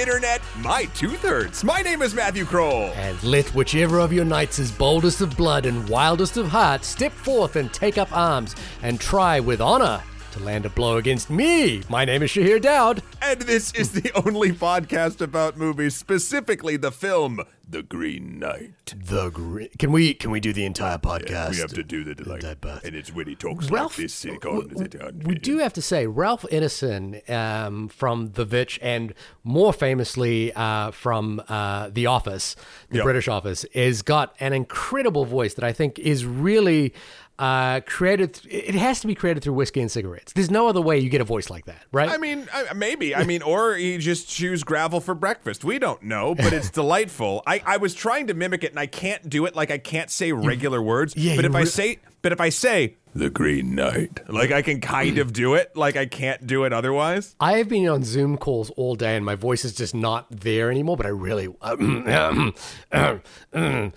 internet, 0.00 0.40
my 0.58 0.86
two 0.94 1.10
thirds. 1.10 1.62
My 1.62 1.82
name 1.82 2.00
is 2.00 2.14
Matthew 2.14 2.46
Kroll. 2.46 2.90
And 2.94 3.22
let 3.22 3.46
whichever 3.54 3.98
of 3.98 4.12
your 4.12 4.24
knights 4.24 4.58
is 4.58 4.72
boldest 4.72 5.20
of 5.20 5.36
blood 5.36 5.66
and 5.66 5.86
wildest 5.88 6.38
of 6.38 6.48
heart 6.48 6.84
step 6.84 7.12
forth 7.12 7.56
and 7.56 7.72
take 7.72 7.98
up 7.98 8.08
arms 8.16 8.56
and 8.82 8.98
try 8.98 9.40
with 9.40 9.60
honor 9.60 10.02
to 10.32 10.40
land 10.40 10.64
a 10.66 10.70
blow 10.70 10.96
against 10.96 11.30
me. 11.30 11.82
My 11.88 12.04
name 12.04 12.22
is 12.22 12.30
Shahir 12.30 12.60
Daud. 12.60 13.02
And 13.22 13.40
this 13.42 13.72
is 13.74 13.92
the 13.92 14.10
only 14.26 14.52
podcast 14.52 15.20
about 15.20 15.56
movies, 15.56 15.94
specifically 15.96 16.76
the 16.76 16.90
film 16.92 17.40
The 17.68 17.82
Green 17.82 18.38
Knight. 18.38 18.94
The 18.96 19.30
Green. 19.30 19.68
Can 19.78 19.92
we 19.92 20.14
can 20.14 20.30
we 20.30 20.40
do 20.40 20.52
the 20.52 20.64
entire 20.64 20.98
podcast? 20.98 21.50
We 21.50 21.56
have 21.58 21.72
to 21.74 21.82
do 21.82 22.02
the 22.04 22.14
like, 22.28 22.42
entire 22.42 22.54
podcast. 22.56 22.84
and 22.84 22.96
it's 22.96 23.12
when 23.14 23.26
he 23.28 23.34
talks 23.36 23.70
Ralph, 23.70 23.96
like 23.98 24.04
this. 24.04 24.22
he 24.22 24.30
w- 24.36 24.40
calls 24.68 24.88
w- 24.88 25.12
we 25.24 25.34
do 25.34 25.58
have 25.58 25.72
to 25.74 25.82
say 25.82 26.06
Ralph 26.06 26.42
Ineson 26.50 27.28
um, 27.30 27.88
from 27.88 28.32
The 28.32 28.44
Witch 28.44 28.78
and 28.82 29.14
more 29.44 29.72
famously 29.72 30.52
uh, 30.54 30.90
from 30.92 31.42
uh, 31.48 31.90
The 31.90 32.06
Office, 32.06 32.56
the 32.88 32.96
Yep. 32.96 33.04
British 33.04 33.28
Office, 33.28 33.64
has 33.74 34.02
got 34.02 34.34
an 34.40 34.52
incredible 34.52 35.24
voice 35.24 35.54
that 35.54 35.64
I 35.64 35.72
think 35.72 35.98
is 35.98 36.24
really 36.24 36.92
uh, 37.40 37.80
created. 37.86 38.38
It 38.48 38.74
has 38.74 39.00
to 39.00 39.06
be 39.06 39.14
created 39.14 39.42
through 39.42 39.54
whiskey 39.54 39.80
and 39.80 39.90
cigarettes. 39.90 40.34
There's 40.34 40.50
no 40.50 40.68
other 40.68 40.82
way 40.82 40.98
you 40.98 41.08
get 41.08 41.22
a 41.22 41.24
voice 41.24 41.48
like 41.48 41.64
that, 41.64 41.82
right? 41.90 42.10
I 42.10 42.18
mean, 42.18 42.46
I, 42.52 42.74
maybe. 42.74 43.14
I 43.14 43.24
mean, 43.24 43.40
or 43.40 43.74
he 43.74 43.96
just 43.96 44.28
chews 44.28 44.62
gravel 44.62 45.00
for 45.00 45.14
breakfast. 45.14 45.64
We 45.64 45.78
don't 45.78 46.02
know, 46.02 46.34
but 46.34 46.52
it's 46.52 46.68
delightful. 46.80 47.42
I, 47.46 47.62
I 47.64 47.78
was 47.78 47.94
trying 47.94 48.26
to 48.26 48.34
mimic 48.34 48.62
it, 48.62 48.72
and 48.72 48.78
I 48.78 48.86
can't 48.86 49.28
do 49.28 49.46
it. 49.46 49.56
Like 49.56 49.70
I 49.70 49.78
can't 49.78 50.10
say 50.10 50.32
regular 50.32 50.82
words. 50.82 51.16
yeah, 51.16 51.34
but 51.34 51.44
you 51.46 51.50
if 51.50 51.56
I 51.56 51.64
say, 51.64 51.98
but 52.20 52.32
if 52.32 52.42
I 52.42 52.50
say 52.50 52.96
the 53.14 53.30
Green 53.30 53.74
Knight, 53.74 54.20
like 54.28 54.52
I 54.52 54.60
can 54.60 54.82
kind 54.82 55.16
of 55.16 55.32
do 55.32 55.54
it. 55.54 55.74
Like 55.74 55.96
I 55.96 56.04
can't 56.04 56.46
do 56.46 56.64
it 56.64 56.74
otherwise. 56.74 57.36
I 57.40 57.56
have 57.56 57.70
been 57.70 57.88
on 57.88 58.04
Zoom 58.04 58.36
calls 58.36 58.68
all 58.70 58.96
day, 58.96 59.16
and 59.16 59.24
my 59.24 59.34
voice 59.34 59.64
is 59.64 59.74
just 59.74 59.94
not 59.94 60.26
there 60.30 60.70
anymore. 60.70 60.98
But 60.98 61.06
I 61.06 61.10
really, 61.10 61.48
uh, 61.62 62.50
uh, 62.92 63.18
uh, 63.54 63.90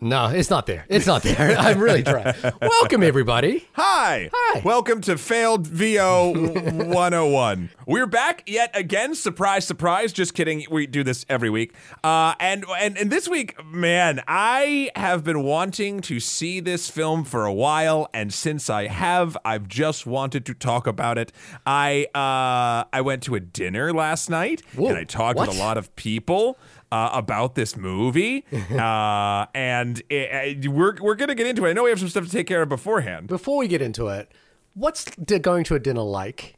no, 0.00 0.26
it's 0.26 0.48
not 0.48 0.66
there. 0.66 0.86
It's 0.88 1.06
not 1.06 1.22
there. 1.22 1.56
I'm 1.58 1.78
really 1.78 2.02
trying. 2.02 2.34
Welcome, 2.60 3.02
everybody. 3.02 3.68
Hi. 3.74 4.30
Hi. 4.32 4.62
Welcome 4.64 5.02
to 5.02 5.18
Failed 5.18 5.66
VO 5.66 6.32
101. 6.32 7.70
We're 7.86 8.06
back 8.06 8.42
yet 8.46 8.70
again. 8.74 9.14
Surprise, 9.14 9.66
surprise. 9.66 10.12
Just 10.12 10.34
kidding. 10.34 10.64
We 10.70 10.86
do 10.86 11.04
this 11.04 11.26
every 11.28 11.50
week. 11.50 11.74
Uh, 12.02 12.34
and, 12.40 12.64
and 12.80 12.96
and 12.96 13.10
this 13.10 13.28
week, 13.28 13.62
man, 13.64 14.22
I 14.26 14.90
have 14.96 15.24
been 15.24 15.42
wanting 15.42 16.00
to 16.02 16.20
see 16.20 16.60
this 16.60 16.88
film 16.88 17.24
for 17.24 17.44
a 17.44 17.52
while, 17.52 18.08
and 18.14 18.32
since 18.32 18.70
I 18.70 18.86
have, 18.86 19.36
I've 19.44 19.68
just 19.68 20.06
wanted 20.06 20.46
to 20.46 20.54
talk 20.54 20.86
about 20.86 21.18
it. 21.18 21.32
I 21.66 22.06
uh, 22.14 22.88
I 22.92 23.00
went 23.02 23.22
to 23.24 23.34
a 23.34 23.40
dinner 23.40 23.92
last 23.92 24.30
night, 24.30 24.62
Whoa, 24.74 24.88
and 24.88 24.96
I 24.96 25.04
talked 25.04 25.38
with 25.38 25.50
a 25.50 25.52
lot 25.52 25.76
of 25.76 25.94
people 25.96 26.58
uh, 26.90 27.10
about 27.12 27.54
this 27.54 27.76
movie, 27.76 28.44
uh, 28.72 29.46
and 29.54 29.98
it, 30.08 30.64
it- 30.64 30.68
we're 30.68 30.96
we're 31.00 31.14
gonna 31.14 31.34
get 31.34 31.46
into 31.46 31.64
it. 31.66 31.70
I 31.70 31.72
know 31.72 31.84
we 31.84 31.90
have 31.90 31.98
some 32.00 32.08
stuff 32.08 32.24
to 32.24 32.30
take 32.30 32.46
care 32.46 32.62
of 32.62 32.68
beforehand. 32.68 33.26
Before 33.28 33.56
we 33.58 33.68
get 33.68 33.82
into 33.82 34.08
it, 34.08 34.30
what's 34.74 35.04
going 35.40 35.64
to 35.64 35.74
a 35.74 35.78
dinner 35.78 36.02
like? 36.02 36.54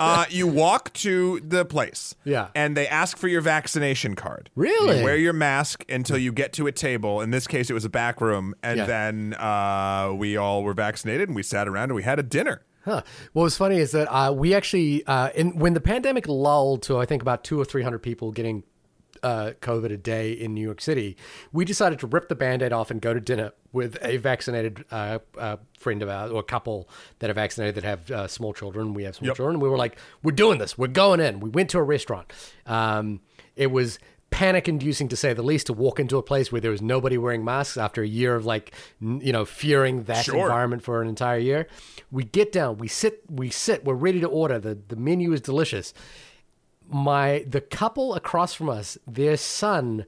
Uh, 0.00 0.24
you 0.28 0.46
walk 0.46 0.92
to 0.92 1.40
the 1.40 1.64
place, 1.64 2.14
Yeah. 2.24 2.48
and 2.54 2.76
they 2.76 2.86
ask 2.86 3.16
for 3.16 3.28
your 3.28 3.40
vaccination 3.40 4.14
card. 4.16 4.50
Really? 4.54 4.98
You 4.98 5.04
wear 5.04 5.16
your 5.16 5.32
mask 5.32 5.84
until 5.88 6.18
you 6.18 6.32
get 6.32 6.52
to 6.54 6.66
a 6.66 6.72
table. 6.72 7.20
In 7.20 7.30
this 7.30 7.46
case, 7.46 7.70
it 7.70 7.72
was 7.74 7.84
a 7.84 7.88
back 7.88 8.20
room, 8.20 8.54
and 8.62 8.78
Yeah. 8.78 8.86
then 8.86 9.34
uh, 9.34 10.12
we 10.14 10.36
all 10.36 10.62
were 10.62 10.74
vaccinated, 10.74 11.28
and 11.28 11.36
we 11.36 11.42
sat 11.42 11.68
around 11.68 11.84
and 11.84 11.94
we 11.94 12.02
had 12.02 12.18
a 12.18 12.22
dinner. 12.22 12.62
Huh. 12.84 13.00
What 13.32 13.44
was 13.44 13.56
funny 13.56 13.78
is 13.78 13.92
that 13.92 14.08
uh, 14.12 14.32
we 14.32 14.52
actually, 14.54 15.06
uh, 15.06 15.30
in, 15.34 15.58
when 15.58 15.72
the 15.72 15.80
pandemic 15.80 16.28
lulled 16.28 16.82
to 16.82 16.98
I 16.98 17.06
think 17.06 17.22
about 17.22 17.42
two 17.44 17.58
or 17.58 17.64
three 17.64 17.82
hundred 17.82 18.00
people 18.00 18.30
getting 18.30 18.62
uh, 19.24 19.52
COVID 19.60 19.90
a 19.92 19.96
day 19.96 20.32
in 20.32 20.54
New 20.54 20.60
York 20.60 20.80
City, 20.80 21.16
we 21.52 21.64
decided 21.64 21.98
to 22.00 22.06
rip 22.06 22.28
the 22.28 22.34
band-aid 22.36 22.72
off 22.72 22.90
and 22.90 23.00
go 23.00 23.12
to 23.14 23.20
dinner 23.20 23.52
with 23.72 23.98
a 24.02 24.18
vaccinated 24.18 24.84
uh, 24.92 25.18
uh, 25.38 25.56
friend 25.78 26.02
of 26.02 26.08
ours 26.08 26.30
or 26.30 26.40
a 26.40 26.44
couple 26.44 26.88
that 27.18 27.30
are 27.30 27.34
vaccinated 27.34 27.74
that 27.74 27.84
have 27.84 28.10
uh, 28.10 28.28
small 28.28 28.52
children. 28.52 28.94
We 28.94 29.04
have 29.04 29.16
small 29.16 29.28
Yep. 29.28 29.36
children. 29.36 29.60
We 29.60 29.68
were 29.68 29.78
like, 29.78 29.98
we're 30.22 30.32
doing 30.32 30.58
this. 30.58 30.78
We're 30.78 30.86
going 30.88 31.18
in. 31.20 31.40
We 31.40 31.50
went 31.50 31.70
to 31.70 31.78
a 31.78 31.82
restaurant. 31.82 32.32
Um, 32.66 33.20
it 33.56 33.70
was 33.72 33.98
panic 34.30 34.68
inducing 34.68 35.08
to 35.08 35.16
say 35.16 35.32
the 35.32 35.42
least 35.44 35.68
to 35.68 35.72
walk 35.72 36.00
into 36.00 36.16
a 36.18 36.22
place 36.22 36.50
where 36.50 36.60
there 36.60 36.70
was 36.72 36.82
nobody 36.82 37.16
wearing 37.16 37.44
masks 37.44 37.76
after 37.76 38.02
a 38.02 38.06
year 38.06 38.34
of 38.34 38.44
like 38.44 38.74
you 39.00 39.32
know 39.32 39.44
fearing 39.44 40.02
that 40.04 40.24
Sure. 40.24 40.40
environment 40.42 40.82
for 40.82 41.00
an 41.00 41.06
entire 41.08 41.38
year 41.38 41.68
we 42.10 42.24
get 42.24 42.50
down 42.50 42.78
we 42.78 42.88
sit 42.88 43.22
we 43.30 43.48
sit 43.48 43.84
we're 43.84 43.94
ready 43.94 44.18
to 44.18 44.26
order 44.26 44.58
the 44.58 44.76
the 44.88 44.96
menu 44.96 45.32
is 45.32 45.40
delicious 45.40 45.94
my 46.88 47.44
the 47.48 47.60
couple 47.60 48.14
across 48.14 48.54
from 48.54 48.68
us 48.68 48.98
their 49.06 49.36
son 49.36 50.04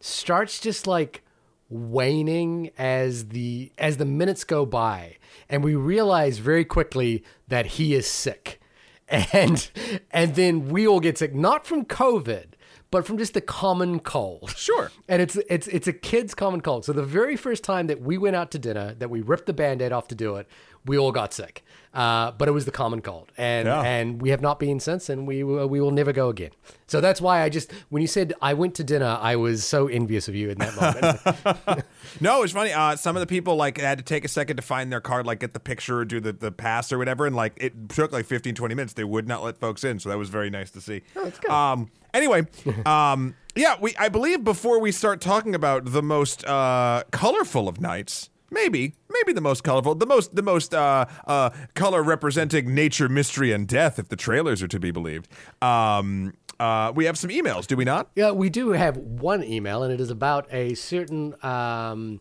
starts 0.00 0.60
just 0.60 0.86
like 0.86 1.22
waning 1.68 2.70
as 2.78 3.28
the 3.28 3.72
as 3.78 3.96
the 3.96 4.04
minutes 4.04 4.44
go 4.44 4.66
by 4.66 5.16
and 5.48 5.62
we 5.62 5.74
realize 5.74 6.38
very 6.38 6.64
quickly 6.64 7.24
that 7.48 7.66
he 7.66 7.94
is 7.94 8.06
sick 8.06 8.60
and 9.08 9.70
and 10.10 10.34
then 10.34 10.68
we 10.68 10.86
all 10.86 11.00
get 11.00 11.16
sick 11.18 11.34
not 11.34 11.66
from 11.66 11.84
covid 11.84 12.46
but 12.90 13.06
from 13.06 13.18
just 13.18 13.34
the 13.34 13.40
common 13.40 14.00
cold 14.00 14.50
Sure. 14.56 14.90
and 15.08 15.22
it's 15.22 15.36
it's 15.48 15.68
it's 15.68 15.86
a 15.86 15.92
kid's 15.92 16.34
common 16.34 16.60
cold. 16.60 16.84
So 16.84 16.92
the 16.92 17.04
very 17.04 17.36
first 17.36 17.62
time 17.62 17.86
that 17.86 18.00
we 18.00 18.18
went 18.18 18.36
out 18.36 18.50
to 18.50 18.58
dinner, 18.58 18.94
that 18.94 19.08
we 19.08 19.20
ripped 19.20 19.46
the 19.46 19.52
band-aid 19.52 19.92
off 19.92 20.08
to 20.08 20.14
do 20.14 20.36
it, 20.36 20.48
we 20.86 20.98
all 20.98 21.12
got 21.12 21.32
sick. 21.34 21.62
Uh, 21.92 22.30
but 22.30 22.46
it 22.46 22.52
was 22.52 22.66
the 22.66 22.70
common 22.70 23.00
cold, 23.00 23.32
and 23.36 23.66
Yeah. 23.66 23.82
and 23.82 24.22
we 24.22 24.30
have 24.30 24.40
not 24.40 24.60
been 24.60 24.78
since, 24.78 25.08
and 25.08 25.26
we 25.26 25.42
will- 25.42 25.66
we 25.66 25.80
will 25.80 25.90
never 25.90 26.12
go 26.12 26.28
again. 26.28 26.50
So 26.86 27.00
that's 27.00 27.20
why 27.20 27.42
I 27.42 27.48
just 27.48 27.72
when 27.88 28.00
you 28.00 28.06
said 28.06 28.32
I 28.40 28.54
went 28.54 28.76
to 28.76 28.84
dinner, 28.84 29.18
I 29.20 29.34
was 29.34 29.64
so 29.66 29.88
envious 29.88 30.28
of 30.28 30.36
you 30.36 30.50
in 30.50 30.58
that 30.58 30.76
moment. 30.76 31.84
No, 32.20 32.42
it's 32.42 32.52
funny. 32.52 32.72
Uh, 32.72 32.94
some 32.96 33.16
of 33.16 33.20
the 33.20 33.26
people 33.26 33.56
like 33.56 33.78
had 33.80 33.98
to 33.98 34.04
take 34.04 34.24
a 34.24 34.28
second 34.28 34.56
to 34.56 34.62
find 34.62 34.92
their 34.92 35.00
card, 35.00 35.26
like 35.26 35.40
get 35.40 35.52
the 35.52 35.60
picture 35.60 35.98
or 35.98 36.04
do 36.04 36.20
the, 36.20 36.32
the 36.32 36.50
pass 36.52 36.92
or 36.92 36.98
whatever, 36.98 37.26
and 37.26 37.34
like 37.34 37.54
it 37.56 37.88
took 37.88 38.12
like 38.12 38.24
15, 38.26 38.54
20 38.54 38.74
minutes. 38.74 38.92
They 38.92 39.04
would 39.04 39.26
not 39.28 39.42
let 39.42 39.58
folks 39.58 39.82
in, 39.84 39.98
so 39.98 40.08
that 40.10 40.18
was 40.18 40.28
very 40.28 40.48
nice 40.50 40.70
to 40.72 40.80
see. 40.80 41.02
Oh, 41.16 41.24
that's 41.24 41.38
good. 41.40 41.50
Um, 41.50 41.90
anyway, 42.14 42.46
um, 42.86 43.34
yeah, 43.56 43.74
we 43.80 43.96
I 43.98 44.08
believe 44.08 44.44
before 44.44 44.78
we 44.80 44.92
start 44.92 45.20
talking 45.20 45.54
about 45.56 45.86
the 45.86 46.02
most 46.02 46.44
uh, 46.46 47.02
colorful 47.10 47.68
of 47.68 47.80
nights, 47.80 48.29
maybe 48.50 48.94
maybe 49.08 49.32
the 49.32 49.40
most 49.40 49.64
colorful, 49.64 49.94
the 49.94 50.06
most 50.06 50.34
the 50.34 50.42
most 50.42 50.74
uh, 50.74 51.06
uh, 51.26 51.50
color 51.74 52.02
representing 52.02 52.74
nature, 52.74 53.08
mystery, 53.08 53.52
and 53.52 53.66
death, 53.66 53.98
if 53.98 54.08
the 54.08 54.16
trailers 54.16 54.62
are 54.62 54.68
to 54.68 54.80
be 54.80 54.90
believed. 54.90 55.28
Um, 55.62 56.34
uh, 56.58 56.92
we 56.94 57.06
have 57.06 57.16
some 57.16 57.30
emails, 57.30 57.66
do 57.66 57.76
we 57.76 57.84
not? 57.84 58.10
Yeah, 58.14 58.32
we 58.32 58.50
do 58.50 58.70
have 58.70 58.96
one 58.98 59.42
email, 59.42 59.82
and 59.82 59.92
it 59.92 60.00
is 60.00 60.10
about 60.10 60.46
a 60.52 60.74
certain. 60.74 61.34
Um, 61.42 62.20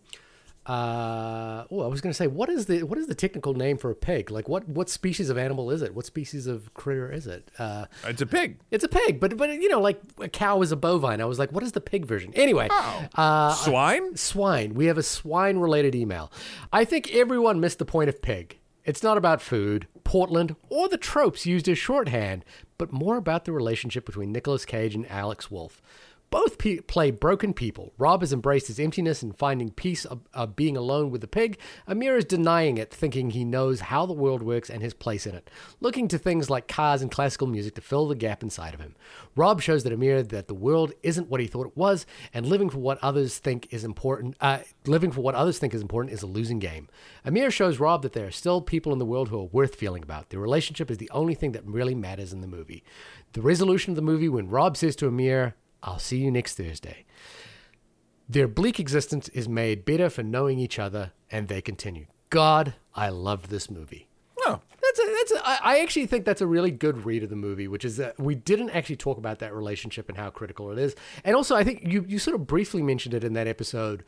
uh, 0.69 1.65
oh, 1.71 1.81
I 1.81 1.87
was 1.87 1.99
going 1.99 2.11
to 2.11 2.17
say, 2.17 2.27
what 2.27 2.47
is 2.47 2.67
the 2.67 2.83
what 2.83 2.99
is 2.99 3.07
the 3.07 3.15
technical 3.15 3.53
name 3.55 3.77
for 3.77 3.89
a 3.89 3.95
pig? 3.95 4.29
Like, 4.29 4.47
what 4.47 4.67
what 4.69 4.87
species 4.89 5.29
of 5.31 5.37
animal 5.37 5.71
is 5.71 5.81
it? 5.81 5.95
What 5.95 6.05
species 6.05 6.45
of 6.45 6.71
critter 6.75 7.11
is 7.11 7.25
it? 7.25 7.49
Uh, 7.57 7.85
It's 8.05 8.21
a 8.21 8.25
pig. 8.27 8.59
it's 8.69 8.83
a 8.83 8.87
pig, 8.87 9.19
but 9.19 9.35
but 9.35 9.49
you 9.49 9.67
know, 9.69 9.79
like 9.81 9.99
a 10.19 10.29
cow 10.29 10.61
is 10.61 10.71
a 10.71 10.75
bovine. 10.77 11.21
I 11.21 11.25
was 11.25 11.39
like, 11.39 11.51
what 11.51 11.63
is 11.63 11.71
the 11.71 11.81
pig 11.81 12.05
version? 12.05 12.31
Anyway, 12.35 12.67
uh, 13.15 13.53
Swine. 13.55 14.15
swine. 14.15 14.75
We 14.75 14.85
have 14.85 14.97
a 14.99 15.03
swine 15.03 15.57
related 15.57 15.95
email. 15.95 16.31
I 16.71 16.85
think 16.85 17.13
everyone 17.15 17.59
missed 17.59 17.79
the 17.79 17.85
point 17.85 18.09
of 18.09 18.21
pig. 18.21 18.59
It's 18.85 19.03
not 19.03 19.17
about 19.17 19.41
food, 19.41 19.87
Portland, 20.03 20.55
or 20.69 20.87
the 20.87 20.97
tropes 20.97 21.45
used 21.45 21.67
as 21.67 21.77
shorthand, 21.77 22.43
but 22.77 22.91
more 22.91 23.17
about 23.17 23.45
the 23.45 23.51
relationship 23.51 24.05
between 24.05 24.31
Nicolas 24.31 24.65
Cage 24.65 24.95
and 24.95 25.09
Alex 25.11 25.51
Wolff. 25.51 25.81
Both 26.29 26.59
pe- 26.59 26.79
play 26.79 27.09
broken 27.09 27.53
people. 27.53 27.93
Rob 27.97 28.21
has 28.21 28.31
embraced 28.31 28.67
his 28.67 28.79
emptiness 28.79 29.23
and 29.23 29.35
finding 29.35 29.71
peace 29.71 30.05
of, 30.05 30.21
of 30.33 30.55
being 30.55 30.77
alone 30.77 31.09
with 31.09 31.21
the 31.21 31.27
pig. 31.27 31.57
Amir 31.87 32.17
is 32.17 32.25
denying 32.25 32.77
it, 32.77 32.93
thinking 32.93 33.31
he 33.31 33.43
knows 33.43 33.79
how 33.79 34.05
the 34.05 34.13
world 34.13 34.43
works 34.43 34.69
and 34.69 34.83
his 34.83 34.93
place 34.93 35.25
in 35.25 35.33
it, 35.33 35.49
looking 35.79 36.07
to 36.07 36.19
things 36.19 36.49
like 36.49 36.67
cars 36.67 37.01
and 37.01 37.09
classical 37.09 37.47
music 37.47 37.73
to 37.75 37.81
fill 37.81 38.07
the 38.07 38.15
gap 38.15 38.43
inside 38.43 38.75
of 38.75 38.79
him. 38.79 38.95
Rob 39.35 39.61
shows 39.61 39.83
that 39.83 39.93
Amir 39.93 40.21
that 40.21 40.47
the 40.47 40.53
world 40.53 40.93
isn't 41.01 41.29
what 41.29 41.41
he 41.41 41.47
thought 41.47 41.67
it 41.67 41.77
was, 41.77 42.05
and 42.33 42.45
living 42.45 42.69
for 42.69 42.79
what 42.79 42.99
others 43.01 43.39
think 43.39 43.67
is 43.71 43.83
important. 43.83 44.35
Uh, 44.39 44.59
living 44.85 45.11
for 45.11 45.21
what 45.21 45.35
others 45.35 45.57
think 45.57 45.73
is 45.73 45.81
important 45.81 46.13
is 46.13 46.21
a 46.21 46.27
losing 46.27 46.59
game. 46.59 46.89
Amir 47.25 47.49
shows 47.49 47.79
Rob 47.79 48.03
that 48.03 48.13
there 48.13 48.27
are 48.27 48.31
still 48.31 48.61
people 48.61 48.93
in 48.93 48.99
the 48.99 49.05
world 49.05 49.29
who 49.29 49.39
are 49.39 49.45
worth 49.45 49.75
feeling 49.75 50.03
about. 50.03 50.29
Their 50.29 50.39
relationship 50.39 50.91
is 50.91 50.99
the 50.99 51.09
only 51.09 51.33
thing 51.33 51.53
that 51.53 51.65
really 51.65 51.95
matters 51.95 52.33
in 52.33 52.41
the 52.41 52.47
movie. 52.47 52.83
The 53.33 53.41
resolution 53.41 53.91
of 53.91 53.95
the 53.95 54.01
movie 54.01 54.29
when 54.29 54.49
Rob 54.49 54.77
says 54.77 54.95
to 54.97 55.07
Amir, 55.07 55.55
I'll 55.83 55.99
see 55.99 56.17
you 56.17 56.31
next 56.31 56.55
Thursday. 56.55 57.05
Their 58.27 58.47
bleak 58.47 58.79
existence 58.79 59.27
is 59.29 59.49
made 59.49 59.85
better 59.85 60.09
for 60.09 60.21
knowing 60.23 60.59
each 60.59 60.77
other, 60.77 61.13
and 61.31 61.47
they 61.47 61.61
continue. 61.61 62.05
God, 62.29 62.75
I 62.95 63.09
loved 63.09 63.49
this 63.49 63.71
movie. 63.71 64.07
Oh, 64.41 64.61
That's 64.81 64.99
a, 64.99 65.03
that's 65.13 65.31
a, 65.33 65.47
I 65.47 65.59
I 65.63 65.79
actually 65.79 66.05
think 66.05 66.25
that's 66.25 66.41
a 66.41 66.47
really 66.47 66.71
good 66.71 67.05
read 67.05 67.23
of 67.23 67.29
the 67.29 67.35
movie, 67.35 67.67
which 67.67 67.83
is 67.83 67.97
that 67.97 68.19
we 68.19 68.35
didn't 68.35 68.69
actually 68.69 68.95
talk 68.97 69.17
about 69.17 69.39
that 69.39 69.53
relationship 69.53 70.09
and 70.09 70.17
how 70.17 70.29
critical 70.29 70.71
it 70.71 70.77
is. 70.77 70.95
And 71.23 71.35
also, 71.35 71.55
I 71.55 71.63
think 71.63 71.81
you, 71.85 72.05
you 72.07 72.19
sort 72.19 72.35
of 72.35 72.45
briefly 72.47 72.81
mentioned 72.83 73.13
it 73.15 73.23
in 73.23 73.33
that 73.33 73.47
episode 73.47 74.03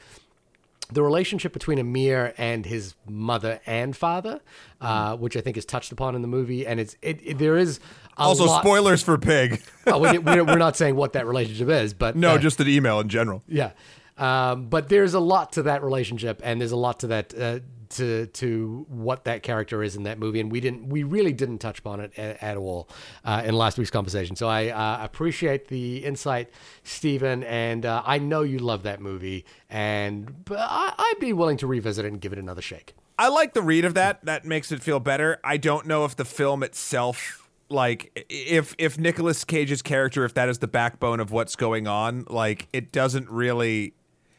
the 0.92 1.02
relationship 1.02 1.54
between 1.54 1.80
Amir 1.80 2.34
and 2.38 2.66
his 2.66 2.96
mother 3.08 3.62
and 3.66 3.96
father, 3.96 4.42
uh, 4.82 5.16
which 5.16 5.38
I 5.38 5.42
think 5.42 5.56
is 5.56 5.64
touched 5.64 5.94
upon 5.94 6.16
in 6.16 6.22
the 6.22 6.28
movie, 6.28 6.68
and 6.68 6.80
it's 6.82 6.96
it, 7.02 7.20
it- 7.24 7.38
there 7.38 7.58
is 7.58 7.80
Also, 8.18 8.46
lot- 8.46 8.62
spoilers 8.64 9.02
for 9.04 9.18
Pig. 9.18 9.62
Oh, 9.88 10.00
we- 10.00 10.18
we're, 10.20 10.44
we're 10.44 10.58
not 10.58 10.76
saying 10.82 10.96
what 10.96 11.14
that 11.14 11.26
relationship 11.26 11.70
is, 11.70 11.94
but 11.94 12.16
no, 12.16 12.32
uh, 12.32 12.38
just 12.38 12.60
an 12.60 12.68
email 12.68 13.00
in 13.00 13.10
general. 13.10 13.44
yeah. 13.48 13.72
Um, 14.18 14.68
but 14.68 14.88
there's 14.90 15.14
a 15.16 15.20
lot 15.20 15.54
to 15.54 15.64
that 15.64 15.82
relationship, 15.84 16.42
and 16.44 16.62
there's 16.62 16.74
a 16.74 16.76
lot 16.78 17.00
to 17.00 17.08
that 17.08 17.34
uh, 17.34 17.60
to 17.92 18.28
to 18.28 18.86
what 18.88 19.24
that 19.24 19.42
character 19.42 19.82
is 19.82 19.96
in 19.96 20.04
that 20.04 20.20
movie, 20.20 20.40
and 20.40 20.52
we 20.52 20.60
didn't 20.60 20.90
we 20.90 21.02
really 21.02 21.34
didn't 21.34 21.58
touch 21.58 21.80
upon 21.80 22.02
it 22.02 22.12
at, 22.20 22.44
at 22.44 22.58
all 22.58 22.88
uh, 23.26 23.42
in 23.44 23.56
last 23.56 23.80
week's 23.80 23.90
conversation. 23.90 24.36
So 24.36 24.48
I 24.48 24.68
uh, 24.68 25.04
appreciate 25.04 25.70
the 25.70 26.06
insight, 26.06 26.52
Stephen, 26.84 27.44
and 27.46 27.84
uh, 27.86 28.04
I 28.06 28.20
know 28.20 28.44
you 28.44 28.60
love 28.60 28.84
that 28.84 29.02
movie, 29.02 29.44
and 29.72 30.46
but 30.46 30.60
I, 30.60 30.94
I'd 30.98 31.20
be 31.20 31.34
willing 31.34 31.58
to 31.58 31.66
revisit 31.68 32.06
it 32.06 32.10
and 32.10 32.22
give 32.22 32.32
it 32.34 32.38
another 32.38 32.62
shake. 32.62 32.94
I 33.18 33.30
like 33.30 33.54
the 33.54 33.62
read 33.64 33.86
of 33.86 33.96
that. 33.96 34.24
That 34.26 34.46
makes 34.46 34.72
it 34.72 34.84
feel 34.84 35.00
better. 35.00 35.40
I 35.44 35.58
don't 35.58 35.88
know 35.88 36.06
if 36.06 36.16
the 36.16 36.26
film 36.26 36.62
itself, 36.64 37.41
like, 37.72 38.26
if 38.30 38.76
if 38.78 38.98
Nicolas 39.00 39.44
Cage's 39.44 39.82
character, 39.82 40.24
if 40.26 40.34
that 40.36 40.50
is 40.50 40.60
the 40.60 40.68
backbone 40.68 41.20
of 41.20 41.32
what's 41.32 41.56
going 41.56 41.88
on, 41.88 42.26
like, 42.30 42.68
it 42.74 42.92
doesn't 42.92 43.30
really. 43.30 43.94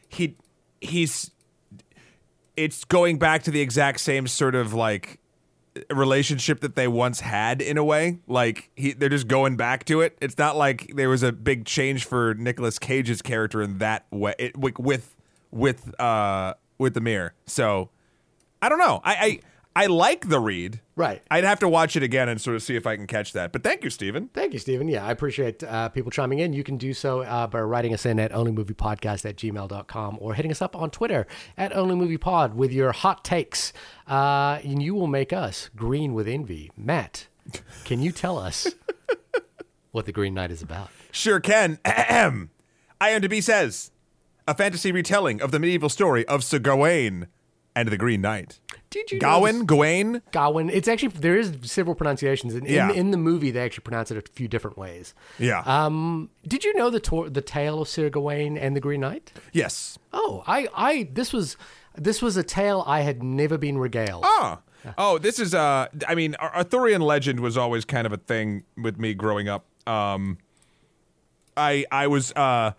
He 0.09 0.37
he's. 0.81 1.31
It's 2.57 2.85
going 2.85 3.19
back 3.19 3.43
to 3.45 3.51
the 3.51 3.61
exact 3.61 4.01
same 4.01 4.27
sort 4.27 4.55
of 4.55 4.75
like 4.75 5.19
relationship 5.91 6.61
that 6.61 6.77
they 6.77 6.89
once 6.89 7.21
had 7.21 7.63
in 7.63 7.79
a 7.79 7.85
way. 7.85 8.19
Like 8.27 8.71
he, 8.77 8.93
they're 8.93 9.09
just 9.09 9.29
going 9.29 9.57
back 9.57 9.85
to 9.87 10.01
it. 10.01 10.17
It's 10.21 10.37
not 10.39 10.57
like 10.57 10.93
there 10.95 11.09
was 11.09 11.23
a 11.23 11.33
big 11.33 11.65
change 11.65 12.05
for 12.05 12.35
Nicolas 12.35 12.79
Cage's 12.79 13.23
character 13.23 13.63
in 13.63 13.79
that 13.79 14.07
way 14.11 14.35
it, 14.39 14.57
with 14.57 15.17
with 15.51 15.99
uh 16.01 16.55
with 16.79 16.95
the 16.95 17.01
mirror. 17.01 17.35
So 17.47 17.91
I 18.61 18.69
don't 18.69 18.79
know. 18.79 19.01
I, 19.05 19.15
I 19.15 19.41
I 19.75 19.87
like 19.87 20.29
the 20.29 20.39
read. 20.39 20.81
Right. 20.97 21.23
I'd 21.31 21.45
have 21.45 21.59
to 21.61 21.69
watch 21.69 21.97
it 21.97 22.03
again 22.03 22.29
and 22.29 22.41
sort 22.41 22.57
of 22.57 22.63
see 22.63 22.77
if 22.77 22.87
I 22.87 22.97
can 22.97 23.07
catch 23.07 23.33
that. 23.33 23.53
But 23.53 23.63
thank 23.63 23.83
you, 23.85 23.91
Stephen. 23.91 24.29
Thank 24.35 24.53
you, 24.53 24.59
Stephen. 24.59 24.87
Yeah, 24.89 25.07
I 25.07 25.11
appreciate 25.11 25.65
uh, 25.65 25.89
people 25.89 26.11
chiming 26.11 26.41
in. 26.41 26.53
You 26.53 26.63
can 26.63 26.77
do 26.77 26.93
so 26.93 27.23
uh, 27.23 27.47
by 27.47 27.61
writing 27.61 27.95
us 27.95 28.05
in 28.05 28.21
at 28.21 28.33
onlymoviepodcast 28.33 29.25
at 29.25 29.37
gmail.com 29.37 30.19
or 30.21 30.35
hitting 30.35 30.51
us 30.51 30.61
up 30.61 30.77
on 30.77 30.91
Twitter 30.91 31.27
at 31.57 31.73
onlymoviepod 31.73 32.55
with 32.55 32.73
your 32.73 32.93
hot 32.93 33.25
takes. 33.25 33.73
Uh, 34.07 34.61
and 34.63 34.83
you 34.83 34.95
will 34.95 35.07
make 35.07 35.33
us 35.33 35.71
green 35.75 36.13
with 36.13 36.29
envy. 36.29 36.71
Matt, 36.77 37.29
can 37.85 38.03
you 38.03 38.13
tell 38.13 38.39
us 38.39 38.69
what 39.93 40.05
The 40.05 40.13
Green 40.13 40.35
Knight 40.35 40.51
is 40.51 40.61
about? 40.61 40.91
Sure 41.11 41.41
can. 41.41 41.79
Ahem. 41.85 42.51
IMDb 43.01 43.43
says 43.43 43.91
a 44.47 44.55
fantasy 44.55 44.93
retelling 44.93 45.41
of 45.41 45.51
the 45.51 45.59
medieval 45.59 45.89
story 45.89 46.27
of 46.29 46.45
Sir 46.45 46.59
Gawain 46.59 47.29
and 47.75 47.89
the 47.89 47.97
Green 47.97 48.21
Knight. 48.21 48.61
Did 48.91 49.11
you 49.11 49.19
Gawain, 49.19 49.65
Gawain. 49.65 50.21
Gawain. 50.33 50.69
It's 50.69 50.87
actually 50.87 51.09
there 51.09 51.37
is 51.37 51.53
several 51.63 51.95
pronunciations. 51.95 52.55
In, 52.55 52.67
Yeah. 52.67 52.91
in, 52.91 52.97
in 52.97 53.11
the 53.11 53.17
movie, 53.17 53.51
they 53.51 53.61
actually 53.61 53.85
pronounce 53.85 54.11
it 54.11 54.19
a 54.19 54.33
few 54.33 54.49
different 54.49 54.77
ways. 54.77 55.15
Yeah. 55.39 55.61
Um, 55.65 56.29
did 56.47 56.65
you 56.65 56.75
know 56.75 56.91
the 56.91 57.01
tor- 57.01 57.31
the 57.31 57.41
tale 57.41 57.81
of 57.81 57.89
Sir 57.89 58.11
Gawain 58.11 58.59
and 58.59 58.77
the 58.77 58.81
Green 58.81 59.01
Knight? 59.01 59.33
yes. 59.53 59.99
Oh, 60.13 60.43
I, 60.47 60.69
I, 60.75 61.09
this 61.11 61.33
was, 61.33 61.57
this 61.97 62.21
was 62.21 62.37
a 62.37 62.43
tale 62.43 62.85
I 62.87 63.01
had 63.01 63.23
never 63.23 63.57
been 63.57 63.79
regaled. 63.79 64.25
Oh. 64.27 64.59
Oh, 64.99 65.17
this 65.17 65.39
is 65.39 65.55
uh 65.55 65.87
I 66.09 66.15
mean, 66.17 66.35
Arthurian 66.41 67.01
legend 67.03 67.41
was 67.41 67.57
always 67.57 67.85
kind 67.85 68.05
of 68.07 68.13
a 68.13 68.17
thing 68.19 68.65
with 68.77 68.99
me 68.99 69.15
growing 69.15 69.49
up. 69.49 69.65
Um 69.87 70.39
I 71.57 71.85
I 71.93 72.09
was 72.09 72.33
uh 72.33 72.73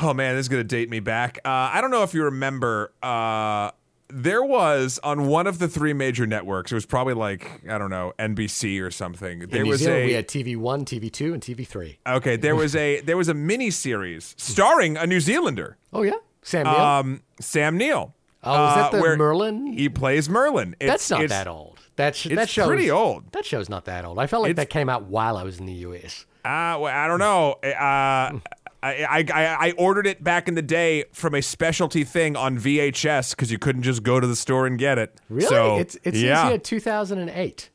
Oh 0.00 0.12
man, 0.12 0.34
this 0.36 0.44
is 0.44 0.48
going 0.48 0.60
to 0.62 0.68
date 0.68 0.90
me 0.90 1.00
back. 1.00 1.38
Uh 1.44 1.48
I 1.72 1.80
don't 1.80 1.90
know 1.90 2.02
if 2.02 2.14
you 2.14 2.24
remember 2.24 2.92
uh 3.02 3.70
there 4.08 4.42
was 4.44 5.00
on 5.02 5.26
one 5.26 5.48
of 5.48 5.58
the 5.58 5.66
three 5.66 5.92
major 5.92 6.26
networks. 6.28 6.70
It 6.70 6.76
was 6.76 6.86
probably 6.86 7.14
like 7.14 7.62
I 7.68 7.76
don't 7.78 7.90
know 7.90 8.12
NBC 8.18 8.80
or 8.80 8.90
something. 8.90 9.40
There 9.40 9.64
New 9.64 9.70
was 9.70 9.80
Zealand, 9.80 10.02
a 10.02 10.06
we 10.06 10.12
had 10.12 10.28
TV 10.28 10.56
one, 10.56 10.84
TV 10.84 11.10
two, 11.10 11.32
and 11.34 11.42
TV 11.42 11.66
three. 11.66 11.98
okay. 12.06 12.36
There 12.36 12.54
was 12.54 12.76
a 12.76 13.00
there 13.04 13.16
was 13.16 13.28
a 13.28 13.34
mini 13.34 13.70
series 13.70 14.34
starring 14.38 14.96
a 14.96 15.06
New 15.06 15.18
Zealander, 15.20 15.76
Oh 15.92 16.02
yeah, 16.02 16.12
Sam 16.42 16.66
Neill. 16.66 16.76
um, 16.76 17.22
Sam 17.40 17.76
Neill. 17.76 18.14
oh, 18.44 18.68
is 18.68 18.74
that 18.76 18.86
uh, 18.86 18.90
the 18.96 19.00
where 19.00 19.16
Merlin? 19.16 19.66
He 19.66 19.88
plays 19.88 20.28
Merlin. 20.28 20.76
It's, 20.78 20.88
That's 20.88 21.10
not 21.10 21.22
it's- 21.24 21.30
that 21.44 21.48
old. 21.50 21.80
That 21.96 22.14
sh- 22.14 22.28
that 22.34 22.50
shows 22.50 22.66
pretty 22.68 22.90
old. 22.90 23.32
That 23.32 23.46
show's 23.46 23.70
not 23.70 23.86
that 23.86 24.04
old. 24.04 24.18
I 24.18 24.26
felt 24.26 24.42
like 24.42 24.50
It's- 24.50 24.62
that 24.62 24.68
came 24.70 24.88
out 24.90 25.04
while 25.04 25.36
I 25.38 25.42
was 25.44 25.58
in 25.58 25.64
the 25.66 25.72
U.S. 25.72 26.26
Uh, 26.44 26.76
well, 26.78 26.84
I 26.94 27.08
don't 27.08 27.18
know. 27.18 27.52
Uh, 27.54 28.38
I, 28.86 29.06
I, 29.08 29.24
I, 29.34 29.68
I 29.68 29.70
ordered 29.72 30.06
it 30.06 30.22
back 30.22 30.48
in 30.48 30.54
the 30.54 30.62
day 30.62 31.04
from 31.12 31.34
a 31.34 31.42
specialty 31.42 32.04
thing 32.04 32.36
on 32.36 32.58
VHS 32.58 33.30
because 33.30 33.50
you 33.50 33.58
couldn't 33.58 33.82
just 33.82 34.02
go 34.02 34.20
to 34.20 34.26
the 34.26 34.36
store 34.36 34.66
and 34.66 34.78
get 34.78 34.98
it. 34.98 35.18
Really? 35.28 35.48
So, 35.48 35.78
it's 35.78 35.96
it 36.04 36.14
yeah. 36.14 36.42
says 36.44 36.48
here 36.50 36.58
2008. 36.58 37.70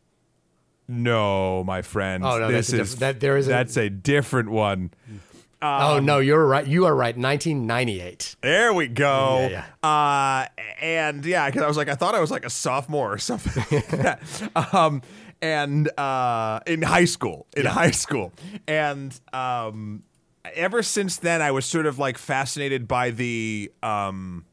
No, 0.87 1.63
my 1.63 1.81
friend. 1.81 2.23
Oh, 2.25 2.37
no, 2.39 2.51
this 2.51 2.67
that's 2.67 2.79
a 2.79 2.81
is 2.81 2.89
diff- 2.91 2.99
that- 2.99 3.19
there 3.19 3.37
is 3.37 3.47
that's 3.47 3.77
a 3.77 3.89
different 3.89 4.49
one. 4.49 4.91
oh 5.61 5.99
no, 5.99 6.19
you're 6.19 6.45
right. 6.45 6.65
You 6.65 6.85
are 6.85 6.95
right. 6.95 7.15
1998. 7.15 8.35
There 8.41 8.73
we 8.73 8.87
go. 8.87 9.47
Yeah, 9.49 9.65
Uh, 9.83 10.47
and 10.81 11.25
yeah, 11.25 11.45
because 11.47 11.61
I 11.61 11.67
was 11.67 11.77
like, 11.77 11.87
I 11.87 11.95
thought 11.95 12.15
I 12.15 12.19
was 12.19 12.31
like 12.31 12.45
a 12.45 12.49
sophomore 12.49 13.13
or 13.13 13.17
something. 13.19 13.83
um, 14.73 15.01
and 15.41 15.87
uh, 15.99 16.59
in 16.67 16.81
high 16.81 17.05
school, 17.05 17.47
in 17.55 17.65
high 17.65 17.91
school, 17.91 18.31
and 18.67 19.17
um, 19.33 20.03
ever 20.55 20.81
since 20.83 21.17
then, 21.17 21.41
I 21.41 21.51
was 21.51 21.65
sort 21.65 21.85
of 21.85 21.99
like 21.99 22.17
fascinated 22.17 22.87
by 22.87 23.11
the 23.11 23.71
um, 23.83 24.45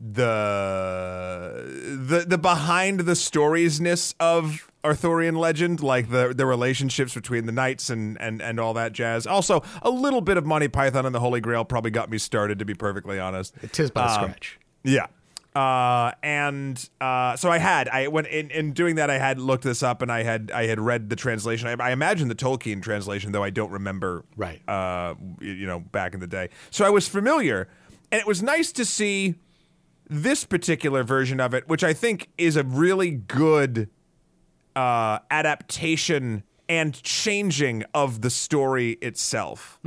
the 0.00 1.64
the 2.08 2.24
the 2.26 2.38
behind 2.38 3.00
the 3.00 3.12
storiesness 3.12 4.14
of 4.20 4.70
Arthurian 4.84 5.34
legend, 5.34 5.82
like 5.82 6.10
the 6.10 6.32
the 6.36 6.46
relationships 6.46 7.14
between 7.14 7.46
the 7.46 7.52
knights 7.52 7.90
and 7.90 8.20
and 8.20 8.40
and 8.42 8.60
all 8.60 8.74
that 8.74 8.92
jazz. 8.92 9.26
Also, 9.26 9.62
a 9.82 9.90
little 9.90 10.20
bit 10.20 10.36
of 10.36 10.46
Monty 10.46 10.68
Python 10.68 11.06
and 11.06 11.14
the 11.14 11.20
Holy 11.20 11.40
Grail 11.40 11.64
probably 11.64 11.90
got 11.90 12.10
me 12.10 12.18
started. 12.18 12.58
To 12.58 12.64
be 12.64 12.74
perfectly 12.74 13.18
honest, 13.18 13.54
It 13.62 13.78
is 13.80 13.90
by 13.90 14.04
Um, 14.06 14.22
scratch. 14.22 14.58
yeah. 14.84 15.06
Uh, 15.56 16.12
and 16.22 16.90
uh, 17.00 17.34
so 17.34 17.50
I 17.50 17.56
had 17.56 17.88
I 17.88 18.08
when 18.08 18.26
in, 18.26 18.50
in 18.50 18.72
doing 18.72 18.96
that 18.96 19.08
I 19.08 19.16
had 19.16 19.40
looked 19.40 19.64
this 19.64 19.82
up 19.82 20.02
and 20.02 20.12
I 20.12 20.22
had 20.22 20.50
I 20.50 20.66
had 20.66 20.78
read 20.78 21.08
the 21.08 21.16
translation. 21.16 21.66
I, 21.66 21.82
I 21.82 21.92
imagine 21.92 22.28
the 22.28 22.34
Tolkien 22.34 22.82
translation, 22.82 23.32
though 23.32 23.42
I 23.42 23.48
don't 23.48 23.70
remember. 23.70 24.26
Right. 24.36 24.60
Uh, 24.68 25.14
you 25.40 25.66
know, 25.66 25.80
back 25.80 26.12
in 26.12 26.20
the 26.20 26.26
day, 26.26 26.50
so 26.70 26.84
I 26.84 26.90
was 26.90 27.08
familiar, 27.08 27.68
and 28.12 28.20
it 28.20 28.26
was 28.26 28.42
nice 28.42 28.70
to 28.72 28.84
see 28.84 29.36
this 30.10 30.44
particular 30.44 31.02
version 31.02 31.40
of 31.40 31.54
it, 31.54 31.66
which 31.70 31.82
I 31.82 31.94
think 31.94 32.28
is 32.36 32.56
a 32.56 32.62
really 32.62 33.12
good 33.12 33.88
uh, 34.76 35.20
adaptation 35.30 36.42
and 36.68 37.00
changing 37.02 37.84
of 37.94 38.22
the 38.22 38.30
story 38.30 38.92
itself. 39.02 39.78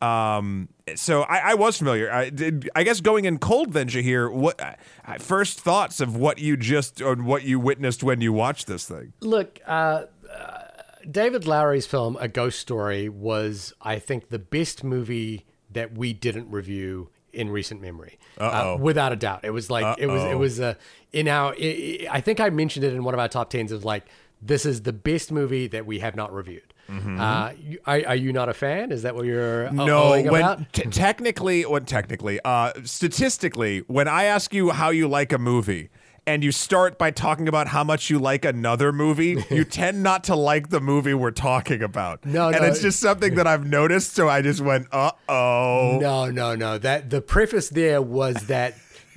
Um, 0.00 0.68
so 0.94 1.22
I, 1.22 1.50
I 1.50 1.54
was 1.54 1.78
familiar. 1.78 2.10
I 2.12 2.30
did. 2.30 2.70
I 2.74 2.82
guess 2.84 3.00
going 3.00 3.24
in 3.24 3.38
cold, 3.38 3.72
then 3.72 3.88
Shahir. 3.88 4.32
What 4.32 4.60
uh, 4.60 4.74
first 5.18 5.60
thoughts 5.60 6.00
of 6.00 6.16
what 6.16 6.38
you 6.38 6.56
just 6.56 7.00
or 7.02 7.16
what 7.16 7.42
you 7.44 7.58
witnessed 7.58 8.02
when 8.02 8.20
you 8.20 8.32
watched 8.32 8.66
this 8.66 8.86
thing? 8.86 9.12
Look, 9.20 9.58
uh, 9.66 10.04
uh, 10.32 10.62
David 11.10 11.46
Lowery's 11.46 11.86
film 11.86 12.16
A 12.20 12.28
Ghost 12.28 12.60
Story 12.60 13.08
was, 13.08 13.72
I 13.82 13.98
think, 13.98 14.28
the 14.28 14.38
best 14.38 14.84
movie 14.84 15.46
that 15.70 15.96
we 15.98 16.12
didn't 16.12 16.50
review 16.50 17.10
in 17.32 17.50
recent 17.50 17.80
memory, 17.80 18.18
Uh-oh. 18.38 18.74
uh, 18.74 18.76
without 18.78 19.12
a 19.12 19.16
doubt. 19.16 19.40
It 19.44 19.50
was 19.50 19.68
like 19.70 19.98
it 19.98 20.06
was 20.06 20.22
it 20.22 20.28
Uh-oh. 20.28 20.38
was 20.38 20.60
uh, 20.60 20.74
in 21.12 21.28
our. 21.28 21.52
i 21.52 22.06
i 22.10 22.16
I 22.18 22.20
think 22.20 22.40
I 22.40 22.50
mentioned 22.50 22.84
it 22.84 22.94
in 22.94 23.04
one 23.04 23.14
of 23.14 23.20
our 23.20 23.28
top 23.28 23.50
tens. 23.50 23.72
Of 23.72 23.84
like, 23.84 24.06
this 24.40 24.64
is 24.66 24.82
the 24.82 24.92
best 24.92 25.32
movie 25.32 25.66
that 25.68 25.86
we 25.86 25.98
have 26.00 26.14
not 26.16 26.32
reviewed. 26.32 26.74
Uh, 26.90 27.52
you, 27.60 27.78
are, 27.84 28.00
are 28.06 28.16
you 28.16 28.32
not 28.32 28.48
a 28.48 28.54
fan? 28.54 28.92
Is 28.92 29.02
that 29.02 29.14
what 29.14 29.26
you're 29.26 29.68
uh, 29.68 29.72
No, 29.72 30.10
when 30.12 30.26
about? 30.26 30.72
t- 30.72 30.84
technically, 30.84 31.66
what 31.66 31.86
technically, 31.86 32.40
uh, 32.44 32.72
statistically, 32.84 33.80
when 33.88 34.08
I 34.08 34.24
ask 34.24 34.54
you 34.54 34.70
how 34.70 34.88
you 34.90 35.06
like 35.08 35.32
a 35.32 35.38
movie. 35.38 35.90
And 36.26 36.44
you 36.44 36.52
start 36.52 36.98
by 36.98 37.10
talking 37.10 37.48
about 37.48 37.68
how 37.68 37.82
much 37.82 38.10
you 38.10 38.18
like 38.18 38.44
another 38.44 38.92
movie. 38.92 39.42
You 39.50 39.64
tend 39.64 40.02
not 40.02 40.24
to 40.24 40.36
like 40.36 40.68
the 40.68 40.78
movie 40.78 41.14
we're 41.14 41.30
talking 41.30 41.82
about. 41.82 42.26
No, 42.26 42.48
and 42.48 42.60
no. 42.60 42.64
it's 42.64 42.82
just 42.82 43.00
something 43.00 43.36
that 43.36 43.46
I've 43.46 43.64
noticed. 43.66 44.12
So 44.14 44.28
I 44.28 44.42
just 44.42 44.60
went, 44.60 44.88
"Uh 44.92 45.12
oh." 45.26 45.96
No, 45.98 46.26
no, 46.30 46.54
no. 46.54 46.76
That 46.76 47.08
the 47.08 47.22
preface 47.22 47.70
there 47.70 48.02
was 48.02 48.34
that 48.48 48.74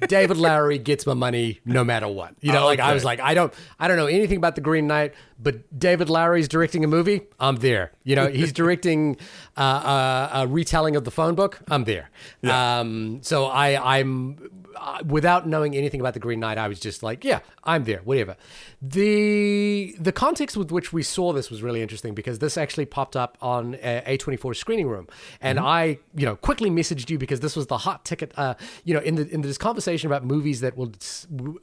David 0.07 0.37
Lowery 0.37 0.77
gets 0.77 1.05
my 1.05 1.13
money 1.13 1.59
no 1.65 1.83
matter 1.83 2.07
what. 2.07 2.35
You 2.41 2.51
know, 2.51 2.65
like 2.65 2.79
I 2.79 2.93
was 2.93 3.03
like, 3.03 3.19
I 3.19 3.33
don't, 3.33 3.53
I 3.79 3.87
don't 3.87 3.97
know 3.97 4.07
anything 4.07 4.37
about 4.37 4.55
the 4.55 4.61
Green 4.61 4.87
Knight, 4.87 5.13
but 5.39 5.77
David 5.77 6.09
Lowery's 6.09 6.47
directing 6.47 6.83
a 6.83 6.87
movie. 6.87 7.21
I'm 7.39 7.57
there. 7.57 7.91
You 8.03 8.15
know, 8.15 8.27
he's 8.27 8.51
directing 8.51 9.17
uh, 9.57 9.61
uh, 9.61 10.29
a 10.33 10.47
retelling 10.47 10.95
of 10.95 11.03
the 11.03 11.11
phone 11.11 11.35
book. 11.35 11.59
I'm 11.69 11.83
there. 11.83 12.09
Um, 12.43 13.19
so 13.23 13.45
I, 13.45 13.97
I'm 13.97 14.49
uh, 14.75 14.99
without 15.05 15.47
knowing 15.47 15.75
anything 15.75 15.99
about 15.99 16.13
the 16.13 16.19
Green 16.19 16.39
Knight, 16.39 16.57
I 16.57 16.67
was 16.67 16.79
just 16.79 17.03
like, 17.03 17.23
yeah, 17.23 17.39
I'm 17.63 17.83
there, 17.83 18.01
whatever. 18.03 18.35
The 18.83 19.95
the 19.99 20.11
context 20.11 20.57
with 20.57 20.71
which 20.71 20.91
we 20.91 21.03
saw 21.03 21.33
this 21.33 21.51
was 21.51 21.61
really 21.61 21.83
interesting 21.83 22.15
because 22.15 22.39
this 22.39 22.57
actually 22.57 22.87
popped 22.87 23.15
up 23.15 23.37
on 23.39 23.75
uh, 23.75 24.01
A24 24.07 24.55
screening 24.55 24.87
room, 24.87 25.07
and 25.39 25.59
I, 25.59 25.99
you 26.15 26.25
know, 26.25 26.35
quickly 26.35 26.71
messaged 26.71 27.11
you 27.11 27.19
because 27.19 27.41
this 27.41 27.55
was 27.55 27.67
the 27.67 27.77
hot 27.77 28.05
ticket. 28.05 28.31
Uh, 28.35 28.55
you 28.83 28.95
know, 28.95 28.99
in 29.01 29.15
the 29.15 29.29
in 29.29 29.41
this 29.41 29.59
conversation 29.59 30.07
about 30.07 30.25
movies 30.25 30.61
that 30.61 30.75
will 30.75 30.93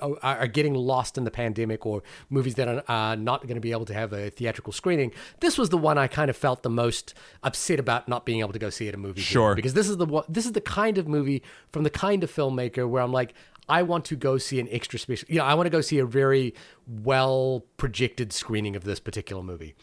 are, 0.01 0.17
are 0.23 0.47
getting 0.47 0.75
lost 0.75 1.19
in 1.19 1.25
the 1.25 1.33
pandemic 1.33 1.85
or 1.85 2.05
movies 2.31 2.55
that 2.55 2.69
are 2.69 2.85
uh, 2.89 3.17
not 3.17 3.43
going 3.43 3.57
to 3.57 3.61
be 3.61 3.73
able 3.73 3.87
to 3.87 3.95
have 3.95 4.13
a 4.13 4.31
theatrical 4.31 4.73
screening. 4.73 5.13
This 5.41 5.59
was 5.59 5.71
the 5.71 5.79
one 5.79 5.99
I 5.99 6.07
kind 6.07 6.31
of 6.31 6.37
felt 6.37 6.63
the 6.63 6.71
most 6.71 7.15
upset 7.43 7.81
about 7.81 8.07
not 8.07 8.27
being 8.27 8.39
able 8.39 8.53
to 8.53 8.61
go 8.61 8.71
see 8.71 8.87
at 8.87 8.95
a 8.95 8.99
movie. 8.99 9.23
Sure. 9.23 9.57
because 9.57 9.75
this 9.75 9.89
is 9.89 9.97
the 9.97 10.23
this 10.29 10.47
is 10.47 10.53
the 10.53 10.61
kind 10.61 10.99
of 10.99 11.09
movie 11.09 11.43
from 11.73 11.83
the 11.83 11.91
kind 11.91 12.23
of 12.23 12.31
filmmaker 12.33 12.89
where 12.89 13.03
I'm 13.03 13.13
like, 13.13 13.35
I 13.69 13.83
want 13.83 14.05
to 14.07 14.17
go 14.17 14.39
see 14.39 14.61
an 14.61 14.69
extra 14.71 14.99
special. 14.99 15.29
You 15.29 15.39
know, 15.39 15.45
I 15.45 15.55
want 15.55 15.67
to 15.67 15.71
go 15.71 15.81
see 15.81 15.99
a 15.99 16.07
very 16.07 16.55
well 16.87 17.65
projected 17.77 18.33
screening 18.33 18.77
of 18.77 18.85
this 18.85 19.01
particular 19.01 19.43
movie. 19.43 19.75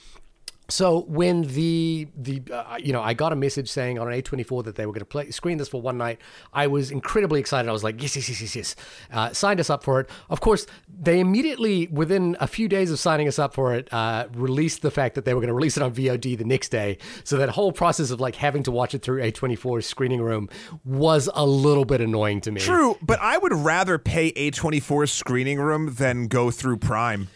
So 0.67 1.01
when 1.07 1.43
the 1.43 2.07
the 2.17 2.41
uh, 2.51 2.77
you 2.79 2.91
know 2.91 3.01
I 3.01 3.13
got 3.13 3.31
a 3.31 3.35
message 3.35 3.69
saying 3.69 3.99
on 3.99 4.11
an 4.11 4.19
A24 4.19 4.63
that 4.65 4.75
they 4.75 4.85
were 4.85 4.93
going 4.93 4.99
to 5.01 5.05
play 5.05 5.29
screen 5.31 5.57
this 5.57 5.67
for 5.67 5.81
one 5.81 5.97
night, 5.97 6.19
I 6.53 6.67
was 6.67 6.91
incredibly 6.91 7.39
excited. 7.39 7.69
I 7.69 7.71
was 7.71 7.83
like, 7.83 8.01
yes, 8.01 8.15
yes, 8.15 8.27
yes, 8.29 8.41
yes, 8.41 8.55
yes. 8.55 8.75
Uh, 9.11 9.31
signed 9.31 9.59
us 9.59 9.69
up 9.69 9.83
for 9.83 9.99
it. 9.99 10.09
Of 10.29 10.41
course, 10.41 10.65
they 10.87 11.19
immediately 11.19 11.87
within 11.87 12.35
a 12.39 12.47
few 12.47 12.67
days 12.67 12.91
of 12.91 12.99
signing 12.99 13.27
us 13.27 13.37
up 13.37 13.53
for 13.53 13.75
it, 13.75 13.91
uh, 13.93 14.27
released 14.33 14.81
the 14.81 14.91
fact 14.91 15.15
that 15.15 15.25
they 15.25 15.33
were 15.33 15.41
going 15.41 15.49
to 15.49 15.53
release 15.53 15.77
it 15.77 15.83
on 15.83 15.93
VOD 15.93 16.37
the 16.37 16.45
next 16.45 16.69
day. 16.69 16.97
So 17.23 17.37
that 17.37 17.49
whole 17.49 17.71
process 17.71 18.09
of 18.09 18.19
like 18.19 18.35
having 18.35 18.63
to 18.63 18.71
watch 18.71 18.95
it 18.95 19.01
through 19.03 19.21
A24 19.21 19.83
screening 19.83 20.21
room 20.21 20.49
was 20.83 21.29
a 21.33 21.45
little 21.45 21.85
bit 21.85 22.01
annoying 22.01 22.41
to 22.41 22.51
me. 22.51 22.61
True, 22.61 22.97
but 23.01 23.19
I 23.19 23.37
would 23.37 23.53
rather 23.53 23.97
pay 23.97 24.31
A24's 24.31 25.11
screening 25.11 25.59
room 25.59 25.93
than 25.93 26.27
go 26.27 26.49
through 26.49 26.77
Prime. 26.77 27.27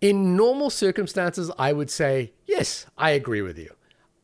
In 0.00 0.36
normal 0.36 0.70
circumstances, 0.70 1.50
I 1.58 1.72
would 1.72 1.90
say, 1.90 2.32
yes, 2.46 2.86
I 2.96 3.10
agree 3.10 3.42
with 3.42 3.58
you. 3.58 3.74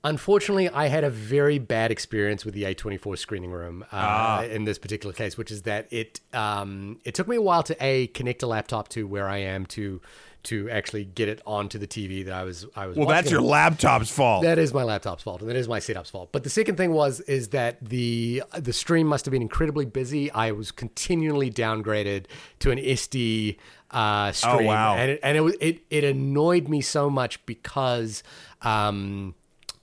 Unfortunately, 0.04 0.69
I 0.69 0.88
had 0.88 1.02
a 1.02 1.09
very 1.09 1.59
bad 1.59 1.90
experience 1.90 2.45
with 2.45 2.52
the 2.52 2.64
A24 2.64 3.16
screening 3.16 3.50
room 3.50 3.85
uh, 3.90 4.47
in 4.49 4.64
this 4.64 4.78
particular 4.78 5.14
case, 5.14 5.38
which 5.38 5.50
is 5.50 5.62
that 5.62 5.90
it 5.90 6.21
um, 6.35 7.00
it 7.04 7.14
took 7.14 7.26
me 7.26 7.37
a 7.37 7.43
while 7.43 7.62
to 7.62 7.76
a 7.81 8.09
connect 8.09 8.43
a 8.43 8.47
laptop 8.47 8.88
to 8.90 9.07
where 9.07 9.26
I 9.28 9.38
am 9.38 9.64
to 9.66 10.02
to 10.44 10.68
actually 10.70 11.04
get 11.04 11.28
it 11.28 11.40
onto 11.46 11.78
the 11.78 11.86
TV 11.86 12.24
that 12.24 12.34
I 12.34 12.44
was 12.44 12.66
I 12.76 12.86
was. 12.86 12.96
Well, 12.96 13.08
that's 13.08 13.30
your 13.30 13.40
laptop's 13.40 14.10
fault. 14.10 14.42
That 14.44 14.58
is 14.58 14.72
my 14.72 14.84
laptop's 14.84 15.22
fault, 15.22 15.40
and 15.40 15.50
that 15.50 15.56
is 15.56 15.68
my 15.68 15.78
setup's 15.78 16.10
fault. 16.10 16.30
But 16.32 16.44
the 16.44 16.50
second 16.50 16.76
thing 16.76 16.92
was 16.92 17.20
is 17.20 17.48
that 17.48 17.84
the 17.84 18.42
the 18.56 18.72
stream 18.72 19.06
must 19.06 19.24
have 19.24 19.32
been 19.32 19.42
incredibly 19.42 19.86
busy. 19.86 20.30
I 20.30 20.52
was 20.52 20.70
continually 20.70 21.50
downgraded 21.50 22.26
to 22.60 22.70
an 22.70 22.78
SD 22.78 23.56
uh, 23.90 24.32
stream, 24.32 24.66
wow. 24.66 24.96
and 24.96 25.12
it, 25.12 25.20
and 25.22 25.36
it 25.36 25.40
was 25.40 25.56
it 25.60 25.80
it 25.90 26.04
annoyed 26.04 26.68
me 26.68 26.80
so 26.80 27.10
much 27.10 27.44
because. 27.46 28.22
Um, 28.62 29.34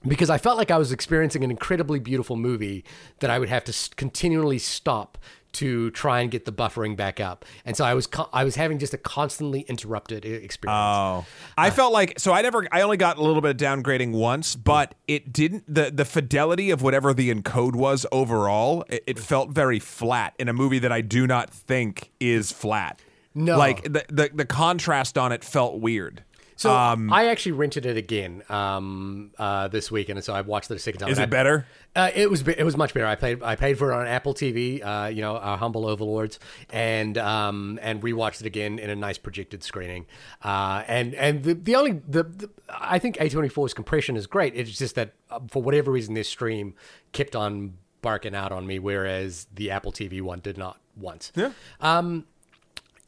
because 0.04 0.30
I 0.30 0.38
felt 0.38 0.58
like 0.58 0.72
I 0.72 0.78
was 0.78 0.90
experiencing 0.90 1.44
an 1.44 1.52
incredibly 1.52 2.00
beautiful 2.00 2.34
movie 2.34 2.84
that 3.20 3.30
I 3.30 3.38
would 3.38 3.48
have 3.48 3.62
to 3.64 3.94
continually 3.94 4.58
stop 4.58 5.16
to 5.52 5.90
try 5.90 6.20
and 6.20 6.30
get 6.30 6.44
the 6.44 6.52
buffering 6.52 6.96
back 6.96 7.20
up, 7.20 7.44
and 7.64 7.76
so 7.76 7.84
I 7.84 7.94
was 7.94 8.06
co- 8.06 8.28
I 8.32 8.44
was 8.44 8.56
having 8.56 8.78
just 8.78 8.94
a 8.94 8.98
constantly 8.98 9.60
interrupted 9.62 10.24
experience. 10.24 10.76
Oh, 10.76 11.26
I 11.56 11.68
uh, 11.68 11.70
felt 11.70 11.92
like 11.92 12.18
so. 12.18 12.32
I 12.32 12.42
never. 12.42 12.66
I 12.72 12.82
only 12.82 12.96
got 12.96 13.18
a 13.18 13.22
little 13.22 13.42
bit 13.42 13.50
of 13.50 13.56
downgrading 13.56 14.12
once, 14.12 14.56
but 14.56 14.94
it 15.06 15.32
didn't. 15.32 15.64
the 15.72 15.90
The 15.90 16.04
fidelity 16.04 16.70
of 16.70 16.82
whatever 16.82 17.12
the 17.14 17.32
encode 17.32 17.74
was 17.74 18.06
overall, 18.12 18.84
it, 18.88 19.04
it 19.06 19.18
felt 19.18 19.50
very 19.50 19.78
flat 19.78 20.34
in 20.38 20.48
a 20.48 20.52
movie 20.52 20.78
that 20.78 20.92
I 20.92 21.00
do 21.00 21.26
not 21.26 21.50
think 21.50 22.10
is 22.20 22.52
flat. 22.52 23.00
No. 23.34 23.56
like 23.56 23.84
the 23.84 24.04
the, 24.08 24.30
the 24.34 24.44
contrast 24.44 25.16
on 25.16 25.32
it 25.32 25.42
felt 25.42 25.80
weird. 25.80 26.22
So 26.62 26.72
Um, 26.72 27.12
I 27.12 27.26
actually 27.26 27.52
rented 27.52 27.86
it 27.86 27.96
again 27.96 28.42
um, 28.48 29.32
uh, 29.36 29.66
this 29.68 29.90
weekend, 29.90 30.18
and 30.18 30.24
so 30.24 30.32
I 30.32 30.42
watched 30.42 30.70
it 30.70 30.74
a 30.74 30.78
second 30.78 31.00
time. 31.00 31.10
Is 31.10 31.18
it 31.18 31.28
better? 31.28 31.66
Uh, 31.96 32.10
it 32.14 32.30
was 32.30 32.46
it 32.46 32.62
was 32.62 32.76
much 32.76 32.94
better. 32.94 33.06
I 33.06 33.16
paid 33.16 33.42
I 33.42 33.56
paid 33.56 33.78
for 33.78 33.90
it 33.92 33.96
on 33.96 34.06
Apple 34.06 34.32
TV, 34.32 34.80
uh, 34.82 35.08
you 35.08 35.20
know, 35.20 35.36
our 35.36 35.58
humble 35.58 35.86
overlords, 35.86 36.38
and 36.70 37.18
um, 37.18 37.78
and 37.82 38.00
rewatched 38.00 38.40
it 38.40 38.46
again 38.46 38.78
in 38.78 38.90
a 38.90 38.96
nice 38.96 39.18
projected 39.18 39.62
screening. 39.64 40.06
Uh, 40.42 40.84
and 40.86 41.14
and 41.14 41.42
the, 41.42 41.54
the 41.54 41.74
only 41.74 42.00
the, 42.08 42.22
the 42.22 42.50
I 42.70 42.98
think 43.00 43.16
A24's 43.16 43.74
compression 43.74 44.16
is 44.16 44.26
great. 44.28 44.54
It's 44.54 44.78
just 44.78 44.94
that 44.94 45.14
uh, 45.30 45.40
for 45.50 45.62
whatever 45.62 45.90
reason 45.90 46.14
this 46.14 46.28
stream 46.28 46.74
kept 47.10 47.34
on 47.34 47.74
barking 48.02 48.34
out 48.34 48.52
on 48.52 48.66
me, 48.66 48.78
whereas 48.78 49.46
the 49.54 49.70
Apple 49.70 49.92
TV 49.92 50.22
one 50.22 50.40
did 50.40 50.56
not 50.56 50.78
once. 50.96 51.32
Yeah. 51.34 51.52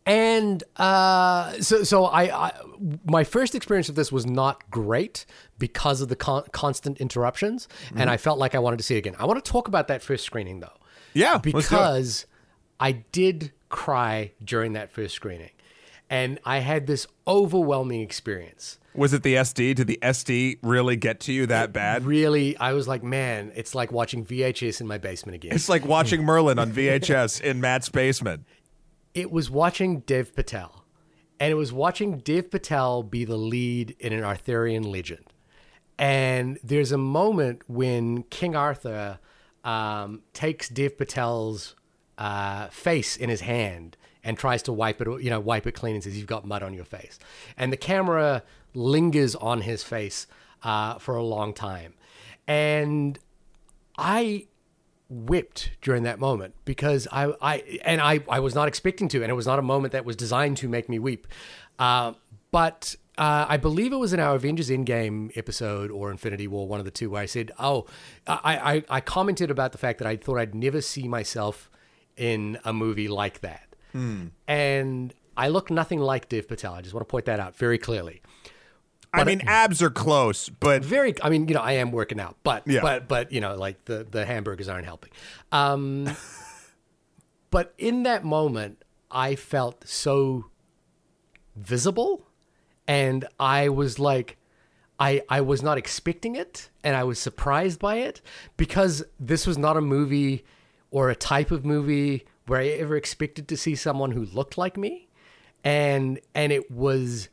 And 0.06 0.62
uh, 0.76 1.52
so, 1.60 1.82
so 1.82 2.04
I, 2.04 2.48
I, 2.48 2.52
my 3.06 3.24
first 3.24 3.54
experience 3.54 3.88
of 3.88 3.94
this 3.94 4.12
was 4.12 4.26
not 4.26 4.70
great 4.70 5.24
because 5.58 6.00
of 6.02 6.08
the 6.08 6.16
con- 6.16 6.44
constant 6.52 6.98
interruptions, 7.00 7.68
and 7.96 8.10
I 8.10 8.18
felt 8.18 8.38
like 8.38 8.54
I 8.54 8.58
wanted 8.58 8.76
to 8.78 8.82
see 8.82 8.96
it 8.96 8.98
again. 8.98 9.16
I 9.18 9.24
want 9.24 9.42
to 9.42 9.50
talk 9.50 9.66
about 9.66 9.88
that 9.88 10.02
first 10.02 10.24
screening 10.24 10.60
though, 10.60 10.76
Yeah, 11.14 11.36
it. 11.36 11.42
because 11.42 12.26
I 12.78 12.92
did 12.92 13.52
cry 13.70 14.32
during 14.44 14.74
that 14.74 14.92
first 14.92 15.14
screening, 15.14 15.52
and 16.10 16.38
I 16.44 16.58
had 16.58 16.86
this 16.86 17.06
overwhelming 17.26 18.02
experience. 18.02 18.78
Was 18.94 19.12
it 19.14 19.22
the 19.22 19.34
SD? 19.36 19.74
Did 19.74 19.86
the 19.86 19.98
SD 20.02 20.58
really 20.62 20.96
get 20.96 21.18
to 21.20 21.32
you 21.32 21.46
that 21.46 21.72
bad? 21.72 22.04
Really, 22.04 22.56
I 22.58 22.74
was 22.74 22.86
like, 22.86 23.02
man, 23.02 23.52
it's 23.56 23.74
like 23.74 23.90
watching 23.90 24.24
VHS 24.24 24.80
in 24.82 24.86
my 24.86 24.98
basement 24.98 25.34
again. 25.34 25.52
It's 25.52 25.68
like 25.70 25.84
watching 25.86 26.22
Merlin 26.26 26.58
on 26.58 26.70
VHS 26.72 27.40
in 27.40 27.60
Matt's 27.60 27.88
basement. 27.88 28.44
It 29.14 29.30
was 29.30 29.50
watching 29.50 30.00
Dev 30.00 30.34
Patel, 30.34 30.84
and 31.38 31.50
it 31.50 31.54
was 31.54 31.72
watching 31.72 32.18
Dev 32.18 32.50
Patel 32.50 33.02
be 33.02 33.24
the 33.24 33.36
lead 33.36 33.96
in 34.00 34.12
an 34.12 34.24
Arthurian 34.24 34.82
legend. 34.82 35.24
And 35.96 36.58
there's 36.64 36.90
a 36.90 36.98
moment 36.98 37.62
when 37.68 38.24
King 38.24 38.56
Arthur 38.56 39.20
um, 39.62 40.22
takes 40.32 40.68
Dev 40.68 40.98
Patel's 40.98 41.76
uh, 42.18 42.66
face 42.68 43.16
in 43.16 43.30
his 43.30 43.42
hand 43.42 43.96
and 44.24 44.36
tries 44.36 44.62
to 44.64 44.72
wipe 44.72 45.00
it, 45.00 45.22
you 45.22 45.30
know, 45.30 45.38
wipe 45.38 45.66
it 45.66 45.72
clean 45.72 45.94
and 45.94 46.02
says, 46.02 46.18
"You've 46.18 46.26
got 46.26 46.44
mud 46.44 46.62
on 46.62 46.74
your 46.74 46.84
face." 46.84 47.18
And 47.56 47.72
the 47.72 47.76
camera 47.76 48.42
lingers 48.74 49.36
on 49.36 49.60
his 49.60 49.84
face 49.84 50.26
uh, 50.64 50.98
for 50.98 51.14
a 51.14 51.22
long 51.22 51.52
time, 51.52 51.94
and 52.48 53.18
I 53.96 54.46
whipped 55.14 55.70
during 55.80 56.02
that 56.02 56.18
moment 56.18 56.54
because 56.64 57.06
I, 57.12 57.32
I 57.40 57.80
and 57.84 58.00
I, 58.00 58.20
I 58.28 58.40
was 58.40 58.54
not 58.54 58.68
expecting 58.68 59.08
to, 59.08 59.22
and 59.22 59.30
it 59.30 59.34
was 59.34 59.46
not 59.46 59.58
a 59.58 59.62
moment 59.62 59.92
that 59.92 60.04
was 60.04 60.16
designed 60.16 60.56
to 60.58 60.68
make 60.68 60.88
me 60.88 60.98
weep. 60.98 61.26
Uh, 61.78 62.14
but 62.50 62.96
uh, 63.16 63.46
I 63.48 63.56
believe 63.56 63.92
it 63.92 63.96
was 63.96 64.12
in 64.12 64.20
our 64.20 64.34
Avengers 64.34 64.70
Endgame 64.70 65.36
episode 65.36 65.90
or 65.90 66.10
Infinity 66.10 66.48
War, 66.48 66.66
one 66.66 66.80
of 66.80 66.84
the 66.84 66.90
two, 66.90 67.10
where 67.10 67.22
I 67.22 67.26
said, 67.26 67.52
"Oh, 67.58 67.86
I, 68.26 68.74
I, 68.90 68.96
I 68.96 69.00
commented 69.00 69.50
about 69.50 69.72
the 69.72 69.78
fact 69.78 69.98
that 69.98 70.08
I 70.08 70.16
thought 70.16 70.38
I'd 70.38 70.54
never 70.54 70.80
see 70.80 71.06
myself 71.06 71.70
in 72.16 72.58
a 72.64 72.72
movie 72.72 73.08
like 73.08 73.40
that, 73.40 73.74
and 74.48 75.14
I 75.36 75.48
look 75.48 75.70
nothing 75.70 76.00
like 76.00 76.28
Dev 76.28 76.48
Patel. 76.48 76.74
I 76.74 76.80
just 76.82 76.94
want 76.94 77.06
to 77.06 77.10
point 77.10 77.26
that 77.26 77.38
out 77.40 77.56
very 77.56 77.78
clearly." 77.78 78.20
I 79.20 79.24
mean, 79.24 79.42
abs 79.46 79.80
are 79.82 79.90
close, 79.90 80.48
but 80.48 80.84
very 80.84 81.14
i 81.22 81.28
mean 81.28 81.48
you 81.48 81.54
know 81.54 81.60
i 81.60 81.72
am 81.72 81.92
working 81.92 82.20
out 82.20 82.36
but 82.42 82.66
Yeah. 82.66 82.80
but 82.82 83.08
but 83.08 83.32
you 83.32 83.40
know 83.40 83.54
like 83.54 83.84
the 83.84 84.06
the 84.10 84.24
hamburgers 84.26 84.68
aren't 84.68 84.86
helping 84.86 85.10
um 85.52 86.08
but 87.50 87.74
in 87.78 88.02
that 88.04 88.24
moment 88.24 88.82
i 89.10 89.34
felt 89.34 89.86
so 89.86 90.46
visible 91.56 92.26
and 92.88 93.24
i 93.38 93.68
was 93.68 93.98
like 93.98 94.36
i 94.98 95.22
i 95.28 95.40
was 95.40 95.62
not 95.62 95.78
expecting 95.78 96.34
it 96.36 96.68
and 96.82 96.96
i 96.96 97.04
was 97.04 97.18
surprised 97.18 97.78
by 97.78 97.96
it 97.96 98.20
because 98.56 99.04
this 99.20 99.46
was 99.46 99.56
not 99.56 99.76
a 99.76 99.80
movie 99.80 100.44
or 100.90 101.10
a 101.10 101.14
type 101.16 101.50
of 101.50 101.64
movie 101.64 102.24
where 102.46 102.60
i 102.60 102.66
ever 102.66 102.96
expected 102.96 103.46
to 103.48 103.56
see 103.56 103.74
someone 103.74 104.10
who 104.12 104.24
looked 104.26 104.58
like 104.58 104.76
me 104.76 105.08
and 105.62 106.20
and 106.34 106.52
it 106.52 106.70
was 106.70 107.28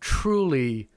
truly 0.00 0.88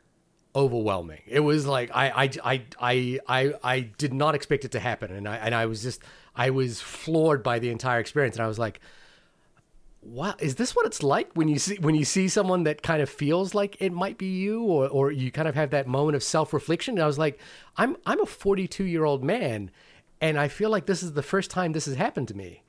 overwhelming. 0.58 1.22
It 1.28 1.40
was 1.42 1.66
like 1.66 1.92
I 1.94 2.10
I 2.10 2.30
I 2.44 2.62
I 2.80 3.20
I, 3.28 3.54
I 3.64 3.80
did 3.98 4.14
not 4.14 4.36
expect 4.36 4.66
it 4.66 4.72
to 4.72 4.80
happen, 4.80 5.12
and 5.12 5.28
I 5.28 5.38
and 5.38 5.56
I 5.56 5.68
was 5.68 5.84
just 5.84 6.02
I 6.36 6.50
was 6.50 6.82
floored 6.82 7.44
by 7.44 7.60
the 7.60 7.70
entire 7.70 8.00
experience, 8.00 8.36
and 8.36 8.44
I 8.44 8.48
was 8.48 8.60
like, 8.60 8.82
"Wow, 10.02 10.36
is 10.40 10.56
this 10.56 10.76
what 10.76 10.86
it's 10.86 11.02
like 11.04 11.32
when 11.34 11.48
you 11.48 11.60
see 11.60 11.78
when 11.78 11.96
you 11.96 12.04
see 12.04 12.28
someone 12.28 12.64
that 12.64 12.82
kind 12.82 13.02
of 13.02 13.10
feels 13.10 13.54
like 13.54 13.78
it 13.80 13.94
might 13.94 14.18
be 14.18 14.28
you, 14.28 14.64
or 14.64 14.90
or 14.90 15.12
you 15.12 15.32
kind 15.32 15.48
of 15.48 15.56
have 15.56 15.70
that 15.70 15.88
moment 15.88 16.16
of 16.16 16.24
self 16.24 16.52
reflection?" 16.52 16.96
And 16.96 17.04
I 17.04 17.08
was 17.08 17.20
like, 17.20 17.40
"I'm 17.78 17.96
I'm 18.06 18.22
a 18.22 18.26
42 18.26 18.84
year 18.84 19.06
old 19.06 19.24
man, 19.24 19.72
and 20.20 20.38
I 20.38 20.50
feel 20.50 20.70
like 20.70 20.88
this 20.88 21.04
is 21.04 21.14
the 21.14 21.24
first 21.24 21.52
time 21.52 21.72
this 21.72 21.86
has 21.86 21.96
happened 21.96 22.28
to 22.30 22.36
me." 22.36 22.64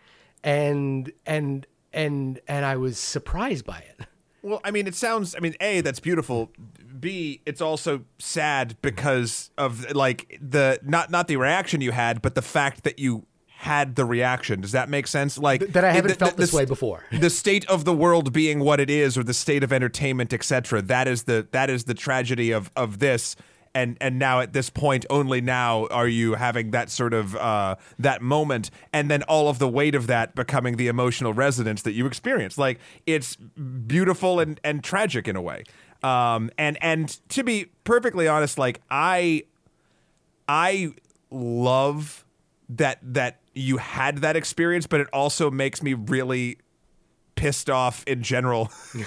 and 0.45 1.13
and 1.27 1.67
and 1.93 2.41
and 2.47 2.65
I 2.65 2.77
was 2.77 2.99
surprised 2.99 3.65
by 3.65 3.79
it. 3.79 4.07
Well, 4.49 4.61
I 4.65 4.71
mean, 4.71 4.87
it 4.87 4.95
sounds. 4.95 5.35
I 5.35 5.41
mean, 5.41 5.55
a 5.61 5.81
that's 5.81 6.01
beautiful. 6.01 6.51
B 6.99 7.43
it's 7.47 7.61
also 7.61 8.05
sad 8.19 8.77
because 8.83 9.51
of 9.57 9.93
like 9.95 10.39
the 10.41 10.81
not 10.83 11.11
not 11.11 11.29
the 11.29 11.37
reaction 11.37 11.81
you 11.81 11.93
had, 11.93 12.23
but 12.23 12.35
the 12.35 12.43
fact 12.43 12.85
that 12.85 12.99
you 12.99 13.27
had 13.59 13.97
the 13.97 14.05
reaction. 14.05 14.61
Does 14.61 14.73
that 14.73 14.89
make 14.89 15.07
sense? 15.07 15.37
Like 15.37 15.73
that 15.73 15.85
I 15.85 15.93
haven't 15.93 16.17
felt 16.17 16.37
this 16.37 16.53
way 16.53 16.65
before. 16.65 17.05
The 17.19 17.31
state 17.31 17.67
of 17.67 17.85
the 17.85 17.93
world 17.93 18.33
being 18.33 18.61
what 18.61 18.81
it 18.81 18.89
is, 18.89 19.19
or 19.19 19.25
the 19.25 19.35
state 19.35 19.65
of 19.65 19.73
entertainment, 19.73 20.33
etc. 20.33 20.81
That 20.83 21.09
is 21.09 21.25
the 21.25 21.47
that 21.51 21.69
is 21.69 21.85
the 21.85 21.95
tragedy 21.95 22.53
of 22.53 22.71
of 22.75 23.01
this. 23.01 23.37
And 23.79 23.97
and 24.01 24.19
now 24.19 24.41
at 24.41 24.53
this 24.53 24.71
point, 24.71 25.07
only 25.09 25.41
now 25.41 25.87
are 25.93 26.09
you 26.09 26.35
having 26.35 26.73
that 26.73 26.91
sort 26.91 27.15
of 27.15 27.37
uh, 27.37 27.77
that 28.01 28.21
moment, 28.21 28.73
and 28.93 29.09
then 29.09 29.23
all 29.23 29.49
of 29.49 29.61
the 29.61 29.69
weight 29.69 29.95
of 29.95 30.09
that 30.09 30.35
becoming 30.35 30.77
the 30.77 30.89
emotional 30.89 31.33
resonance 31.33 31.83
that 31.83 31.93
you 31.93 32.05
experience. 32.07 32.59
Like 32.59 32.81
it's 33.07 33.37
beautiful 33.37 34.41
and 34.41 34.59
and 34.65 34.83
tragic 34.83 35.29
in 35.29 35.37
a 35.37 35.41
way. 35.41 35.63
Um, 36.03 36.51
and 36.59 36.77
and 36.81 37.09
to 37.29 37.45
be 37.45 37.67
perfectly 37.85 38.27
honest, 38.27 38.59
like 38.59 38.81
I 38.91 39.45
I 40.49 40.95
love 41.31 42.25
that 42.71 42.99
that 43.03 43.39
you 43.55 43.77
had 43.77 44.19
that 44.19 44.35
experience, 44.35 44.89
but 44.89 45.01
it 45.01 45.09
also 45.13 45.53
makes 45.53 45.85
me 45.85 45.95
really 45.95 46.59
pissed 47.39 47.71
off 47.71 48.05
in 48.07 48.23
general 48.23 48.71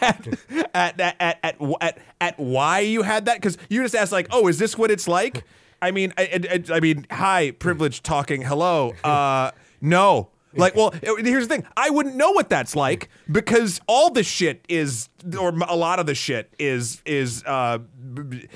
at, 0.00 0.26
at, 0.74 1.00
at, 1.00 1.56
at, 1.80 1.98
at, 2.20 2.38
why 2.38 2.80
you 2.80 3.02
had 3.02 3.26
that? 3.26 3.36
Because 3.36 3.58
you 3.68 3.82
just 3.82 3.94
asked 3.94 4.12
like 4.12 4.28
oh 4.30 4.48
is 4.48 4.58
this 4.58 4.76
what 4.78 4.90
it's 4.90 5.06
like? 5.06 5.44
I 5.82 5.90
mean 5.90 6.12
I, 6.16 6.62
I, 6.70 6.74
I 6.76 6.80
mean 6.80 7.06
hi 7.10 7.50
privilege 7.50 8.02
talking. 8.02 8.42
Hello. 8.42 8.94
Uh 9.04 9.50
no 9.80 10.30
like 10.58 10.74
well 10.76 10.92
here's 11.02 11.48
the 11.48 11.54
thing. 11.54 11.64
I 11.76 11.90
wouldn't 11.90 12.16
know 12.16 12.32
what 12.32 12.48
that's 12.48 12.76
like 12.76 13.08
because 13.30 13.80
all 13.86 14.10
the 14.10 14.22
shit 14.22 14.64
is 14.68 15.08
or 15.38 15.50
a 15.50 15.76
lot 15.76 15.98
of 15.98 16.06
the 16.06 16.14
shit 16.14 16.52
is 16.58 17.02
is 17.04 17.42
uh 17.46 17.78
b- 17.78 18.22
b- 18.22 18.46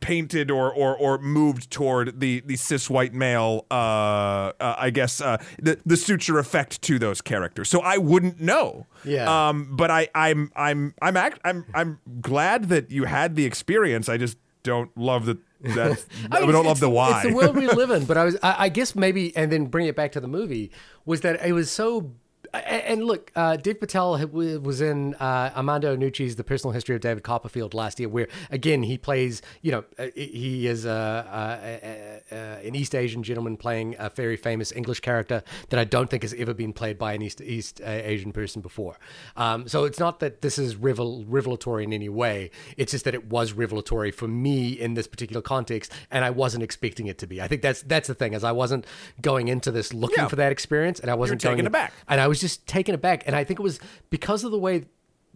painted 0.00 0.50
or 0.50 0.72
or 0.72 0.96
or 0.96 1.18
moved 1.18 1.70
toward 1.70 2.20
the 2.20 2.40
the 2.46 2.56
cis 2.56 2.88
white 2.90 3.14
male 3.14 3.66
uh, 3.70 3.74
uh 3.74 4.74
i 4.78 4.90
guess 4.90 5.20
uh 5.20 5.36
the 5.62 5.78
the 5.84 5.96
suture 5.96 6.38
effect 6.38 6.80
to 6.82 6.98
those 6.98 7.20
characters. 7.20 7.68
So 7.68 7.80
i 7.80 7.96
wouldn't 7.98 8.40
know. 8.40 8.86
Yeah. 9.04 9.48
um 9.48 9.76
but 9.76 9.90
i 9.90 10.08
i'm 10.14 10.50
i'm 10.56 10.94
i'm 11.02 11.16
act 11.16 11.40
i'm 11.44 11.64
i'm 11.74 12.00
glad 12.20 12.68
that 12.70 12.90
you 12.90 13.04
had 13.04 13.36
the 13.36 13.44
experience. 13.44 14.08
I 14.08 14.16
just 14.16 14.38
don't 14.62 14.96
love 14.96 15.26
that 15.26 15.38
that 15.64 16.04
i, 16.30 16.40
mean, 16.40 16.52
don't 16.52 16.66
love 16.66 16.80
the 16.80 16.88
why 16.88 17.20
It's 17.20 17.28
the 17.28 17.34
world 17.34 17.56
we 17.56 17.66
live 17.66 17.90
in. 17.90 18.04
But 18.04 18.16
I 18.16 18.24
was, 18.28 18.36
I, 18.42 18.64
I 18.64 18.68
guess 18.68 18.94
maybe, 18.94 19.34
and 19.36 19.50
then 19.50 19.66
bring 19.66 19.86
it 19.86 19.96
back 19.96 20.12
to 20.12 20.20
the 20.20 20.28
movie 20.28 20.70
was 21.04 21.22
that 21.22 21.44
it 21.44 21.52
was 21.52 21.70
so. 21.70 22.12
A- 22.54 22.90
And 22.90 23.04
look, 23.04 23.32
uh, 23.34 23.56
Dev 23.56 23.80
Patel 23.80 24.16
was 24.28 24.80
in 24.80 25.14
uh, 25.14 25.50
Armando 25.56 25.94
Iannucci's 25.96 26.36
The 26.36 26.44
Personal 26.44 26.72
History 26.72 26.94
of 26.94 27.00
David 27.00 27.22
Copperfield 27.22 27.74
last 27.74 27.98
year, 27.98 28.08
where 28.08 28.28
again 28.50 28.82
he 28.84 28.96
plays, 28.98 29.42
you 29.62 29.72
know, 29.72 29.84
uh, 29.98 30.06
he 30.14 30.66
is 30.66 30.86
uh, 30.86 30.90
uh, 32.30 32.34
uh, 32.34 32.36
an 32.68 32.74
East 32.74 32.94
Asian 32.94 33.22
gentleman 33.22 33.56
playing 33.56 33.96
a 33.98 34.08
very 34.10 34.36
famous 34.36 34.72
English 34.72 35.00
character 35.00 35.42
that 35.70 35.78
I 35.80 35.84
don't 35.84 36.08
think 36.10 36.22
has 36.22 36.34
ever 36.34 36.54
been 36.54 36.72
played 36.72 36.98
by 36.98 37.12
an 37.14 37.22
East 37.22 37.40
East 37.40 37.80
uh, 37.80 37.86
Asian 37.88 38.32
person 38.32 38.62
before. 38.62 38.98
Um, 39.36 39.66
so 39.68 39.84
it's 39.84 39.98
not 39.98 40.20
that 40.20 40.40
this 40.42 40.58
is 40.58 40.76
revel- 40.76 41.24
revelatory 41.26 41.84
in 41.84 41.92
any 41.92 42.08
way. 42.08 42.50
It's 42.76 42.92
just 42.92 43.04
that 43.04 43.14
it 43.14 43.26
was 43.28 43.52
revelatory 43.52 44.10
for 44.10 44.28
me 44.28 44.68
in 44.68 44.94
this 44.94 45.06
particular 45.06 45.42
context, 45.42 45.92
and 46.10 46.24
I 46.24 46.30
wasn't 46.30 46.62
expecting 46.62 47.06
it 47.08 47.18
to 47.18 47.26
be. 47.26 47.40
I 47.42 47.48
think 47.48 47.62
that's 47.62 47.82
that's 47.82 48.08
the 48.08 48.14
thing, 48.14 48.34
as 48.34 48.44
I 48.44 48.52
wasn't 48.52 48.86
going 49.20 49.48
into 49.48 49.70
this 49.70 49.92
looking 49.92 50.18
Yeah. 50.18 50.28
for 50.28 50.36
that 50.36 50.52
experience, 50.52 51.00
and 51.00 51.10
I 51.10 51.14
wasn't 51.14 51.40
taken 51.40 51.56
going 51.58 51.66
aback. 51.66 51.92
and 52.08 52.20
I 52.20 52.28
was 52.28 52.40
just 52.44 52.66
taken 52.66 52.94
aback. 52.94 53.22
And 53.26 53.34
I 53.34 53.42
think 53.42 53.58
it 53.58 53.62
was 53.62 53.80
because 54.10 54.44
of 54.44 54.50
the 54.50 54.58
way 54.58 54.84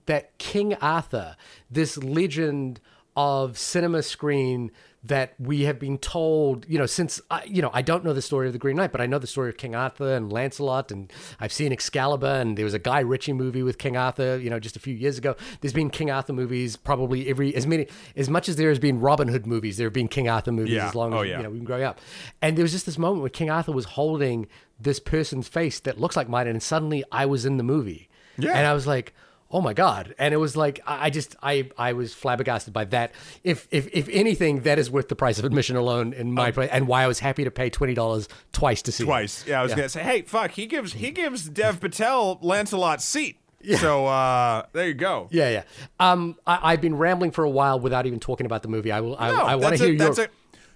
that 0.04 0.36
King 0.38 0.74
Arthur, 0.74 1.36
this 1.70 1.96
legend 1.96 2.80
of 3.16 3.58
cinema 3.58 4.02
screen 4.02 4.70
that 5.04 5.34
we 5.38 5.62
have 5.62 5.78
been 5.78 5.96
told, 5.96 6.66
you 6.68 6.76
know, 6.76 6.84
since 6.86 7.20
I, 7.30 7.44
you 7.44 7.62
know, 7.62 7.70
I 7.72 7.82
don't 7.82 8.04
know 8.04 8.12
the 8.12 8.20
story 8.20 8.48
of 8.48 8.52
the 8.52 8.58
Green 8.58 8.76
Knight, 8.76 8.90
but 8.90 9.00
I 9.00 9.06
know 9.06 9.18
the 9.18 9.28
story 9.28 9.48
of 9.48 9.56
King 9.56 9.74
Arthur 9.76 10.14
and 10.14 10.32
Lancelot, 10.32 10.90
and 10.90 11.12
I've 11.38 11.52
seen 11.52 11.72
Excalibur, 11.72 12.26
and 12.26 12.58
there 12.58 12.64
was 12.64 12.74
a 12.74 12.80
Guy 12.80 13.00
Ritchie 13.00 13.32
movie 13.32 13.62
with 13.62 13.78
King 13.78 13.96
Arthur, 13.96 14.38
you 14.38 14.50
know, 14.50 14.58
just 14.58 14.76
a 14.76 14.80
few 14.80 14.94
years 14.94 15.16
ago. 15.16 15.36
There's 15.60 15.72
been 15.72 15.88
King 15.90 16.10
Arthur 16.10 16.32
movies 16.32 16.76
probably 16.76 17.28
every 17.28 17.54
as 17.54 17.66
many 17.66 17.86
as 18.16 18.28
much 18.28 18.48
as 18.48 18.56
there 18.56 18.68
has 18.70 18.80
been 18.80 18.98
Robin 19.00 19.28
Hood 19.28 19.46
movies. 19.46 19.76
There 19.76 19.86
have 19.86 19.92
been 19.94 20.08
King 20.08 20.28
Arthur 20.28 20.50
movies 20.52 20.74
Yeah. 20.74 20.88
as 20.88 20.94
long 20.96 21.14
Oh, 21.14 21.20
as 21.20 21.28
yeah. 21.28 21.36
you 21.38 21.42
know 21.44 21.50
we've 21.50 21.60
been 21.60 21.66
growing 21.66 21.84
up. 21.84 22.00
And 22.42 22.56
there 22.58 22.64
was 22.64 22.72
just 22.72 22.84
this 22.86 22.98
moment 22.98 23.20
where 23.20 23.30
King 23.30 23.50
Arthur 23.50 23.72
was 23.72 23.84
holding 23.84 24.48
this 24.80 24.98
person's 24.98 25.46
face 25.48 25.78
that 25.80 26.00
looks 26.00 26.16
like 26.16 26.28
mine, 26.28 26.48
and 26.48 26.62
suddenly 26.62 27.04
I 27.12 27.24
was 27.26 27.46
in 27.46 27.56
the 27.56 27.64
movie. 27.64 28.08
Yeah. 28.36 28.50
And 28.52 28.66
I 28.66 28.72
was 28.74 28.86
like, 28.86 29.14
oh 29.50 29.60
my 29.60 29.72
God. 29.72 30.14
And 30.18 30.34
it 30.34 30.36
was 30.36 30.56
like 30.56 30.80
I 30.86 31.06
I 31.06 31.10
just 31.10 31.36
I 31.42 31.70
I 31.78 31.92
was 31.92 32.14
flabbergasted 32.14 32.72
by 32.72 32.84
that. 32.86 33.12
If 33.44 33.68
if 33.70 33.88
if 33.92 34.08
anything, 34.08 34.62
that 34.62 34.78
is 34.78 34.90
worth 34.90 35.08
the 35.08 35.16
price 35.16 35.38
of 35.38 35.44
admission 35.44 35.76
alone 35.76 36.12
in 36.12 36.32
my 36.32 36.50
place 36.50 36.70
and 36.72 36.86
why 36.86 37.02
I 37.02 37.06
was 37.06 37.18
happy 37.20 37.44
to 37.44 37.50
pay 37.50 37.70
twenty 37.70 37.94
dollars 37.94 38.28
twice 38.52 38.82
to 38.82 38.92
see 38.92 39.04
it. 39.04 39.06
twice. 39.06 39.46
Yeah, 39.46 39.60
I 39.60 39.62
was 39.62 39.74
gonna 39.74 39.88
say, 39.88 40.02
hey, 40.02 40.22
fuck, 40.22 40.52
he 40.52 40.66
gives 40.66 40.92
he 40.92 41.10
gives 41.10 41.48
Dev 41.48 41.80
Patel 41.80 42.38
Lancelot's 42.42 43.04
seat. 43.04 43.38
So 43.78 44.06
uh, 44.06 44.66
there 44.72 44.86
you 44.86 44.94
go. 44.94 45.28
Yeah, 45.32 45.50
yeah. 45.50 45.62
Um, 45.98 46.36
I, 46.46 46.72
I've 46.72 46.80
been 46.80 46.96
rambling 46.96 47.32
for 47.32 47.42
a 47.42 47.50
while 47.50 47.80
without 47.80 48.06
even 48.06 48.20
talking 48.20 48.46
about 48.46 48.62
the 48.62 48.68
movie. 48.68 48.92
I 48.92 49.00
will. 49.00 49.16
I, 49.18 49.30
No, 49.32 49.42
I 49.42 49.56
want 49.56 49.76
to 49.76 49.82
hear 49.82 49.92
a, 49.94 49.96
your. 49.96 50.14
that's 50.14 50.18
a, 50.18 50.28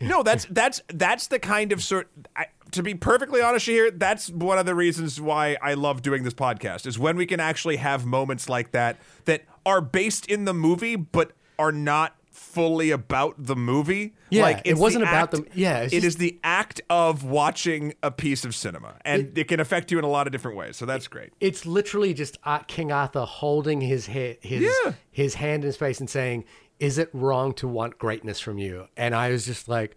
no, 0.04 0.22
that's 0.24 0.46
that's 0.50 0.82
that's 0.88 1.28
the 1.28 1.38
kind 1.38 1.70
of 1.70 1.80
sort. 1.82 2.10
I, 2.34 2.46
to 2.72 2.82
be 2.82 2.94
perfectly 2.94 3.40
honest 3.40 3.66
here, 3.66 3.90
that's 3.90 4.30
one 4.30 4.58
of 4.58 4.66
the 4.66 4.74
reasons 4.74 5.20
why 5.20 5.56
I 5.62 5.74
love 5.74 6.02
doing 6.02 6.22
this 6.24 6.34
podcast. 6.34 6.86
Is 6.86 6.98
when 6.98 7.16
we 7.16 7.26
can 7.26 7.40
actually 7.40 7.76
have 7.76 8.04
moments 8.04 8.48
like 8.48 8.72
that 8.72 8.96
that 9.26 9.42
are 9.64 9.80
based 9.80 10.26
in 10.26 10.44
the 10.44 10.54
movie, 10.54 10.96
but 10.96 11.32
are 11.58 11.72
not 11.72 12.16
fully 12.30 12.90
about 12.90 13.34
the 13.38 13.54
movie. 13.56 14.14
Yeah, 14.30 14.42
like 14.42 14.62
it 14.64 14.76
wasn't 14.76 15.04
about 15.04 15.14
act- 15.14 15.32
them- 15.32 15.46
yeah, 15.54 15.80
it's 15.80 15.92
it 15.92 15.96
just- 16.02 16.06
is 16.06 16.16
the 16.16 16.38
act 16.42 16.80
of 16.90 17.24
watching 17.24 17.94
a 18.02 18.10
piece 18.10 18.44
of 18.44 18.54
cinema, 18.54 18.96
and 19.04 19.36
it, 19.38 19.48
can 19.48 19.60
affect 19.60 19.90
you 19.92 19.98
in 19.98 20.04
a 20.04 20.08
lot 20.08 20.26
of 20.26 20.32
different 20.32 20.56
ways. 20.56 20.76
So 20.76 20.84
that's 20.86 21.06
great. 21.08 21.32
it's 21.40 21.64
literally 21.66 22.12
just 22.14 22.36
uh, 22.44 22.58
King 22.60 22.90
Arthur 22.92 23.24
holding 23.24 23.80
his 23.80 24.06
his 24.06 24.38
Yeah. 24.84 24.92
his 25.10 25.34
hand 25.34 25.62
in 25.62 25.66
his 25.68 25.76
face 25.76 26.00
and 26.00 26.10
saying, 26.10 26.44
"Is 26.80 26.98
it 26.98 27.10
wrong 27.12 27.52
to 27.54 27.68
want 27.68 27.98
greatness 27.98 28.40
from 28.40 28.58
you?" 28.58 28.86
And 28.96 29.14
I 29.14 29.30
was 29.30 29.46
just 29.46 29.68
like, 29.68 29.96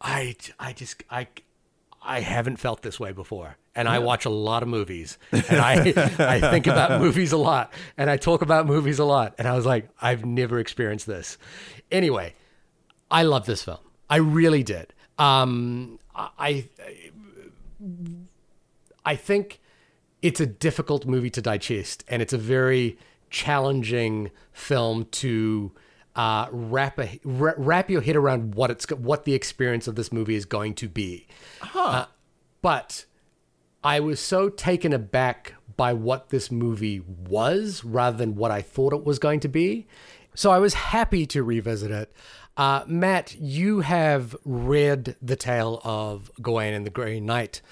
I 0.00 0.34
I 0.58 0.72
just 0.72 1.02
I 1.10 1.28
I 2.04 2.20
haven't 2.20 2.56
felt 2.56 2.82
this 2.82 2.98
way 2.98 3.12
before. 3.12 3.56
And 3.74 3.88
I 3.88 4.00
watch 4.00 4.26
a 4.26 4.30
lot 4.30 4.62
of 4.62 4.68
movies, 4.68 5.16
and 5.32 5.58
I 5.58 5.94
I 6.18 6.40
think 6.40 6.66
about 6.66 7.00
movies 7.00 7.32
a 7.32 7.38
lot, 7.38 7.72
and 7.96 8.10
I 8.10 8.18
talk 8.18 8.42
about 8.42 8.66
movies 8.66 8.98
a 8.98 9.04
lot. 9.04 9.34
And 9.38 9.48
I 9.48 9.54
was 9.54 9.64
like, 9.64 9.88
I've 10.00 10.26
never 10.26 10.58
experienced 10.58 11.06
this. 11.06 11.38
Anyway, 11.90 12.34
I 13.10 13.22
love 13.22 13.46
this 13.46 13.62
film. 13.62 13.78
I 14.10 14.16
really 14.16 14.62
did. 14.62 14.92
Um, 15.18 15.98
I 16.14 16.68
I 19.04 19.16
think 19.16 19.60
it's 20.20 20.40
a 20.40 20.46
difficult 20.46 21.06
movie 21.06 21.30
to 21.30 21.40
digest, 21.40 22.04
and 22.08 22.20
it's 22.20 22.32
a 22.34 22.38
very 22.38 22.98
challenging 23.30 24.30
film 24.52 25.06
to 25.06 25.72
uh, 26.14 26.46
wrap 26.50 26.98
a, 26.98 27.20
wrap 27.24 27.90
your 27.90 28.02
head 28.02 28.16
around 28.16 28.54
what 28.54 28.70
it's 28.70 28.88
what 28.90 29.24
the 29.24 29.34
experience 29.34 29.88
of 29.88 29.94
this 29.94 30.12
movie 30.12 30.34
is 30.34 30.44
going 30.44 30.74
to 30.74 30.88
be. 30.88 31.26
Uh, 32.02 32.06
but 32.60 33.04
I 33.82 34.00
was 34.00 34.20
so 34.20 34.48
taken 34.48 34.92
aback 34.92 35.54
by 35.76 35.92
what 35.92 36.28
this 36.28 36.50
movie 36.50 37.00
was 37.00 37.84
rather 37.84 38.16
than 38.16 38.36
what 38.36 38.50
I 38.50 38.62
thought 38.62 38.92
it 38.92 39.04
was 39.04 39.18
going 39.18 39.40
to 39.40 39.48
be. 39.48 39.86
So 40.34 40.50
I 40.50 40.58
was 40.58 40.74
happy 40.74 41.26
to 41.26 41.42
revisit 41.42 41.90
it. 41.90 42.12
Uh, 42.56 42.84
Matt, 42.86 43.34
you 43.34 43.80
have 43.80 44.36
read 44.44 45.16
the 45.22 45.36
tale 45.36 45.80
of 45.84 46.30
Gawain 46.40 46.74
and 46.74 46.86
the 46.86 46.90
Green 46.90 47.26
Knight. 47.26 47.62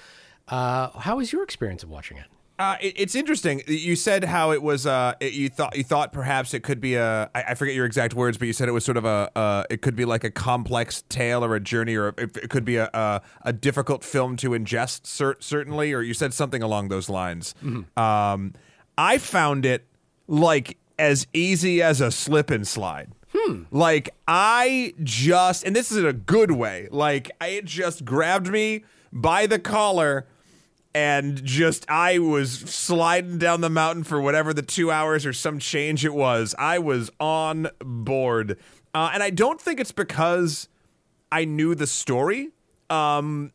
Uh, 0.47 0.89
how 0.99 1.17
was 1.17 1.31
your 1.31 1.43
experience 1.43 1.83
of 1.83 1.89
watching 1.89 2.17
it? 2.17 2.25
Uh, 2.59 2.75
it, 2.79 2.93
it's 2.95 3.15
interesting. 3.15 3.63
You 3.65 3.95
said 3.95 4.23
how 4.23 4.51
it 4.51 4.61
was. 4.61 4.85
Uh, 4.85 5.15
it, 5.19 5.33
you 5.33 5.49
thought 5.49 5.75
you 5.75 5.83
thought 5.83 6.13
perhaps 6.13 6.53
it 6.53 6.61
could 6.61 6.79
be 6.79 6.93
a. 6.95 7.29
I, 7.33 7.43
I 7.49 7.53
forget 7.55 7.73
your 7.73 7.85
exact 7.85 8.13
words, 8.13 8.37
but 8.37 8.45
you 8.47 8.53
said 8.53 8.67
it 8.69 8.71
was 8.71 8.85
sort 8.85 8.97
of 8.97 9.05
a. 9.05 9.31
Uh, 9.35 9.63
it 9.69 9.81
could 9.81 9.95
be 9.95 10.05
like 10.05 10.23
a 10.23 10.29
complex 10.29 11.03
tale 11.09 11.43
or 11.43 11.55
a 11.55 11.59
journey, 11.59 11.95
or 11.95 12.09
it, 12.09 12.37
it 12.37 12.49
could 12.51 12.63
be 12.65 12.75
a, 12.75 12.89
a 12.93 13.21
a 13.43 13.53
difficult 13.53 14.03
film 14.03 14.35
to 14.37 14.51
ingest. 14.51 15.07
Cer- 15.07 15.37
certainly, 15.39 15.91
or 15.91 16.01
you 16.01 16.13
said 16.13 16.33
something 16.35 16.61
along 16.61 16.89
those 16.89 17.09
lines. 17.09 17.55
Um, 17.97 18.53
I 18.97 19.17
found 19.17 19.65
it 19.65 19.87
like 20.27 20.77
as 20.99 21.25
easy 21.33 21.81
as 21.81 21.99
a 21.99 22.11
slip 22.11 22.51
and 22.51 22.67
slide. 22.67 23.11
Like 23.71 24.13
I 24.27 24.93
just, 25.01 25.63
and 25.65 25.75
this 25.75 25.91
is 25.91 25.97
in 25.97 26.05
a 26.05 26.13
good 26.13 26.51
way. 26.51 26.89
Like 26.91 27.31
I- 27.41 27.47
it 27.47 27.65
just 27.65 28.05
grabbed 28.05 28.49
me 28.51 28.83
by 29.11 29.47
the 29.47 29.57
collar 29.57 30.27
and 30.93 31.43
just 31.43 31.85
I 31.89 32.19
was 32.19 32.51
sliding 32.51 33.37
down 33.37 33.61
the 33.61 33.69
mountain 33.69 34.03
for 34.03 34.19
whatever 34.21 34.53
the 34.53 34.61
two 34.61 34.91
hours 34.91 35.25
or 35.25 35.33
some 35.33 35.59
change 35.59 36.05
it 36.05 36.13
was. 36.13 36.53
I 36.57 36.79
was 36.79 37.09
on 37.19 37.67
board, 37.79 38.57
uh, 38.93 39.11
and 39.13 39.23
I 39.23 39.29
don't 39.29 39.59
think 39.59 39.79
it's 39.79 39.91
because 39.91 40.67
I 41.31 41.45
knew 41.45 41.75
the 41.75 41.87
story. 41.87 42.49
Um, 42.89 43.51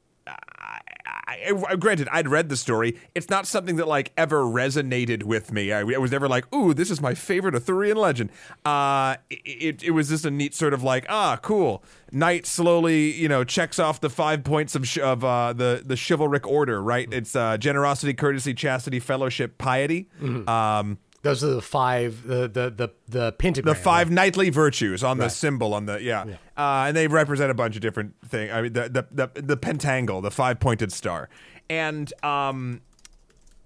I, 1.26 1.52
I, 1.68 1.76
granted, 1.76 2.08
I'd 2.12 2.28
read 2.28 2.48
the 2.48 2.56
story. 2.56 2.98
It's 3.14 3.28
not 3.28 3.46
something 3.46 3.76
that 3.76 3.88
like 3.88 4.12
ever 4.16 4.42
resonated 4.42 5.24
with 5.24 5.52
me. 5.52 5.72
I, 5.72 5.80
I 5.80 5.98
was 5.98 6.12
never 6.12 6.28
like, 6.28 6.52
"Ooh, 6.54 6.72
this 6.72 6.90
is 6.90 7.00
my 7.00 7.14
favorite 7.14 7.54
Arthurian 7.54 7.96
legend." 7.96 8.30
Uh, 8.64 9.16
it, 9.30 9.82
it 9.82 9.90
was 9.90 10.08
just 10.08 10.24
a 10.24 10.30
neat 10.30 10.54
sort 10.54 10.72
of 10.72 10.82
like, 10.82 11.04
ah, 11.08 11.36
cool. 11.42 11.82
Knight 12.12 12.46
slowly, 12.46 13.10
you 13.12 13.28
know, 13.28 13.42
checks 13.42 13.78
off 13.80 14.00
the 14.00 14.10
five 14.10 14.44
points 14.44 14.76
of 14.76 14.86
sh- 14.86 14.98
of 14.98 15.24
uh, 15.24 15.52
the 15.52 15.82
the 15.84 15.96
chivalric 15.96 16.46
order. 16.46 16.80
Right? 16.80 17.12
It's 17.12 17.34
uh, 17.34 17.56
generosity, 17.58 18.14
courtesy, 18.14 18.54
chastity, 18.54 19.00
fellowship, 19.00 19.58
piety. 19.58 20.08
Um, 20.48 20.98
Those 21.26 21.42
are 21.42 21.54
the 21.54 21.60
five, 21.62 22.26
the 22.26 22.48
the 22.48 22.70
the 22.70 22.90
the 23.08 23.32
pentagram. 23.32 23.74
the 23.74 23.80
five 23.80 24.10
knightly 24.10 24.50
virtues 24.50 25.02
on 25.02 25.18
the 25.18 25.28
symbol 25.28 25.74
on 25.74 25.86
the 25.86 26.00
yeah, 26.00 26.24
Uh, 26.56 26.84
and 26.86 26.96
they 26.96 27.08
represent 27.08 27.50
a 27.50 27.54
bunch 27.54 27.74
of 27.74 27.82
different 27.82 28.14
things. 28.24 28.52
I 28.52 28.62
mean, 28.62 28.72
the 28.72 28.88
the 28.88 29.28
the, 29.34 29.42
the 29.42 29.56
pentangle, 29.56 30.22
the 30.22 30.30
five 30.30 30.60
pointed 30.60 30.92
star, 30.92 31.28
and 31.68 32.12
um, 32.22 32.80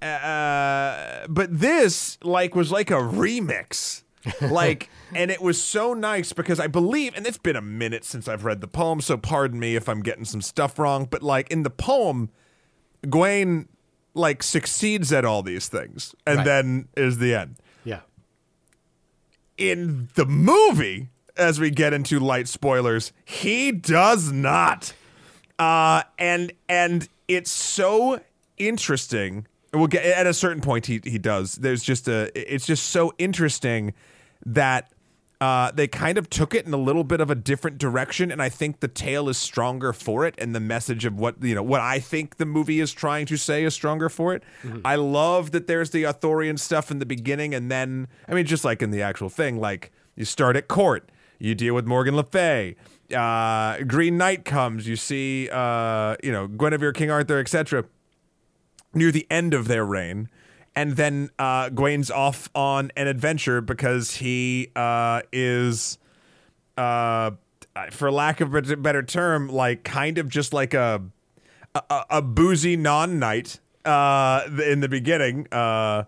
uh, 0.01 1.27
but 1.29 1.59
this 1.59 2.19
like 2.23 2.55
was 2.55 2.73
like 2.73 2.91
a 2.91 2.95
remix. 2.95 4.03
like 4.43 4.91
and 5.15 5.31
it 5.31 5.41
was 5.41 5.63
so 5.63 5.95
nice 5.95 6.35
because 6.35 6.61
i 6.61 6.67
believe 6.67 7.15
and 7.17 7.27
it's 7.27 7.39
been 7.39 7.57
a 7.57 7.63
minute 7.63 8.05
since 8.05 8.29
i've 8.29 8.45
read 8.45 8.61
the 8.61 8.69
poem 8.69 9.01
so 9.01 9.17
pardon 9.17 9.59
me 9.59 9.77
if 9.77 9.89
i'm 9.89 10.03
getting 10.03 10.27
some 10.27 10.43
stuff 10.43 10.79
wrong 10.79 11.09
but 11.11 11.23
like 11.23 11.51
in 11.51 11.63
the 11.63 11.71
poem 11.71 12.29
Gawain 13.09 13.67
like 14.21 14.43
succeeds 14.43 15.13
at 15.13 15.25
all 15.25 15.43
these 15.43 15.67
things 15.69 16.15
and 16.27 16.39
Right. 16.39 16.45
then 16.45 16.89
is 16.97 17.19
the 17.19 17.35
end 17.35 17.57
Yeah. 17.85 18.01
in 19.59 20.09
the 20.15 20.27
movie, 20.27 21.09
as 21.37 21.59
we 21.61 21.71
get 21.71 21.93
into 21.93 22.19
light 22.21 22.49
spoilers, 22.49 23.13
he 23.25 23.73
does 23.73 24.31
not. 24.33 24.93
Uh, 25.59 26.03
and 26.19 26.53
and 26.69 27.09
it's 27.29 27.51
so 27.51 28.21
interesting. 28.59 29.47
We'll 29.73 29.87
get 29.87 30.05
at 30.05 30.27
a 30.27 30.35
certain 30.35 30.61
point. 30.63 30.87
He 30.87 31.01
he 31.05 31.19
does. 31.19 31.55
There's 31.57 31.83
just 31.83 32.09
a. 32.09 32.31
It's 32.35 32.67
just 32.67 32.87
so 32.91 33.13
interesting 33.19 33.95
that. 34.47 34.91
Uh, 35.41 35.71
they 35.71 35.89
kind 35.89 36.19
of 36.19 36.29
took 36.29 36.55
it 36.55 36.67
in 36.67 36.75
a 36.75 36.77
little 36.79 37.03
bit 37.03 37.19
of 37.21 37.31
a 37.31 37.35
different 37.35 37.79
direction, 37.79 38.31
and 38.31 38.43
I 38.43 38.51
think 38.51 38.81
the 38.81 38.89
tale 38.89 39.29
is 39.29 39.39
stronger 39.39 39.93
for 39.95 40.27
it, 40.27 40.35
and 40.37 40.55
the 40.55 40.61
message 40.61 41.07
of 41.07 41.19
what 41.19 41.43
you 41.43 41.55
know, 41.55 41.63
what 41.63 41.81
I 41.81 41.99
think 41.99 42.37
the 42.37 42.45
movie 42.45 42.79
is 42.79 42.93
trying 42.93 43.25
to 43.27 43.39
say 43.39 43.65
is 43.65 43.73
stronger 43.73 44.11
for 44.11 44.35
it. 44.35 44.43
I 44.85 44.97
love 44.97 45.53
that 45.53 45.67
there's 45.67 45.91
the 45.91 46.05
Arthurian 46.05 46.59
stuff 46.59 46.91
in 46.91 46.99
the 46.99 47.07
beginning, 47.07 47.55
and 47.55 47.71
then 47.71 48.09
I 48.29 48.35
mean, 48.35 48.45
just 48.45 48.65
like 48.65 48.83
in 48.83 48.91
the 48.91 49.01
actual 49.01 49.31
thing, 49.31 49.59
like 49.59 49.93
you 50.15 50.27
start 50.27 50.57
at 50.57 50.69
court, 50.69 51.11
you 51.39 51.55
deal 51.55 51.75
with 51.75 51.87
Morgan 51.87 52.17
Le 52.17 52.25
Fay, 52.25 52.77
uh, 53.17 53.79
Green 53.85 54.19
Knight 54.19 54.45
comes, 54.45 54.87
you 54.87 54.97
see, 54.97 55.49
uh, 55.51 56.17
you 56.23 56.31
know, 56.31 56.49
Guinevere, 56.49 56.93
King 56.93 57.11
Arthur, 57.11 57.39
etc 57.39 57.85
near 58.95 59.13
the 59.13 59.27
end 59.31 59.55
of 59.55 59.69
their 59.69 59.85
reign. 59.85 60.29
And 60.77 60.97
then 60.97 61.31
uh, 61.39 61.69
Gawain's 61.71 62.11
off 62.11 62.49
on 62.55 62.93
an 62.97 63.07
adventure 63.09 63.61
because 63.61 64.17
he 64.17 64.71
uh, 64.77 65.23
is, 65.33 65.99
uh, 66.77 67.33
for 67.91 68.11
lack 68.11 68.41
of 68.41 68.55
a 68.55 68.77
better 68.77 69.03
term, 69.03 69.49
like 69.49 69.83
kind 69.85 70.19
of 70.19 70.29
just 70.29 70.53
like 70.53 70.75
a 70.75 71.03
a, 71.75 72.05
a 72.11 72.23
boozy 72.23 72.77
non-knight 72.77 73.61
uh, 73.85 74.43
in 74.67 74.81
the 74.81 74.89
beginning, 74.89 75.47
uh, 75.53 76.05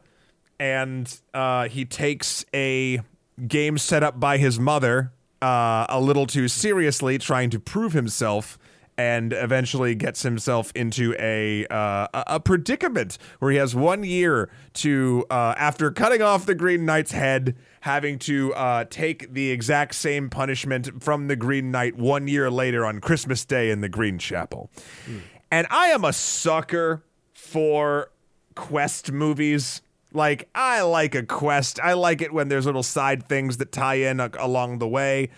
and 0.58 1.20
uh, 1.34 1.68
he 1.68 1.84
takes 1.84 2.44
a 2.54 3.00
game 3.46 3.78
set 3.78 4.02
up 4.02 4.18
by 4.18 4.38
his 4.38 4.58
mother 4.58 5.12
uh, 5.40 5.86
a 5.88 6.00
little 6.00 6.26
too 6.26 6.48
seriously, 6.48 7.18
trying 7.18 7.50
to 7.50 7.58
prove 7.58 7.92
himself. 7.92 8.58
And 8.98 9.32
eventually 9.32 9.94
gets 9.94 10.22
himself 10.22 10.70
into 10.74 11.14
a 11.18 11.66
uh, 11.68 12.08
a 12.12 12.38
predicament 12.40 13.16
where 13.38 13.50
he 13.50 13.56
has 13.56 13.74
one 13.74 14.04
year 14.04 14.50
to, 14.74 15.24
uh, 15.30 15.54
after 15.56 15.90
cutting 15.90 16.20
off 16.20 16.44
the 16.44 16.54
Green 16.54 16.84
Knight's 16.84 17.12
head, 17.12 17.56
having 17.80 18.18
to 18.20 18.52
uh, 18.54 18.84
take 18.90 19.32
the 19.32 19.50
exact 19.50 19.94
same 19.94 20.28
punishment 20.28 21.02
from 21.02 21.28
the 21.28 21.36
Green 21.36 21.70
Knight 21.70 21.96
one 21.96 22.28
year 22.28 22.50
later 22.50 22.84
on 22.84 23.00
Christmas 23.00 23.46
Day 23.46 23.70
in 23.70 23.80
the 23.80 23.88
Green 23.88 24.18
Chapel. 24.18 24.70
And 25.50 25.66
I 25.70 25.86
am 25.86 26.04
a 26.04 26.12
sucker 26.12 27.02
for 27.32 28.10
quest 28.54 29.10
movies. 29.10 29.80
Like, 30.12 30.50
I 30.54 30.82
like 30.82 31.14
a 31.14 31.22
quest. 31.22 31.80
I 31.80 31.94
like 31.94 32.20
it 32.20 32.32
when 32.32 32.48
there's 32.48 32.66
little 32.66 32.82
side 32.82 33.22
things 33.22 33.56
that 33.56 33.72
tie 33.72 33.94
in 33.94 34.20
a- 34.20 34.30
along 34.38 34.78
the 34.78 34.88
way. 34.88 35.30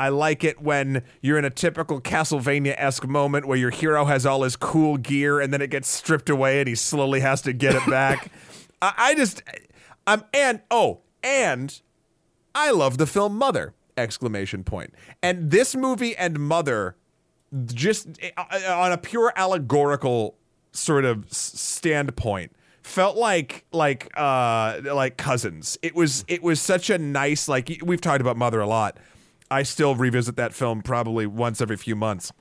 I 0.00 0.08
like 0.08 0.44
it 0.44 0.62
when 0.62 1.02
you're 1.20 1.38
in 1.38 1.44
a 1.44 1.50
typical 1.50 2.00
Castlevania 2.00 2.74
esque 2.78 3.06
moment 3.06 3.46
where 3.46 3.58
your 3.58 3.68
hero 3.68 4.06
has 4.06 4.24
all 4.24 4.44
his 4.44 4.56
cool 4.56 4.96
gear 4.96 5.40
and 5.40 5.52
then 5.52 5.60
it 5.60 5.68
gets 5.68 5.90
stripped 5.90 6.30
away 6.30 6.60
and 6.60 6.66
he 6.66 6.74
slowly 6.74 7.20
has 7.20 7.42
to 7.42 7.52
get 7.52 7.74
it 7.74 7.86
back. 7.86 8.32
I, 8.82 8.94
I 8.96 9.14
just, 9.14 9.42
I'm, 10.06 10.24
and, 10.32 10.62
oh, 10.70 11.02
and 11.22 11.78
I 12.54 12.70
love 12.70 12.96
the 12.96 13.06
film 13.06 13.36
Mother! 13.36 13.74
Exclamation 13.94 14.64
point. 14.64 14.94
And 15.22 15.50
this 15.50 15.76
movie 15.76 16.16
and 16.16 16.38
Mother 16.38 16.96
just 17.66 18.08
uh, 18.38 18.74
on 18.74 18.92
a 18.92 18.96
pure 18.96 19.34
allegorical 19.36 20.38
sort 20.72 21.04
of 21.04 21.30
standpoint 21.30 22.52
felt 22.82 23.18
like 23.18 23.66
like 23.72 24.08
uh 24.16 24.80
like 24.94 25.18
cousins 25.18 25.76
it 25.82 25.94
was 25.94 26.24
it 26.28 26.42
was 26.42 26.60
such 26.60 26.88
a 26.88 26.96
nice 26.96 27.46
like 27.48 27.78
we've 27.84 28.00
talked 28.00 28.22
about 28.22 28.38
mother 28.38 28.60
a 28.60 28.66
lot 28.66 28.96
i 29.50 29.62
still 29.62 29.94
revisit 29.94 30.36
that 30.36 30.52
film 30.54 30.82
probably 30.82 31.26
once 31.26 31.60
every 31.60 31.76
few 31.76 31.96
months 31.96 32.32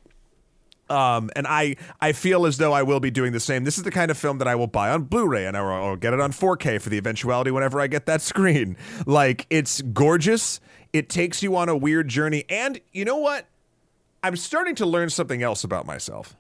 um, 0.90 1.30
and 1.36 1.46
I, 1.46 1.76
I 2.02 2.14
feel 2.14 2.48
as 2.48 2.58
though 2.58 2.74
I 2.74 2.82
will 2.82 3.00
be 3.00 3.12
doing 3.12 3.32
the 3.32 3.40
same. 3.40 3.64
This 3.64 3.78
is 3.78 3.84
the 3.84 3.92
kind 3.92 4.10
of 4.10 4.18
film 4.18 4.40
that 4.40 4.48
I 4.48 4.56
will 4.56 4.66
buy 4.66 4.90
on 4.90 5.04
Blu-ray 5.04 5.46
and 5.46 5.56
I 5.56 5.62
will, 5.62 5.70
I'll 5.70 5.96
get 5.96 6.14
it 6.14 6.20
on 6.20 6.32
4K 6.32 6.82
for 6.82 6.90
the 6.90 6.98
eventuality 6.98 7.52
whenever 7.52 7.80
I 7.80 7.86
get 7.86 8.08
that 8.08 8.22
screen. 8.24 8.76
Like 9.06 9.46
it's 9.52 9.82
gorgeous. 9.82 10.60
It 10.92 11.08
takes 11.08 11.44
you 11.44 11.56
on 11.56 11.70
a 11.70 11.78
weird 11.78 12.08
journey, 12.08 12.46
and 12.50 12.82
you 12.92 13.06
know 13.06 13.18
what? 13.18 13.46
I'm 14.24 14.36
starting 14.36 14.74
to 14.76 14.88
learn 14.88 15.12
something 15.12 15.44
else 15.44 15.64
about 15.64 15.86
myself. 15.86 16.36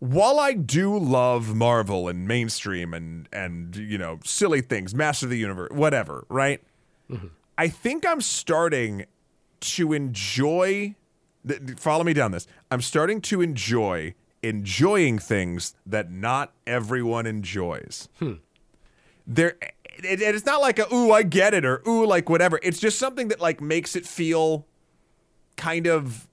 While 0.00 0.40
I 0.40 0.54
do 0.54 0.98
love 0.98 1.54
Marvel 1.54 2.08
and 2.08 2.26
mainstream 2.26 2.92
and 2.92 3.28
and 3.32 3.76
you 3.76 3.98
know 3.98 4.18
silly 4.24 4.62
things, 4.62 4.96
Master 4.96 5.26
of 5.26 5.30
the 5.30 5.38
Universe, 5.38 5.70
whatever, 5.70 6.26
right? 6.28 6.60
I 7.56 7.68
think 7.68 8.04
I'm 8.04 8.20
starting 8.20 9.04
to 9.60 9.92
enjoy. 9.92 10.94
th- 11.46 11.60
follow 11.76 12.04
me 12.04 12.12
down 12.12 12.32
this. 12.32 12.46
I'm 12.70 12.80
starting 12.80 13.20
to 13.22 13.40
enjoy 13.40 14.14
enjoying 14.42 15.18
things 15.18 15.74
that 15.86 16.10
not 16.10 16.52
everyone 16.66 17.26
enjoys. 17.26 18.08
Hmm. 18.18 18.34
There, 19.26 19.56
it, 19.84 20.20
it's 20.22 20.46
not 20.46 20.60
like 20.60 20.78
a 20.78 20.92
ooh 20.92 21.12
I 21.12 21.22
get 21.22 21.54
it 21.54 21.64
or 21.64 21.82
ooh 21.86 22.06
like 22.06 22.28
whatever. 22.28 22.58
It's 22.62 22.80
just 22.80 22.98
something 22.98 23.28
that 23.28 23.40
like 23.40 23.60
makes 23.60 23.94
it 23.96 24.06
feel 24.06 24.66
kind 25.56 25.86
of 25.86 26.26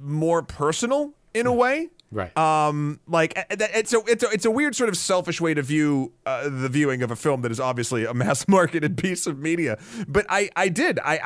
more 0.00 0.42
personal 0.42 1.12
in 1.34 1.46
a 1.46 1.52
hmm. 1.52 1.58
way. 1.58 1.88
Right. 2.10 2.36
Um, 2.38 3.00
like 3.08 3.32
it's 3.50 3.92
a 3.92 4.00
it's 4.06 4.22
a 4.22 4.30
it's 4.30 4.44
a 4.44 4.50
weird 4.50 4.76
sort 4.76 4.88
of 4.88 4.96
selfish 4.96 5.40
way 5.40 5.54
to 5.54 5.62
view 5.62 6.12
uh, 6.24 6.48
the 6.48 6.68
viewing 6.68 7.02
of 7.02 7.10
a 7.10 7.16
film 7.16 7.42
that 7.42 7.50
is 7.50 7.58
obviously 7.58 8.04
a 8.04 8.14
mass 8.14 8.46
marketed 8.48 8.96
piece 8.96 9.26
of 9.26 9.38
media. 9.38 9.78
But 10.06 10.26
I 10.28 10.50
I 10.54 10.68
did 10.68 10.98
I 11.00 11.20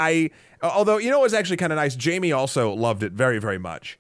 I 0.63 0.67
although 0.67 0.97
you 0.97 1.11
know 1.11 1.21
it 1.21 1.23
was 1.23 1.35
actually 1.35 1.59
kind 1.59 1.73
of 1.73 1.77
nice. 1.77 1.95
Jamie 1.95 2.33
also 2.33 2.73
loved 2.73 3.03
it 3.03 3.13
very 3.13 3.39
very 3.39 3.59
much. 3.59 3.99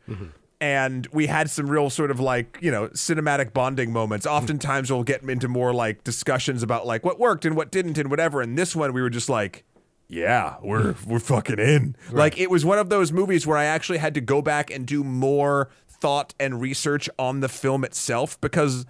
And 0.62 1.07
we 1.11 1.27
had 1.27 1.49
some 1.49 1.71
real 1.71 1.88
sort 1.88 2.11
of 2.11 2.21
like, 2.21 2.59
you 2.61 2.71
know, 2.71 2.88
cinematic 2.88 3.55
bonding 3.55 3.95
moments. 3.95 4.27
Oftentimes 4.27 4.93
we'll 4.93 5.05
get 5.05 5.23
into 5.23 5.49
more 5.49 5.73
like 5.73 6.05
discussions 6.05 6.62
about 6.62 6.87
like 6.87 7.03
what 7.03 7.19
worked 7.19 7.47
and 7.47 7.57
what 7.57 7.71
didn't 7.73 7.97
and 7.97 8.11
whatever. 8.11 8.43
And 8.43 8.59
this 8.59 8.77
one 8.77 8.93
we 8.93 9.01
were 9.01 9.09
just 9.09 9.31
like, 9.31 9.64
yeah, 10.07 10.57
we're 10.62 10.97
we're 11.07 11.19
fucking 11.21 11.59
in. 11.59 11.97
Like 12.11 12.38
it 12.38 12.51
was 12.51 12.64
one 12.64 12.79
of 12.79 12.90
those 12.90 13.11
movies 13.12 13.47
where 13.47 13.57
I 13.57 13.64
actually 13.64 13.99
had 13.99 14.12
to 14.14 14.21
go 14.21 14.43
back 14.43 14.71
and 14.71 14.85
do 14.87 15.03
more 15.03 15.71
thought 16.01 16.35
and 16.41 16.61
research 16.61 17.09
on 17.19 17.41
the 17.41 17.49
film 17.49 17.85
itself 17.85 18.41
because 18.41 18.87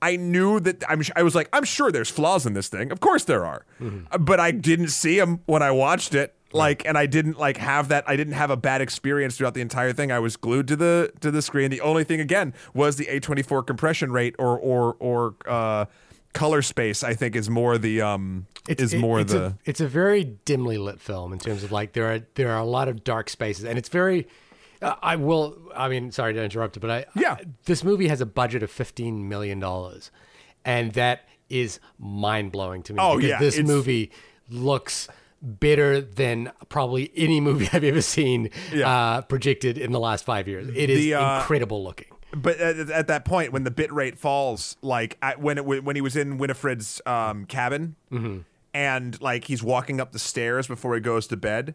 I 0.00 0.16
knew 0.16 0.60
that 0.60 0.84
I'm. 0.88 1.02
I 1.16 1.22
was 1.24 1.34
like, 1.34 1.48
I'm 1.52 1.64
sure 1.64 1.90
there's 1.90 2.08
flaws 2.10 2.46
in 2.46 2.52
this 2.54 2.68
thing. 2.68 2.92
Of 2.92 3.00
course 3.00 3.24
there 3.24 3.44
are, 3.44 3.64
Uh, 4.12 4.18
but 4.18 4.38
I 4.38 4.52
didn't 4.52 4.88
see 4.88 5.18
them 5.18 5.40
when 5.46 5.62
I 5.62 5.70
watched 5.72 6.14
it. 6.14 6.34
Like, 6.52 6.86
and 6.86 6.96
I 6.96 7.04
didn't 7.06 7.38
like 7.38 7.58
have 7.58 7.88
that. 7.88 8.04
I 8.08 8.16
didn't 8.16 8.32
have 8.34 8.50
a 8.50 8.56
bad 8.56 8.80
experience 8.80 9.36
throughout 9.36 9.52
the 9.54 9.60
entire 9.60 9.92
thing. 9.92 10.10
I 10.10 10.18
was 10.18 10.36
glued 10.36 10.66
to 10.68 10.76
the 10.76 11.12
to 11.20 11.30
the 11.30 11.42
screen. 11.42 11.70
The 11.70 11.80
only 11.82 12.04
thing 12.04 12.20
again 12.20 12.54
was 12.72 12.96
the 12.96 13.04
A24 13.06 13.66
compression 13.66 14.12
rate 14.12 14.34
or 14.38 14.56
or 14.58 14.96
or 15.00 15.34
uh, 15.46 15.84
color 16.32 16.62
space. 16.62 17.02
I 17.02 17.12
think 17.14 17.34
is 17.36 17.50
more 17.50 17.76
the 17.76 18.00
um 18.00 18.46
is 18.80 18.94
it- 18.94 19.00
more 19.00 19.20
it's 19.20 19.32
the 19.32 19.44
a, 19.46 19.58
it's 19.66 19.80
a 19.80 19.88
very 19.88 20.24
dimly 20.46 20.78
lit 20.78 21.00
film 21.00 21.32
in 21.34 21.38
terms 21.38 21.64
of 21.64 21.72
like 21.72 21.92
there 21.92 22.10
are 22.12 22.20
there 22.36 22.50
are 22.52 22.60
a 22.60 22.64
lot 22.64 22.86
of 22.88 23.02
dark 23.04 23.28
spaces 23.28 23.64
and 23.64 23.76
it's 23.76 23.88
very 23.90 24.26
uh, 24.82 24.94
I 25.02 25.16
will 25.16 25.56
I 25.74 25.88
mean 25.88 26.10
sorry 26.12 26.34
to 26.34 26.42
interrupt 26.42 26.80
but 26.80 26.90
I 26.90 27.04
Yeah. 27.16 27.36
this 27.64 27.82
movie 27.84 28.08
has 28.08 28.20
a 28.20 28.26
budget 28.26 28.62
of 28.62 28.70
15 28.70 29.28
million 29.28 29.60
dollars 29.60 30.10
and 30.64 30.92
that 30.92 31.26
is 31.48 31.80
mind 31.98 32.52
blowing 32.52 32.82
to 32.84 32.92
me 32.92 32.98
Oh, 33.00 33.16
because 33.16 33.30
yeah, 33.30 33.38
this 33.38 33.58
movie 33.60 34.10
looks 34.50 35.08
better 35.40 36.00
than 36.00 36.50
probably 36.68 37.12
any 37.16 37.40
movie 37.40 37.68
I've 37.72 37.84
ever 37.84 38.02
seen 38.02 38.50
Yeah. 38.72 38.88
uh, 38.90 39.20
projected 39.22 39.78
in 39.78 39.92
the 39.92 40.00
last 40.00 40.24
5 40.24 40.48
years 40.48 40.68
it 40.74 40.90
is 40.90 40.98
The, 40.98 41.14
uh, 41.14 41.38
incredible 41.40 41.82
looking 41.84 42.08
but 42.36 42.58
at, 42.58 42.90
at 42.90 43.06
that 43.06 43.24
point 43.24 43.52
when 43.52 43.64
the 43.64 43.70
bit 43.70 43.90
rate 43.90 44.18
falls, 44.18 44.76
like 44.82 45.16
when 45.38 45.56
it 45.56 45.64
when 45.64 45.96
he 45.96 46.02
was 46.02 46.14
in 46.14 46.36
Winifred's 46.36 47.00
um, 47.06 47.46
cabin, 47.46 47.96
and 48.74 49.20
like 49.22 49.44
he's 49.44 49.62
walking 49.62 49.98
up 49.98 50.12
the 50.12 50.18
stairs 50.18 50.66
before 50.66 50.94
he 50.94 51.00
goes 51.00 51.26
to 51.28 51.38
bed, 51.38 51.74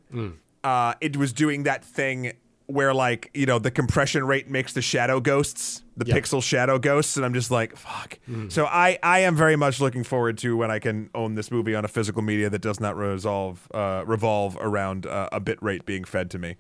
uh, 0.64 0.94
it 1.02 1.18
was 1.18 1.34
doing 1.34 1.64
that 1.64 1.84
thing 1.84 2.34
where 2.68 2.94
like 2.94 3.30
you 3.34 3.46
know 3.46 3.60
the 3.60 3.72
compression 3.72 4.26
rate 4.26 4.50
makes 4.50 4.74
the 4.74 4.82
shadow 4.82 5.20
ghosts, 5.20 5.84
the 5.98 6.06
Yeah. 6.06 6.16
pixel 6.16 6.42
shadow 6.42 6.80
ghosts, 6.80 7.18
and 7.18 7.26
I'm 7.26 7.34
just 7.34 7.52
like 7.52 7.76
fuck. 7.76 8.20
So 8.50 8.66
I 8.66 8.98
I 9.04 9.20
am 9.20 9.36
very 9.36 9.56
much 9.56 9.80
looking 9.82 10.04
forward 10.04 10.38
to 10.40 10.56
when 10.58 10.72
I 10.72 10.80
can 10.80 11.10
own 11.14 11.36
this 11.36 11.52
movie 11.52 11.76
on 11.76 11.84
a 11.86 11.88
physical 11.90 12.22
media 12.22 12.50
that 12.50 12.62
does 12.62 12.80
not 12.80 12.96
resolve 12.98 13.68
uh, 13.74 14.04
revolve 14.06 14.58
around 14.62 15.06
uh, 15.06 15.30
a 15.32 15.40
bit 15.40 15.62
rate 15.62 15.86
being 15.86 16.04
fed 16.06 16.30
to 16.32 16.40
me. 16.40 16.56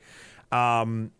Um, 0.51 1.11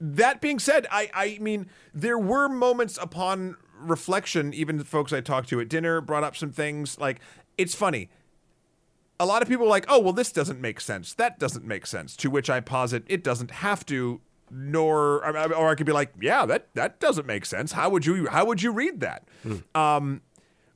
that 0.00 0.40
being 0.40 0.58
said, 0.58 0.86
I 0.90 1.08
I 1.14 1.38
mean 1.40 1.66
there 1.94 2.18
were 2.18 2.48
moments 2.48 2.98
upon 3.00 3.56
reflection, 3.78 4.52
even 4.54 4.76
the 4.78 4.84
folks 4.84 5.12
I 5.12 5.20
talked 5.20 5.48
to 5.50 5.60
at 5.60 5.68
dinner 5.68 6.00
brought 6.00 6.24
up 6.24 6.36
some 6.36 6.50
things 6.50 6.98
like 6.98 7.20
it's 7.56 7.74
funny. 7.74 8.10
A 9.20 9.26
lot 9.26 9.40
of 9.42 9.48
people 9.48 9.66
are 9.66 9.70
like, 9.70 9.84
"Oh, 9.88 10.00
well 10.00 10.12
this 10.12 10.32
doesn't 10.32 10.60
make 10.60 10.80
sense. 10.80 11.14
That 11.14 11.38
doesn't 11.38 11.64
make 11.64 11.86
sense." 11.86 12.16
To 12.16 12.28
which 12.30 12.50
I 12.50 12.58
posit 12.60 13.04
it 13.06 13.22
doesn't 13.22 13.52
have 13.52 13.86
to 13.86 14.20
nor 14.52 15.24
or 15.24 15.68
I 15.70 15.74
could 15.74 15.86
be 15.86 15.92
like, 15.92 16.12
"Yeah, 16.20 16.44
that 16.46 16.68
that 16.74 17.00
doesn't 17.00 17.26
make 17.26 17.46
sense. 17.46 17.72
How 17.72 17.88
would 17.90 18.04
you 18.06 18.28
how 18.28 18.44
would 18.44 18.62
you 18.62 18.72
read 18.72 19.00
that?" 19.00 19.26
Um 19.74 20.20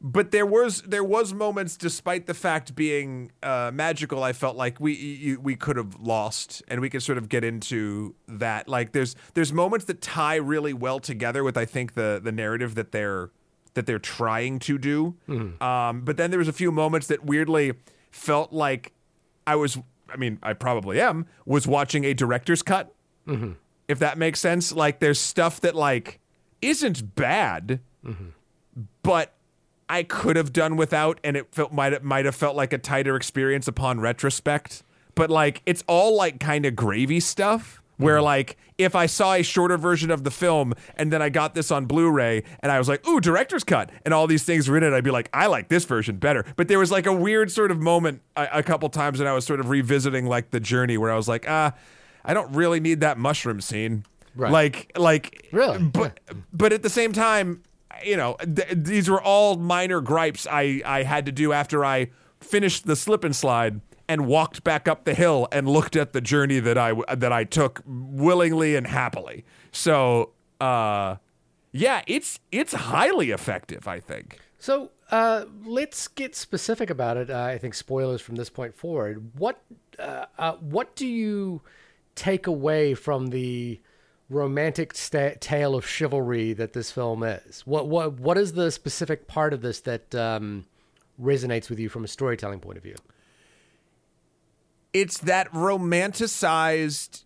but 0.01 0.31
there 0.31 0.45
was 0.47 0.83
there 0.83 1.03
was 1.03 1.33
moments 1.33 1.77
despite 1.77 2.27
the 2.27 2.35
fact 2.35 2.75
being 2.75 3.33
uh, 3.43 3.71
magical 3.73 4.23
i 4.23 4.33
felt 4.33 4.55
like 4.55 4.79
we 4.79 4.93
you, 4.93 5.41
we 5.41 5.57
could 5.57 5.77
have 5.77 5.99
lost 5.99 6.63
and 6.69 6.83
we 6.83 6.91
could 6.91 7.03
sort 7.03 7.17
of 7.17 7.31
get 7.31 7.43
into 7.43 8.15
that. 8.29 8.69
Like 8.69 8.93
there's 8.93 9.17
there's 9.33 9.53
moments 9.55 9.87
that 9.87 10.03
tie 10.03 10.37
really 10.37 10.75
well 10.75 11.01
together 11.01 11.43
with 11.43 11.57
i 11.57 11.65
think 11.65 11.95
the 11.95 12.21
the 12.23 12.31
narrative 12.31 12.75
that 12.75 12.93
they're 12.93 13.31
that 13.75 13.87
they're 13.87 13.99
trying 13.99 14.59
to 14.61 14.79
do. 14.79 15.15
Um, 15.63 16.01
but 16.03 16.17
then 16.17 16.31
there 16.31 16.39
was 16.39 16.49
a 16.49 16.53
few 16.53 16.71
moments 16.73 17.07
that 17.09 17.25
weirdly 17.25 17.73
felt 18.11 18.53
like 18.53 18.93
i 19.47 19.57
was 19.57 19.79
i 20.11 20.17
mean 20.17 20.39
i 20.43 20.53
probably 20.53 21.01
am 21.01 21.27
was 21.47 21.67
watching 21.67 22.05
a 22.05 22.13
director's 22.15 22.63
cut 22.63 22.95
if 23.89 23.99
that 23.99 24.19
makes 24.19 24.41
sense 24.41 24.73
like 24.73 24.99
there's 25.01 25.21
stuff 25.21 25.61
that 25.61 25.75
like 25.75 26.21
isn't 26.63 27.15
bad 27.15 27.81
but 29.03 29.33
I 29.89 30.03
could 30.03 30.37
have 30.37 30.53
done 30.53 30.77
without, 30.77 31.21
and 31.23 31.37
it 31.37 31.55
felt 31.55 31.73
might 31.73 32.03
might 32.03 32.25
have 32.25 32.35
felt 32.35 32.57
like 32.57 32.73
a 32.73 32.79
tighter 32.79 33.17
experience 33.17 33.69
upon 33.69 34.01
retrospect. 34.01 34.83
But 35.15 35.31
like, 35.31 35.63
it's 35.65 35.85
all 35.87 36.17
like 36.17 36.41
kind 36.41 36.67
of 36.67 36.75
gravy 36.77 37.21
stuff. 37.21 37.83
Where 37.99 38.21
like, 38.21 38.59
if 38.77 38.95
I 38.95 39.07
saw 39.07 39.33
a 39.33 39.43
shorter 39.43 39.79
version 39.79 40.11
of 40.11 40.23
the 40.23 40.31
film 40.31 40.75
and 40.97 41.11
then 41.11 41.23
I 41.23 41.31
got 41.31 41.55
this 41.55 41.71
on 41.71 41.87
Blu-ray 41.87 42.43
and 42.61 42.71
I 42.71 42.79
was 42.79 42.91
like, 42.91 43.07
"Ooh, 43.09 43.21
director's 43.21 43.65
cut," 43.65 43.91
and 44.05 44.13
all 44.13 44.27
these 44.27 44.43
things 44.43 44.69
were 44.69 44.77
in 44.77 44.83
it, 44.83 44.93
I'd 44.93 45.03
be 45.03 45.11
like, 45.11 45.31
"I 45.33 45.47
like 45.47 45.69
this 45.69 45.87
version 45.87 46.17
better." 46.19 46.45
But 46.57 46.69
there 46.69 46.79
was 46.79 46.91
like 46.91 47.07
a 47.07 47.13
weird 47.13 47.51
sort 47.51 47.71
of 47.71 47.81
moment 47.81 48.21
a, 48.37 48.49
a 48.55 48.63
couple 48.63 48.91
times 48.91 49.19
when 49.19 49.27
I 49.27 49.33
was 49.33 49.47
sort 49.47 49.61
of 49.61 49.71
revisiting 49.71 50.27
like 50.27 50.51
the 50.51 50.61
journey 50.61 50.99
where 50.99 51.11
I 51.11 51.17
was 51.17 51.27
like, 51.27 51.47
"Ah, 51.49 51.73
I 52.27 52.35
don't 52.35 52.53
really 52.55 52.81
need 52.81 53.01
that 53.01 53.19
mushroom 53.19 53.61
scene." 53.61 54.05
Right. 54.35 54.53
Like, 54.53 54.93
like 54.99 55.49
Really? 55.51 55.79
but 55.79 56.21
but 56.53 56.73
at 56.73 56.83
the 56.83 56.91
same 56.91 57.13
time, 57.13 57.63
you 58.05 58.17
know, 58.17 58.35
th- 58.35 58.69
these 58.73 59.09
were 59.09 59.23
all 59.23 59.57
minor 59.57 60.01
gripes 60.01 60.47
I 60.51 60.83
I 60.85 61.05
had 61.05 61.25
to 61.27 61.33
do 61.33 61.53
after 61.53 61.85
I 61.85 62.11
finished 62.41 62.87
the 62.87 62.97
slip 62.97 63.25
and 63.25 63.35
slide 63.35 63.81
and 64.09 64.27
walked 64.27 64.63
back 64.63 64.87
up 64.87 65.05
the 65.05 65.15
hill 65.15 65.49
and 65.51 65.67
looked 65.69 65.97
at 65.97 66.13
the 66.13 66.21
journey 66.21 66.61
that 66.61 66.77
I 66.77 66.93
that 67.15 67.33
I 67.33 67.45
took 67.45 67.83
willingly 67.87 68.77
and 68.77 68.87
happily. 68.87 69.45
So, 69.73 70.33
uh 70.61 71.17
yeah, 71.73 72.03
it's 72.07 72.39
it's 72.53 72.73
highly 72.73 73.31
effective, 73.31 73.87
I 73.89 74.01
think. 74.01 74.39
So 74.59 74.91
uh, 75.11 75.45
let's 75.65 76.09
get 76.09 76.35
specific 76.35 76.91
about 76.91 77.17
it. 77.17 77.31
Uh, 77.31 77.43
I 77.43 77.59
think 77.59 77.75
spoilers 77.75 78.21
from 78.21 78.37
this 78.37 78.51
point 78.51 78.75
forward. 78.75 79.31
What 79.39 79.63
uh, 79.99 80.27
uh, 80.39 80.53
what 80.55 80.97
do 80.97 81.07
you 81.07 81.63
take 82.17 82.49
away 82.49 82.95
from 82.95 83.29
the 83.29 83.81
romantic 84.29 84.95
sta- 84.95 85.37
tale 85.39 85.77
of 85.77 85.87
chivalry 85.87 86.53
that 86.55 86.73
this 86.73 86.91
film 86.91 87.23
is? 87.23 87.61
What 87.65 87.87
what 87.87 88.15
what 88.15 88.37
is 88.37 88.55
the 88.55 88.73
specific 88.73 89.29
part 89.29 89.53
of 89.53 89.63
this 89.63 89.81
that 89.83 90.13
um, 90.15 90.65
resonates 91.21 91.71
with 91.71 91.79
you 91.79 91.89
from 91.89 92.03
a 92.03 92.09
storytelling 92.09 92.59
point 92.61 92.77
of 92.77 92.83
view? 92.83 92.97
it's 94.93 95.19
that 95.19 95.53
romanticized 95.53 97.25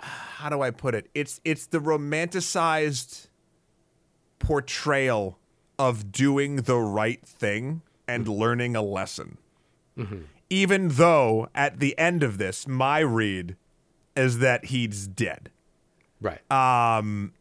how 0.00 0.48
do 0.48 0.60
I 0.60 0.70
put 0.70 0.94
it? 0.94 1.08
It's 1.14 1.40
it's 1.44 1.66
the 1.66 1.78
romanticized 1.78 3.28
portrayal 4.38 5.38
of 5.78 6.10
doing 6.10 6.56
the 6.56 6.78
right 6.78 7.24
thing 7.24 7.82
and 8.08 8.26
learning 8.26 8.76
a 8.76 8.82
lesson. 8.82 9.38
Even 10.52 10.88
though 10.88 11.48
at 11.54 11.80
the 11.80 11.98
end 11.98 12.22
of 12.22 12.36
this, 12.38 12.68
my 12.68 12.98
read 12.98 13.56
is 14.14 14.38
that 14.40 14.66
he's 14.66 15.06
dead. 15.06 15.50
Right. 16.20 16.40
Um 16.50 17.32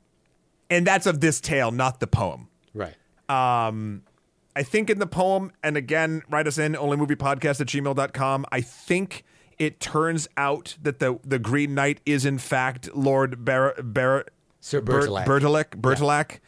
and 0.69 0.87
that's 0.87 1.05
of 1.05 1.19
this 1.19 1.41
tale, 1.41 1.71
not 1.71 1.99
the 1.99 2.07
poem. 2.07 2.47
right. 2.73 2.95
Um, 3.29 4.03
I 4.55 4.63
think 4.63 4.89
in 4.89 4.99
the 4.99 5.07
poem, 5.07 5.51
and 5.63 5.77
again, 5.77 6.21
write 6.29 6.45
us 6.47 6.57
in 6.57 6.73
onlymoviepodcast 6.73 7.61
at 7.61 7.67
gmail.com. 7.67 8.45
I 8.51 8.59
think 8.61 9.23
it 9.57 9.79
turns 9.79 10.27
out 10.35 10.75
that 10.81 10.99
the, 10.99 11.17
the 11.25 11.39
Green 11.39 11.73
Knight 11.73 12.01
is 12.05 12.25
in 12.25 12.37
fact 12.37 12.93
Lord 12.95 13.45
Bar- 13.45 13.75
Bar- 13.81 14.25
Sir 14.59 14.81
Ber- 14.81 15.01
Bertilac. 15.07 15.25
Bertilac. 15.25 15.69
Bertilac. 15.81 16.39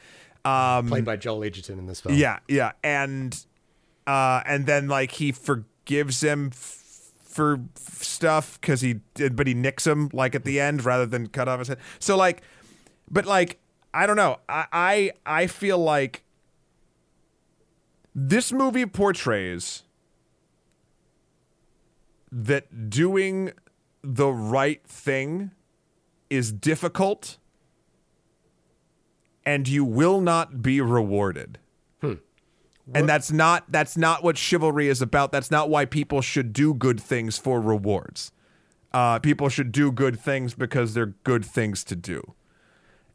Um, 0.46 0.88
Played 0.90 1.06
by 1.06 1.16
Joel 1.16 1.44
Edgerton 1.46 1.80
in 1.80 1.86
this 1.86 2.02
film. 2.02 2.16
yeah, 2.16 2.40
yeah, 2.50 2.74
and 2.84 3.34
uh, 4.08 4.42
and 4.46 4.66
then 4.66 4.88
like 4.90 5.12
he 5.12 5.32
forgives 5.84 6.24
him 6.24 6.50
f- 6.54 7.12
for 7.24 7.60
stuff 7.76 8.60
because 8.62 8.82
he 8.82 9.02
did, 9.14 9.36
but 9.36 9.48
he 9.48 9.54
nicks 9.54 9.86
him 9.86 10.10
like 10.14 10.36
at 10.36 10.44
the 10.44 10.60
end 10.60 10.86
rather 10.86 11.06
than 11.06 11.28
cut 11.28 11.48
off 11.48 11.60
his 11.60 11.68
head. 11.68 11.80
So 12.00 12.16
like, 12.16 12.42
but 13.10 13.26
like 13.26 13.60
I 13.94 14.06
don't 14.06 14.16
know. 14.16 14.40
I 14.48 14.66
I, 14.72 15.12
I 15.26 15.48
feel 15.48 15.78
like 15.78 16.24
this 18.16 18.52
movie 18.52 18.86
portrays 18.86 19.84
that 22.32 22.90
doing 22.90 23.52
the 24.04 24.30
right 24.30 24.86
thing 24.86 25.52
is 26.30 26.52
difficult 26.52 27.38
and 29.46 29.68
you 29.68 29.84
will 29.84 30.22
not 30.22 30.62
be 30.62 30.82
rewarded. 30.82 31.60
And 32.94 33.08
that's 33.08 33.32
not 33.32 33.72
that's 33.72 33.96
not 33.96 34.24
what 34.24 34.38
chivalry 34.38 34.90
is 34.90 35.02
about. 35.02 35.32
That's 35.32 35.50
not 35.50 35.70
why 35.70 35.86
people 35.86 36.22
should 36.22 36.52
do 36.52 36.74
good 36.74 37.00
things 37.00 37.38
for 37.38 37.62
rewards. 37.62 38.32
Uh, 38.92 39.20
people 39.20 39.50
should 39.50 39.72
do 39.72 39.92
good 39.92 40.20
things 40.20 40.54
because 40.54 40.94
they're 40.94 41.14
good 41.24 41.46
things 41.46 41.84
to 41.86 41.96
do. 41.96 42.36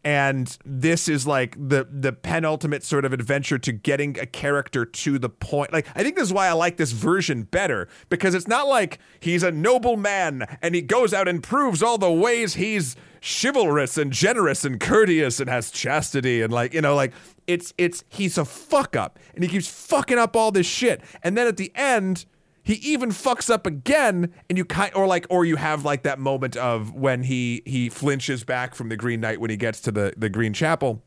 And 0.05 0.57
this 0.65 1.09
is 1.09 1.27
like 1.27 1.57
the 1.57 1.87
the 1.91 2.13
penultimate 2.13 2.85
sort 2.85 3.05
of 3.05 3.13
adventure 3.13 3.59
to 3.59 3.73
getting 3.73 4.19
a 4.19 4.27
character 4.27 4.85
to 4.85 5.19
the 5.19 5.29
point. 5.29 5.73
Like 5.73 5.87
I 5.95 6.03
think 6.03 6.17
this 6.17 6.25
is 6.25 6.33
why 6.33 6.47
I 6.49 6.53
like 6.53 6.77
this 6.77 6.93
version 6.93 7.43
better 7.43 7.89
because 8.09 8.35
it's 8.35 8.49
not 8.49 8.69
like 8.69 8.99
he's 9.21 9.43
a 9.43 9.51
noble 9.51 9.97
man 9.97 10.47
and 10.63 10.75
he 10.75 10.83
goes 10.83 11.13
out 11.13 11.29
and 11.29 11.43
proves 11.43 11.83
all 11.83 11.99
the 11.99 12.13
ways 12.13 12.55
he's 12.55 12.97
chivalrous 13.21 13.99
and 13.99 14.13
generous 14.13 14.65
and 14.65 14.79
courteous 14.79 15.41
and 15.41 15.51
has 15.51 15.71
chastity 15.71 16.41
and 16.41 16.53
like 16.53 16.73
you 16.73 16.81
know 16.81 16.95
like 16.95 17.13
it's 17.49 17.75
it's 17.77 18.05
he's 18.09 18.39
a 18.39 18.45
fuck 18.45 18.95
up 18.95 19.19
and 19.35 19.43
he 19.43 19.51
keeps 19.51 19.69
fucking 19.69 20.19
up 20.19 20.37
all 20.37 20.53
this 20.53 20.67
shit 20.67 21.03
and 21.23 21.37
then 21.37 21.47
at 21.47 21.57
the 21.57 21.73
end 21.75 22.25
he 22.69 22.75
even 22.93 23.09
fucks 23.11 23.49
up 23.49 23.67
again 23.67 24.33
and 24.49 24.59
you 24.59 24.65
kind 24.65 24.95
or 24.95 25.07
like 25.07 25.27
or 25.31 25.45
you 25.45 25.57
have 25.57 25.85
like 25.85 26.03
that 26.03 26.19
moment 26.19 26.55
of 26.57 26.93
when 26.93 27.23
he 27.23 27.63
he 27.65 27.89
flinches 27.89 28.45
back 28.45 28.75
from 28.75 28.91
the 28.91 28.97
green 28.97 29.21
knight 29.21 29.41
when 29.41 29.49
he 29.51 29.57
gets 29.57 29.81
to 29.81 29.91
the 29.91 30.13
the 30.17 30.29
green 30.29 30.53
chapel 30.53 31.03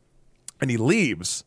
and 0.60 0.70
he 0.70 0.76
leaves 0.76 1.44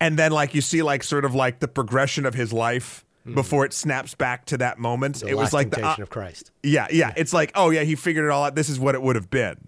and 0.00 0.18
then 0.18 0.32
like 0.32 0.54
you 0.54 0.60
see 0.62 0.82
like 0.82 1.02
sort 1.02 1.24
of 1.26 1.34
like 1.34 1.60
the 1.60 1.68
progression 1.68 2.24
of 2.24 2.34
his 2.34 2.52
life 2.52 3.04
before 3.34 3.66
it 3.66 3.74
snaps 3.74 4.14
back 4.14 4.46
to 4.46 4.56
that 4.56 4.78
moment 4.78 5.16
The 5.20 5.28
it 5.28 5.36
was 5.36 5.52
like 5.52 5.70
the 5.70 5.86
uh, 5.86 5.96
of 5.98 6.08
Christ. 6.08 6.50
yeah, 6.62 6.86
yeah. 6.90 7.12
It's 7.14 7.34
like, 7.34 7.52
oh 7.54 7.68
yeah, 7.68 7.82
he 7.82 7.94
figured 7.94 8.24
it 8.24 8.30
all 8.30 8.44
out. 8.44 8.54
This 8.54 8.70
is 8.70 8.80
what 8.80 8.94
it 8.94 9.02
would 9.02 9.16
have 9.16 9.28
been. 9.28 9.58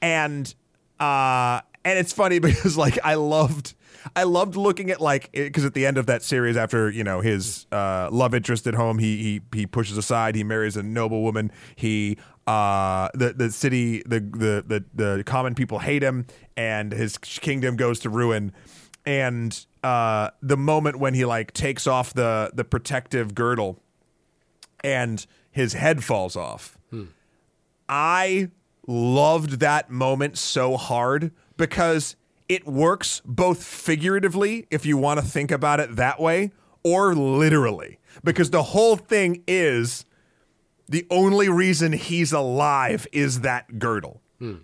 And 0.00 0.54
uh 1.00 1.60
and 1.84 1.98
it's 1.98 2.12
funny 2.12 2.38
because 2.48 2.76
like 2.76 3.00
I 3.02 3.14
loved 3.14 3.74
I 4.16 4.24
loved 4.24 4.56
looking 4.56 4.90
at 4.90 5.00
like 5.00 5.30
because 5.32 5.64
at 5.64 5.74
the 5.74 5.86
end 5.86 5.98
of 5.98 6.06
that 6.06 6.22
series, 6.22 6.56
after 6.56 6.90
you 6.90 7.04
know 7.04 7.20
his 7.20 7.66
uh, 7.72 8.08
love 8.10 8.34
interest 8.34 8.66
at 8.66 8.74
home, 8.74 8.98
he 8.98 9.40
he 9.50 9.58
he 9.58 9.66
pushes 9.66 9.96
aside. 9.96 10.34
He 10.34 10.44
marries 10.44 10.76
a 10.76 10.82
noble 10.82 11.22
woman. 11.22 11.52
He 11.76 12.18
uh 12.46 13.08
the 13.14 13.32
the 13.32 13.50
city 13.50 14.02
the 14.04 14.20
the 14.20 14.84
the, 14.94 15.16
the 15.16 15.24
common 15.24 15.54
people 15.54 15.78
hate 15.78 16.02
him, 16.02 16.26
and 16.56 16.92
his 16.92 17.18
kingdom 17.18 17.76
goes 17.76 18.00
to 18.00 18.10
ruin. 18.10 18.52
And 19.04 19.66
uh 19.82 20.30
the 20.40 20.56
moment 20.56 20.98
when 20.98 21.14
he 21.14 21.24
like 21.24 21.52
takes 21.52 21.86
off 21.86 22.12
the 22.14 22.50
the 22.54 22.64
protective 22.64 23.34
girdle 23.34 23.78
and 24.82 25.24
his 25.50 25.74
head 25.74 26.02
falls 26.02 26.36
off. 26.36 26.78
I 27.88 28.50
loved 28.86 29.60
that 29.60 29.90
moment 29.90 30.38
so 30.38 30.76
hard 30.76 31.30
because 31.56 32.16
it 32.48 32.66
works 32.66 33.22
both 33.24 33.64
figuratively, 33.64 34.66
if 34.70 34.84
you 34.84 34.96
want 34.96 35.20
to 35.20 35.26
think 35.26 35.50
about 35.50 35.80
it 35.80 35.96
that 35.96 36.20
way, 36.20 36.52
or 36.82 37.14
literally. 37.14 37.98
Because 38.24 38.50
the 38.50 38.62
whole 38.62 38.96
thing 38.96 39.42
is 39.46 40.04
the 40.88 41.06
only 41.10 41.48
reason 41.48 41.92
he's 41.92 42.32
alive 42.32 43.06
is 43.12 43.40
that 43.40 43.78
girdle. 43.78 44.20
Hmm. 44.38 44.56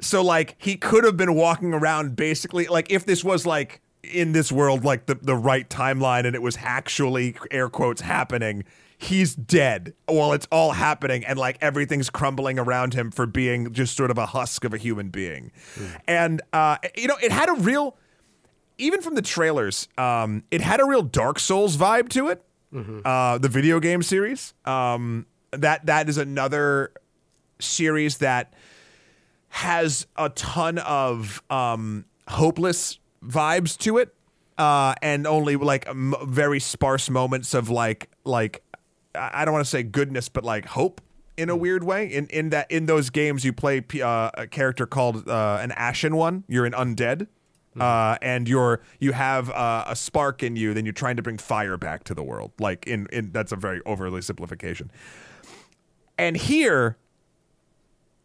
So, 0.00 0.22
like, 0.22 0.56
he 0.58 0.76
could 0.76 1.04
have 1.04 1.16
been 1.16 1.34
walking 1.34 1.74
around 1.74 2.16
basically, 2.16 2.66
like, 2.66 2.90
if 2.90 3.04
this 3.04 3.22
was 3.22 3.44
like 3.44 3.82
in 4.02 4.32
this 4.32 4.50
world, 4.50 4.84
like 4.84 5.06
the, 5.06 5.14
the 5.14 5.36
right 5.36 5.68
timeline 5.68 6.24
and 6.24 6.34
it 6.34 6.42
was 6.42 6.56
actually, 6.60 7.36
air 7.50 7.68
quotes, 7.68 8.00
happening, 8.00 8.64
he's 9.02 9.34
dead 9.34 9.94
while 10.06 10.32
it's 10.34 10.46
all 10.52 10.72
happening 10.72 11.24
and 11.24 11.38
like 11.38 11.56
everything's 11.62 12.10
crumbling 12.10 12.58
around 12.58 12.92
him 12.92 13.10
for 13.10 13.24
being 13.24 13.72
just 13.72 13.96
sort 13.96 14.10
of 14.10 14.18
a 14.18 14.26
husk 14.26 14.62
of 14.62 14.74
a 14.74 14.76
human 14.76 15.08
being. 15.08 15.50
And, 16.06 16.42
uh, 16.52 16.76
you 16.96 17.08
know, 17.08 17.16
it 17.22 17.32
had 17.32 17.48
a 17.48 17.54
real, 17.54 17.96
even 18.76 19.00
from 19.00 19.14
the 19.14 19.22
trailers, 19.22 19.88
um, 19.96 20.44
it 20.50 20.60
had 20.60 20.80
a 20.80 20.84
real 20.84 21.00
Dark 21.02 21.38
Souls 21.38 21.78
vibe 21.78 22.10
to 22.10 22.28
it. 22.28 22.44
Uh, 23.04 23.38
the 23.38 23.48
video 23.48 23.80
game 23.80 24.02
series. 24.02 24.52
Um, 24.66 25.24
that 25.52 25.86
that 25.86 26.08
is 26.08 26.18
another 26.18 26.92
series 27.58 28.18
that 28.18 28.52
has 29.48 30.06
a 30.16 30.28
ton 30.28 30.78
of 30.78 31.42
um, 31.50 32.04
hopeless 32.28 32.98
vibes 33.24 33.76
to 33.78 33.98
it, 33.98 34.14
uh, 34.58 34.94
and 35.02 35.26
only 35.26 35.56
like 35.56 35.88
m- 35.88 36.14
very 36.26 36.60
sparse 36.60 37.10
moments 37.10 37.54
of 37.54 37.68
like 37.70 38.08
like 38.24 38.62
I 39.14 39.44
don't 39.44 39.52
want 39.52 39.64
to 39.64 39.70
say 39.70 39.82
goodness, 39.82 40.28
but 40.28 40.44
like 40.44 40.66
hope 40.66 41.00
in 41.36 41.48
a 41.48 41.56
weird 41.56 41.84
way. 41.84 42.06
In 42.06 42.26
in 42.28 42.50
that 42.50 42.70
in 42.70 42.86
those 42.86 43.10
games, 43.10 43.44
you 43.44 43.52
play 43.52 43.84
uh, 44.02 44.30
a 44.34 44.46
character 44.46 44.86
called 44.86 45.28
uh, 45.28 45.58
an 45.60 45.72
Ashen 45.72 46.16
One. 46.16 46.44
You're 46.48 46.66
an 46.66 46.72
undead. 46.72 47.26
Uh, 47.78 48.18
and 48.20 48.48
you're 48.48 48.80
you 48.98 49.12
have 49.12 49.48
uh, 49.50 49.84
a 49.86 49.94
spark 49.94 50.42
in 50.42 50.56
you, 50.56 50.74
then 50.74 50.84
you're 50.84 50.92
trying 50.92 51.16
to 51.16 51.22
bring 51.22 51.38
fire 51.38 51.76
back 51.76 52.02
to 52.04 52.14
the 52.14 52.22
world. 52.22 52.50
Like 52.58 52.86
in 52.86 53.06
in 53.12 53.30
that's 53.30 53.52
a 53.52 53.56
very 53.56 53.80
overly 53.86 54.22
simplification. 54.22 54.90
And 56.18 56.36
here, 56.36 56.98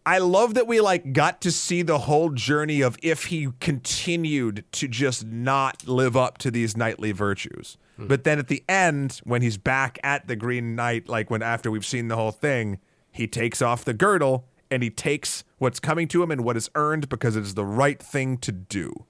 I 0.05 0.17
love 0.17 0.55
that 0.55 0.67
we 0.67 0.81
like 0.81 1.13
got 1.13 1.41
to 1.41 1.51
see 1.51 1.83
the 1.83 1.99
whole 1.99 2.31
journey 2.31 2.81
of 2.81 2.97
if 3.01 3.25
he 3.25 3.49
continued 3.59 4.65
to 4.73 4.87
just 4.87 5.25
not 5.25 5.87
live 5.87 6.17
up 6.17 6.37
to 6.39 6.51
these 6.51 6.75
knightly 6.75 7.11
virtues. 7.11 7.77
Hmm. 7.97 8.07
But 8.07 8.23
then 8.23 8.39
at 8.39 8.47
the 8.47 8.63
end, 8.67 9.21
when 9.23 9.41
he's 9.41 9.57
back 9.57 9.99
at 10.03 10.27
the 10.27 10.35
Green 10.35 10.75
Knight, 10.75 11.07
like 11.07 11.29
when 11.29 11.41
after 11.41 11.71
we've 11.71 11.85
seen 11.85 12.07
the 12.07 12.15
whole 12.15 12.31
thing, 12.31 12.79
he 13.11 13.27
takes 13.27 13.61
off 13.61 13.85
the 13.85 13.93
girdle 13.93 14.45
and 14.69 14.83
he 14.83 14.89
takes 14.89 15.43
what's 15.57 15.79
coming 15.79 16.07
to 16.09 16.21
him 16.21 16.31
and 16.31 16.43
what 16.43 16.57
is 16.57 16.69
earned 16.75 17.07
because 17.09 17.35
it 17.35 17.43
is 17.43 17.53
the 17.53 17.65
right 17.65 18.01
thing 18.01 18.37
to 18.39 18.51
do. 18.51 19.05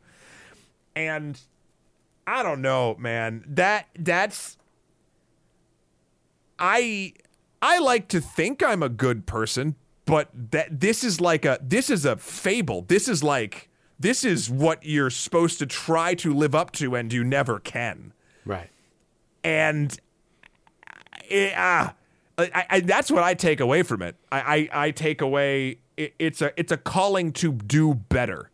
And 0.96 1.40
I 2.28 2.44
don't 2.44 2.62
know, 2.62 2.96
man. 3.00 3.44
That 3.48 3.88
that's 3.98 4.58
I 6.60 7.14
I 7.62 7.80
like 7.80 8.08
to 8.10 8.22
think 8.22 8.64
I'm 8.64 8.84
a 8.84 8.90
good 8.90 9.26
person, 9.26 9.76
but 10.06 10.30
that 10.52 10.80
this 10.80 11.04
is 11.04 11.20
like 11.20 11.46
a 11.46 11.60
this 11.62 11.90
is 11.90 12.06
a 12.06 12.16
fable. 12.18 12.84
This 12.84 13.08
is 13.08 13.24
like 13.24 13.70
this 14.00 14.24
is 14.24 14.50
what 14.50 14.84
you're 14.84 15.10
supposed 15.10 15.60
to 15.60 15.66
try 15.66 16.14
to 16.16 16.34
live 16.34 16.54
up 16.54 16.72
to 16.74 16.96
and 16.96 17.12
you 17.12 17.24
never 17.24 17.60
can. 17.60 18.14
Right. 18.46 18.70
And 19.46 19.98
it, 21.30 21.54
ah, 21.56 21.94
I, 22.38 22.66
I, 22.70 22.80
that's 22.82 23.12
what 23.12 23.24
I 23.24 23.34
take 23.34 23.60
away 23.60 23.84
from 23.84 24.02
it. 24.02 24.16
I, 24.32 24.70
I, 24.74 24.86
I 24.88 24.92
take 24.92 25.22
away 25.22 25.80
it, 25.98 26.14
it's 26.20 26.42
a 26.42 26.52
it's 26.60 26.72
a 26.72 26.78
calling 26.78 27.32
to 27.34 27.54
do 27.54 27.94
better, 27.94 28.52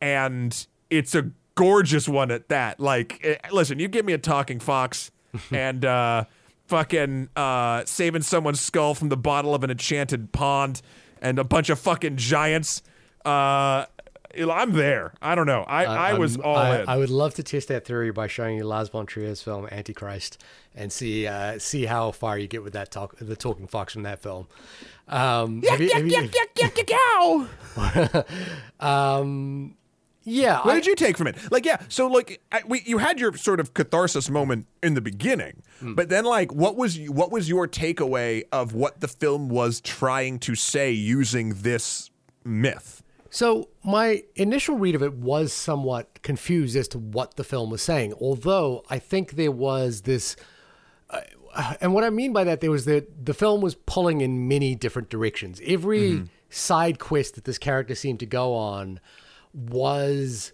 and 0.00 0.66
it's 0.88 1.14
a 1.14 1.30
gorgeous 1.54 2.08
one 2.08 2.30
at 2.30 2.48
that. 2.48 2.80
Like, 2.80 3.20
eh, 3.22 3.36
listen, 3.52 3.78
you 3.78 3.88
give 3.88 4.04
me 4.04 4.12
a 4.12 4.18
talking 4.18 4.60
fox 4.60 5.10
and 5.50 5.84
uh, 5.84 6.24
fucking 6.66 7.28
uh, 7.36 7.84
saving 7.84 8.22
someone's 8.22 8.60
skull 8.60 8.94
from 8.94 9.08
the 9.08 9.16
bottle 9.16 9.54
of 9.54 9.64
an 9.64 9.70
enchanted 9.70 10.32
pond, 10.32 10.80
and 11.20 11.38
a 11.38 11.44
bunch 11.44 11.68
of 11.70 11.78
fucking 11.78 12.16
giants. 12.16 12.82
Uh, 13.24 13.84
I'm 14.36 14.72
there. 14.72 15.14
I 15.22 15.34
don't 15.34 15.46
know. 15.46 15.62
I, 15.62 15.84
I 15.84 16.14
was 16.14 16.36
I'm- 16.36 16.44
all 16.46 16.56
I, 16.56 16.78
in. 16.80 16.88
I 16.88 16.96
would 16.96 17.10
love 17.10 17.34
to 17.34 17.42
test 17.42 17.68
that 17.68 17.84
theory 17.84 18.10
by 18.12 18.26
showing 18.26 18.56
you 18.58 18.64
Lars 18.64 18.88
von 18.88 19.06
Trier's 19.06 19.42
film 19.42 19.66
Antichrist 19.72 20.42
and 20.74 20.92
see 20.92 21.26
uh, 21.26 21.58
see 21.58 21.86
how 21.86 22.10
far 22.12 22.38
you 22.38 22.46
get 22.46 22.62
with 22.62 22.72
that 22.74 22.90
talk 22.90 23.16
the 23.18 23.36
talking 23.36 23.66
fox 23.66 23.92
from 23.94 24.02
that 24.02 24.20
film. 24.22 24.46
Um, 25.08 25.62
have 25.62 25.80
you- 25.80 25.90
have 25.94 26.06
you- 26.06 26.28
um, 28.80 29.74
yeah, 30.24 30.58
What 30.58 30.72
I- 30.72 30.74
did 30.74 30.86
you 30.86 30.94
take 30.94 31.16
from 31.16 31.26
it? 31.28 31.36
Like, 31.50 31.64
yeah, 31.64 31.78
so 31.88 32.06
like, 32.08 32.42
I, 32.52 32.60
we, 32.66 32.82
you 32.84 32.98
had 32.98 33.18
your 33.18 33.34
sort 33.36 33.60
of 33.60 33.72
catharsis 33.74 34.28
moment 34.28 34.66
in 34.82 34.94
the 34.94 35.00
beginning, 35.00 35.62
Hmm. 35.80 35.94
but 35.94 36.08
then 36.10 36.24
like, 36.24 36.52
what 36.52 36.76
was 36.76 36.98
what 37.08 37.30
was 37.32 37.48
your 37.48 37.66
takeaway 37.66 38.42
of 38.52 38.74
what 38.74 39.00
the 39.00 39.08
film 39.08 39.48
was 39.48 39.80
trying 39.80 40.38
to 40.40 40.54
say 40.54 40.90
using 40.90 41.54
this 41.62 42.10
myth? 42.44 42.97
So 43.30 43.68
my 43.84 44.24
initial 44.36 44.76
read 44.76 44.94
of 44.94 45.02
it 45.02 45.14
was 45.14 45.52
somewhat 45.52 46.22
confused 46.22 46.76
as 46.76 46.88
to 46.88 46.98
what 46.98 47.36
the 47.36 47.44
film 47.44 47.70
was 47.70 47.82
saying, 47.82 48.14
although 48.20 48.84
I 48.88 48.98
think 48.98 49.32
there 49.32 49.52
was 49.52 50.02
this. 50.02 50.36
Uh, 51.10 51.20
and 51.80 51.94
what 51.94 52.04
I 52.04 52.10
mean 52.10 52.32
by 52.32 52.44
that, 52.44 52.60
there 52.60 52.70
was 52.70 52.84
that 52.84 53.26
the 53.26 53.34
film 53.34 53.60
was 53.60 53.74
pulling 53.74 54.20
in 54.20 54.48
many 54.48 54.74
different 54.74 55.08
directions. 55.08 55.60
Every 55.66 56.24
side 56.50 56.98
quest 56.98 57.34
that 57.34 57.44
this 57.44 57.58
character 57.58 57.94
seemed 57.94 58.20
to 58.20 58.26
go 58.26 58.54
on 58.54 59.00
was 59.52 60.52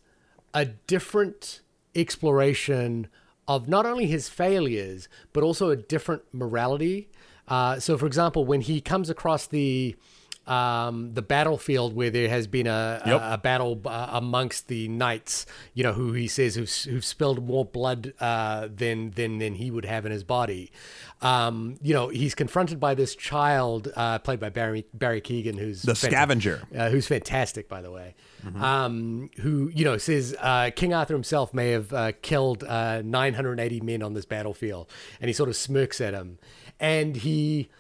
a 0.53 0.65
different 0.65 1.61
exploration 1.95 3.09
of 3.47 3.69
not 3.69 3.87
only 3.87 4.07
his 4.07 4.29
failures, 4.29 5.09
but 5.33 5.43
also 5.43 5.71
a 5.71 5.77
different 5.77 6.23
morality. 6.33 7.09
Uh, 7.47 7.79
so, 7.79 7.99
for 7.99 8.07
example, 8.07 8.45
when 8.45 8.63
he 8.63 8.81
comes 8.81 9.11
across 9.11 9.47
the 9.47 9.95
um, 10.47 11.15
the 11.15 11.23
battlefield 11.23 11.95
where 11.95 12.11
there 12.11 12.29
has 12.29 12.47
been 12.47 12.67
a, 12.67 13.03
Yep. 13.07 13.21
a, 13.21 13.33
a 13.35 13.39
battle 13.39 13.81
uh, 13.87 14.09
amongst 14.13 14.69
the 14.69 14.89
knights, 14.89 15.47
you 15.73 15.83
know, 15.83 15.93
who 15.93 16.13
he 16.13 16.29
says 16.29 16.55
who've, 16.55 16.71
who've 16.93 17.05
spilled 17.05 17.47
more 17.47 17.65
blood 17.65 18.13
uh, 18.21 18.69
than, 18.75 19.11
than 19.13 19.39
than 19.39 19.55
he 19.55 19.71
would 19.71 19.85
have 19.85 20.05
in 20.07 20.13
his 20.13 20.25
body. 20.25 20.71
Um, 21.23 21.79
you 21.81 21.95
know, 21.95 22.09
he's 22.09 22.35
confronted 22.35 22.79
by 22.79 22.95
this 22.95 23.15
child 23.17 23.91
uh, 23.97 24.19
played 24.19 24.41
by 24.41 24.51
Barry 24.51 24.85
Barry 24.93 25.23
Keoghan, 25.23 25.59
who's 25.59 25.83
The 25.83 25.93
fanta- 25.93 26.11
scavenger. 26.11 26.63
uh, 26.77 26.91
who's 26.91 27.07
fantastic, 27.07 27.69
by 27.69 27.81
the 27.81 27.91
way. 27.91 28.15
Um, 28.61 29.31
who 29.41 29.71
you 29.75 29.87
know 29.87 29.97
says 29.97 30.37
uh, 30.39 30.71
King 30.77 30.93
Arthur 30.93 31.15
himself 31.15 31.55
may 31.55 31.71
have 31.71 31.93
uh, 31.95 32.13
killed 32.21 32.63
uh, 32.63 33.01
980 33.03 33.81
men 33.81 34.03
on 34.03 34.13
this 34.13 34.27
battlefield, 34.27 34.91
and 35.19 35.29
he 35.31 35.33
sort 35.33 35.49
of 35.49 35.57
smirks 35.57 35.99
at 35.99 36.13
him, 36.13 36.39
and 36.79 37.17
he 37.17 37.71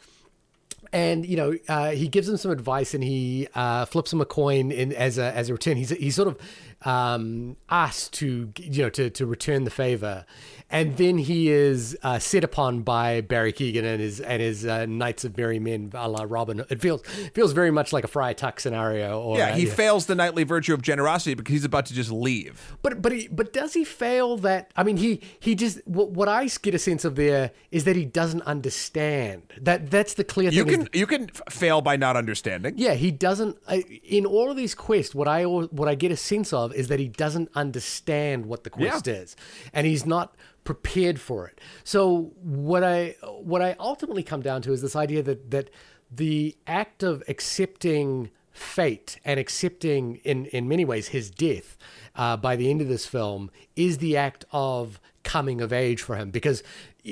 and 0.94 1.26
you 1.26 1.36
know 1.36 1.54
uh, 1.68 1.90
he 1.90 2.06
gives 2.06 2.28
him 2.28 2.36
some 2.36 2.52
advice 2.52 2.94
and 2.94 3.02
he 3.02 3.48
uh, 3.54 3.84
flips 3.84 4.12
him 4.12 4.20
a 4.20 4.24
coin 4.24 4.70
in 4.70 4.92
as 4.92 5.18
a 5.18 5.34
as 5.34 5.50
a 5.50 5.52
return. 5.52 5.76
He's 5.76 5.90
he's 5.90 6.14
sort 6.14 6.28
of 6.28 6.38
um, 6.86 7.56
asked 7.68 8.12
to 8.14 8.52
you 8.58 8.82
know 8.82 8.90
to 8.90 9.10
to 9.10 9.26
return 9.26 9.64
the 9.64 9.70
favor, 9.70 10.24
and 10.70 10.96
then 10.96 11.18
he 11.18 11.50
is 11.50 11.98
uh, 12.04 12.20
set 12.20 12.44
upon 12.44 12.82
by 12.82 13.20
Barry 13.22 13.52
Keoghan 13.52 13.84
and 13.84 14.00
his 14.00 14.20
and 14.20 14.40
his 14.40 14.64
uh, 14.64 14.86
Knights 14.86 15.24
of 15.24 15.36
Merry 15.36 15.58
Men, 15.58 15.90
a 15.94 16.08
la 16.08 16.24
Robin. 16.28 16.64
It 16.70 16.80
feels 16.80 17.02
feels 17.34 17.52
very 17.52 17.72
much 17.72 17.92
like 17.92 18.04
a 18.04 18.08
Friar 18.08 18.34
Tuck 18.34 18.60
scenario. 18.60 19.20
Or 19.20 19.36
Yeah, 19.36 19.50
uh, 19.50 19.56
he 19.56 19.66
fails 19.66 20.06
the 20.06 20.14
knightly 20.14 20.44
virtue 20.44 20.74
of 20.74 20.82
generosity 20.82 21.34
because 21.34 21.52
he's 21.52 21.64
about 21.64 21.86
to 21.86 21.94
just 21.94 22.12
leave. 22.12 22.76
But 22.82 23.02
but 23.02 23.10
he, 23.10 23.26
but 23.28 23.52
does 23.52 23.74
he 23.74 23.84
fail 23.84 24.36
that? 24.38 24.70
I 24.76 24.84
mean, 24.84 24.98
he 24.98 25.20
he 25.40 25.56
just 25.56 25.80
what, 25.86 26.10
what 26.10 26.28
I 26.28 26.46
get 26.62 26.74
a 26.74 26.78
sense 26.78 27.04
of 27.04 27.16
there 27.16 27.50
is 27.72 27.82
that 27.84 27.96
he 27.96 28.04
doesn't 28.04 28.42
understand 28.42 29.42
that. 29.60 29.90
That's 29.90 30.14
the 30.14 30.24
clear 30.24 30.50
You 30.50 30.64
thing. 30.64 30.83
Can 30.84 30.98
you 30.98 31.06
can 31.06 31.28
fail 31.48 31.80
by 31.80 31.96
not 31.96 32.16
understanding. 32.16 32.74
Yeah, 32.76 32.94
he 32.94 33.10
doesn't. 33.10 33.58
I, 33.68 33.76
in 34.02 34.26
all 34.26 34.50
of 34.50 34.56
these 34.56 34.74
quests, 34.74 35.14
what 35.14 35.28
I 35.28 35.44
what 35.44 35.88
I 35.88 35.94
get 35.94 36.12
a 36.12 36.16
sense 36.16 36.52
of 36.52 36.74
is 36.74 36.88
that 36.88 36.98
he 36.98 37.08
doesn't 37.08 37.50
understand 37.54 38.46
what 38.46 38.64
the 38.64 38.70
quest 38.70 39.08
is, 39.08 39.36
and 39.72 39.86
he's 39.86 40.06
not 40.06 40.34
prepared 40.64 41.20
for 41.20 41.46
it. 41.46 41.60
So 41.84 42.32
what 42.42 42.82
I 42.82 43.16
what 43.42 43.62
I 43.62 43.76
ultimately 43.78 44.22
come 44.22 44.42
down 44.42 44.62
to 44.62 44.72
is 44.72 44.82
this 44.82 44.96
idea 44.96 45.22
that 45.22 45.50
that 45.50 45.70
the 46.10 46.56
act 46.66 47.02
of 47.02 47.22
accepting 47.28 48.30
fate 48.52 49.18
and 49.24 49.40
accepting 49.40 50.16
in 50.16 50.46
in 50.46 50.68
many 50.68 50.84
ways 50.84 51.08
his 51.08 51.30
death 51.30 51.76
uh, 52.14 52.36
by 52.36 52.54
the 52.54 52.70
end 52.70 52.80
of 52.80 52.88
this 52.88 53.04
film 53.04 53.50
is 53.74 53.98
the 53.98 54.16
act 54.16 54.44
of 54.52 55.00
coming 55.24 55.60
of 55.60 55.72
age 55.72 56.00
for 56.00 56.16
him 56.16 56.30
because 56.30 56.62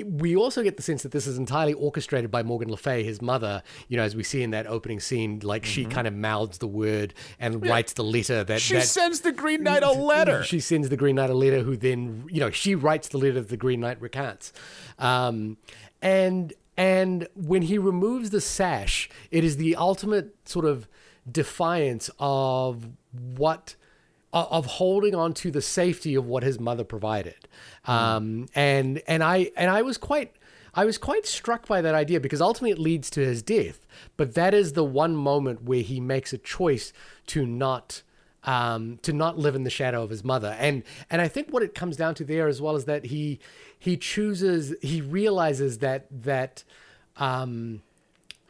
we 0.06 0.36
also 0.36 0.62
get 0.62 0.76
the 0.76 0.82
sense 0.82 1.02
that 1.02 1.12
this 1.12 1.26
is 1.26 1.36
entirely 1.36 1.74
orchestrated 1.74 2.30
by 2.30 2.42
Morgan 2.42 2.70
Le 2.70 2.76
Fay, 2.76 3.02
his 3.02 3.20
mother. 3.20 3.62
You 3.88 3.98
know, 3.98 4.02
as 4.02 4.16
we 4.16 4.22
see 4.22 4.42
in 4.42 4.50
that 4.52 4.66
opening 4.66 5.00
scene, 5.00 5.40
like 5.42 5.64
she 5.64 5.84
kind 5.84 6.06
of 6.06 6.14
mouths 6.14 6.58
the 6.58 6.66
word 6.66 7.12
and 7.38 7.66
writes 7.66 7.92
the 7.92 8.04
letter 8.04 8.42
that 8.44 8.60
She 8.60 8.74
that 8.74 8.86
sends 8.86 9.20
the 9.20 9.32
Green 9.32 9.62
Knight 9.62 9.82
a 9.82 9.92
letter. 9.92 10.42
she 10.44 10.60
sends 10.60 10.88
the 10.88 10.96
Green 10.96 11.16
Knight 11.16 11.30
a 11.30 11.34
letter, 11.34 11.60
who 11.62 11.76
then, 11.76 12.24
you 12.30 12.40
know, 12.40 12.50
she 12.50 12.74
writes 12.74 13.08
the 13.08 13.18
letter 13.18 13.34
that 13.34 13.48
the 13.50 13.56
Green 13.56 13.80
Knight 13.80 14.00
recants. 14.00 14.52
Um, 14.98 15.58
and 16.00 16.54
and 16.76 17.28
when 17.34 17.62
he 17.62 17.76
removes 17.76 18.30
the 18.30 18.40
sash, 18.40 19.10
it 19.30 19.44
is 19.44 19.58
the 19.58 19.76
ultimate 19.76 20.34
sort 20.48 20.64
of 20.64 20.88
defiance 21.30 22.08
of 22.18 22.88
what 23.12 23.76
of 24.32 24.66
holding 24.66 25.14
on 25.14 25.34
to 25.34 25.50
the 25.50 25.62
safety 25.62 26.14
of 26.14 26.26
what 26.26 26.42
his 26.42 26.58
mother 26.58 26.84
provided. 26.84 27.48
Um, 27.86 28.48
and 28.54 29.02
and 29.06 29.22
I 29.22 29.50
and 29.56 29.70
I 29.70 29.82
was 29.82 29.98
quite 29.98 30.34
I 30.74 30.84
was 30.84 30.96
quite 30.98 31.26
struck 31.26 31.66
by 31.66 31.82
that 31.82 31.94
idea 31.94 32.20
because 32.20 32.40
ultimately 32.40 32.70
it 32.70 32.78
leads 32.78 33.10
to 33.10 33.20
his 33.20 33.42
death. 33.42 33.86
But 34.16 34.34
that 34.34 34.54
is 34.54 34.72
the 34.72 34.84
one 34.84 35.16
moment 35.16 35.64
where 35.64 35.82
he 35.82 36.00
makes 36.00 36.32
a 36.32 36.38
choice 36.38 36.92
to 37.28 37.44
not 37.44 38.02
um, 38.44 38.98
to 39.02 39.12
not 39.12 39.38
live 39.38 39.54
in 39.54 39.64
the 39.64 39.70
shadow 39.70 40.02
of 40.02 40.10
his 40.10 40.24
mother. 40.24 40.56
And 40.58 40.82
and 41.10 41.20
I 41.20 41.28
think 41.28 41.52
what 41.52 41.62
it 41.62 41.74
comes 41.74 41.96
down 41.96 42.14
to 42.16 42.24
there 42.24 42.48
as 42.48 42.60
well 42.60 42.76
is 42.76 42.86
that 42.86 43.06
he 43.06 43.38
he 43.78 43.96
chooses 43.96 44.74
he 44.80 45.00
realizes 45.00 45.78
that 45.78 46.06
that 46.10 46.64
um, 47.18 47.82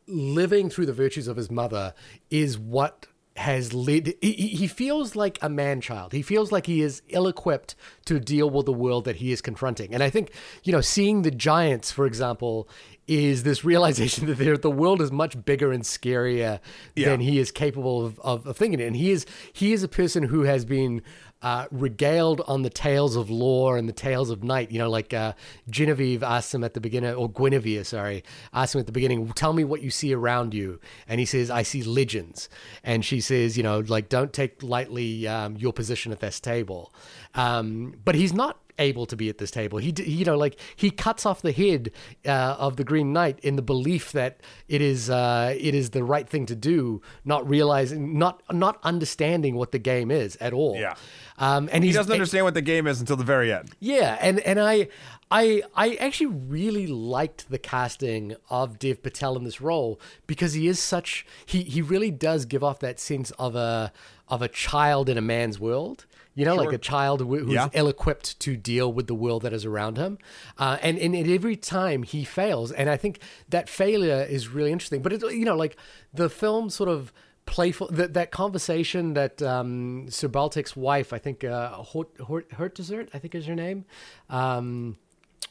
living 0.06 0.70
through 0.70 0.86
the 0.86 0.92
virtues 0.92 1.26
of 1.26 1.36
his 1.36 1.50
mother 1.50 1.94
is 2.30 2.58
what 2.58 3.06
has 3.36 3.72
led 3.72 4.12
he, 4.20 4.32
he 4.32 4.66
feels 4.66 5.16
like 5.16 5.38
a 5.40 5.48
man 5.48 5.80
child 5.80 6.12
he 6.12 6.20
feels 6.20 6.52
like 6.52 6.66
he 6.66 6.82
is 6.82 7.00
ill-equipped 7.08 7.74
to 8.04 8.20
deal 8.20 8.50
with 8.50 8.66
the 8.66 8.72
world 8.72 9.06
that 9.06 9.16
he 9.16 9.32
is 9.32 9.40
confronting. 9.40 9.94
And 9.94 10.02
i 10.02 10.10
think 10.10 10.32
you 10.64 10.72
know 10.72 10.82
seeing 10.82 11.22
the 11.22 11.30
giants 11.30 11.90
for 11.90 12.04
example 12.04 12.68
is 13.08 13.42
this 13.42 13.64
realization 13.64 14.26
that 14.34 14.62
the 14.62 14.70
world 14.70 15.00
is 15.00 15.10
much 15.10 15.42
bigger 15.44 15.72
and 15.72 15.82
scarier 15.82 16.60
Yeah. 16.94 17.08
than 17.10 17.20
he 17.20 17.38
is 17.38 17.50
capable 17.50 18.04
of, 18.06 18.20
of, 18.20 18.46
of 18.46 18.56
thinking. 18.56 18.80
And 18.80 18.94
he 18.96 19.10
is 19.10 19.24
he 19.52 19.72
is 19.72 19.82
a 19.82 19.88
person 19.88 20.24
who 20.24 20.42
has 20.42 20.64
been 20.64 21.02
uh, 21.42 21.66
regaled 21.70 22.40
on 22.46 22.62
the 22.62 22.70
tales 22.70 23.16
of 23.16 23.30
lore 23.30 23.76
and 23.76 23.88
the 23.88 23.92
tales 23.92 24.30
of 24.30 24.42
night. 24.42 24.70
You 24.70 24.78
know, 24.78 24.90
like 24.90 25.12
uh, 25.12 25.32
Genevieve 25.68 26.22
asks 26.22 26.54
him 26.54 26.64
at 26.64 26.74
the 26.74 26.80
beginning, 26.80 27.14
or 27.14 27.28
Guinevere, 27.28 27.84
sorry, 27.84 28.24
asks 28.52 28.74
him 28.74 28.80
at 28.80 28.86
the 28.86 28.92
beginning, 28.92 29.30
tell 29.32 29.52
me 29.52 29.64
what 29.64 29.82
you 29.82 29.90
see 29.90 30.14
around 30.14 30.54
you. 30.54 30.80
And 31.08 31.20
he 31.20 31.26
says, 31.26 31.50
I 31.50 31.62
see 31.62 31.82
legends. 31.82 32.48
And 32.84 33.04
she 33.04 33.20
says, 33.20 33.56
you 33.56 33.62
know, 33.62 33.80
like, 33.80 34.08
don't 34.08 34.32
take 34.32 34.62
lightly 34.62 35.26
um, 35.26 35.56
your 35.56 35.72
position 35.72 36.12
at 36.12 36.20
this 36.20 36.40
table. 36.40 36.94
Um, 37.34 37.94
but 38.04 38.14
he's 38.14 38.32
not 38.32 38.61
able 38.78 39.06
to 39.06 39.16
be 39.16 39.28
at 39.28 39.38
this 39.38 39.50
table. 39.50 39.78
He, 39.78 39.92
you 40.04 40.24
know, 40.24 40.36
like 40.36 40.58
he 40.76 40.90
cuts 40.90 41.24
off 41.26 41.42
the 41.42 41.52
head 41.52 41.90
uh, 42.26 42.56
of 42.58 42.76
the 42.76 42.84
Green 42.84 43.12
Knight 43.12 43.38
in 43.40 43.56
the 43.56 43.62
belief 43.62 44.12
that 44.12 44.40
it 44.68 44.80
is 44.80 45.10
uh, 45.10 45.54
it 45.58 45.74
is 45.74 45.90
the 45.90 46.04
right 46.04 46.28
thing 46.28 46.46
to 46.46 46.54
do, 46.54 47.02
not 47.24 47.48
realizing, 47.48 48.18
not 48.18 48.42
not 48.52 48.78
understanding 48.82 49.56
what 49.56 49.72
the 49.72 49.78
game 49.78 50.10
is 50.10 50.36
at 50.36 50.52
all. 50.52 50.76
Yeah. 50.76 50.94
Um, 51.38 51.68
and 51.72 51.82
He 51.82 51.92
doesn't 51.92 52.12
understand 52.12 52.44
what 52.44 52.54
the 52.54 52.62
game 52.62 52.86
is 52.86 53.00
until 53.00 53.16
the 53.16 53.24
very 53.24 53.52
end. 53.52 53.70
yeah, 53.80 54.16
and 54.20 54.38
and 54.40 54.60
I, 54.60 54.88
I, 55.30 55.62
I 55.74 55.94
actually 55.94 56.26
really 56.26 56.86
liked 56.86 57.50
the 57.50 57.58
casting 57.58 58.36
of 58.50 58.78
Dev 58.78 59.02
Patel 59.02 59.36
in 59.36 59.44
this 59.44 59.60
role 59.60 59.98
because 60.26 60.52
he 60.52 60.68
is 60.68 60.78
such 60.78 61.26
he 61.46 61.62
he 61.62 61.82
really 61.82 62.10
does 62.10 62.44
give 62.44 62.62
off 62.62 62.78
that 62.80 63.00
sense 63.00 63.30
of 63.32 63.56
a 63.56 63.92
of 64.28 64.42
a 64.42 64.48
child 64.48 65.08
in 65.08 65.18
a 65.18 65.22
man's 65.22 65.58
world. 65.58 66.06
You 66.34 66.44
know, 66.46 66.54
like 66.56 66.72
a 66.72 66.78
child 66.78 67.20
who's 67.20 67.52
Yeah. 67.52 67.68
ill-equipped 67.74 68.40
to 68.40 68.56
deal 68.56 68.90
with 68.92 69.06
the 69.06 69.14
world 69.14 69.42
that 69.42 69.52
is 69.52 69.64
around 69.66 69.98
him, 69.98 70.18
uh, 70.58 70.78
and 70.80 70.98
and 70.98 71.14
every 71.14 71.56
time 71.56 72.02
he 72.04 72.24
fails, 72.24 72.72
and 72.72 72.88
I 72.88 72.96
think 72.96 73.18
that 73.50 73.68
failure 73.68 74.26
is 74.28 74.48
really 74.48 74.72
interesting. 74.72 75.02
But 75.02 75.12
it, 75.12 75.22
you 75.22 75.44
know, 75.44 75.56
like 75.56 75.76
the 76.14 76.30
film 76.30 76.70
sort 76.70 76.88
of 76.88 77.12
playful 77.44 77.88
that 77.88 78.14
that 78.14 78.30
conversation 78.30 79.14
that 79.14 79.42
um, 79.42 80.06
Sir 80.08 80.28
Baltic's 80.28 80.74
wife, 80.76 81.12
I 81.12 81.18
think 81.18 81.44
uh, 81.44 81.70
Hort, 81.70 82.08
Hort, 82.20 82.48
Hertezert, 82.50 83.08
I 83.12 83.18
think 83.18 83.34
is 83.34 83.46
her 83.46 83.54
name. 83.54 83.84
Um, 84.30 84.96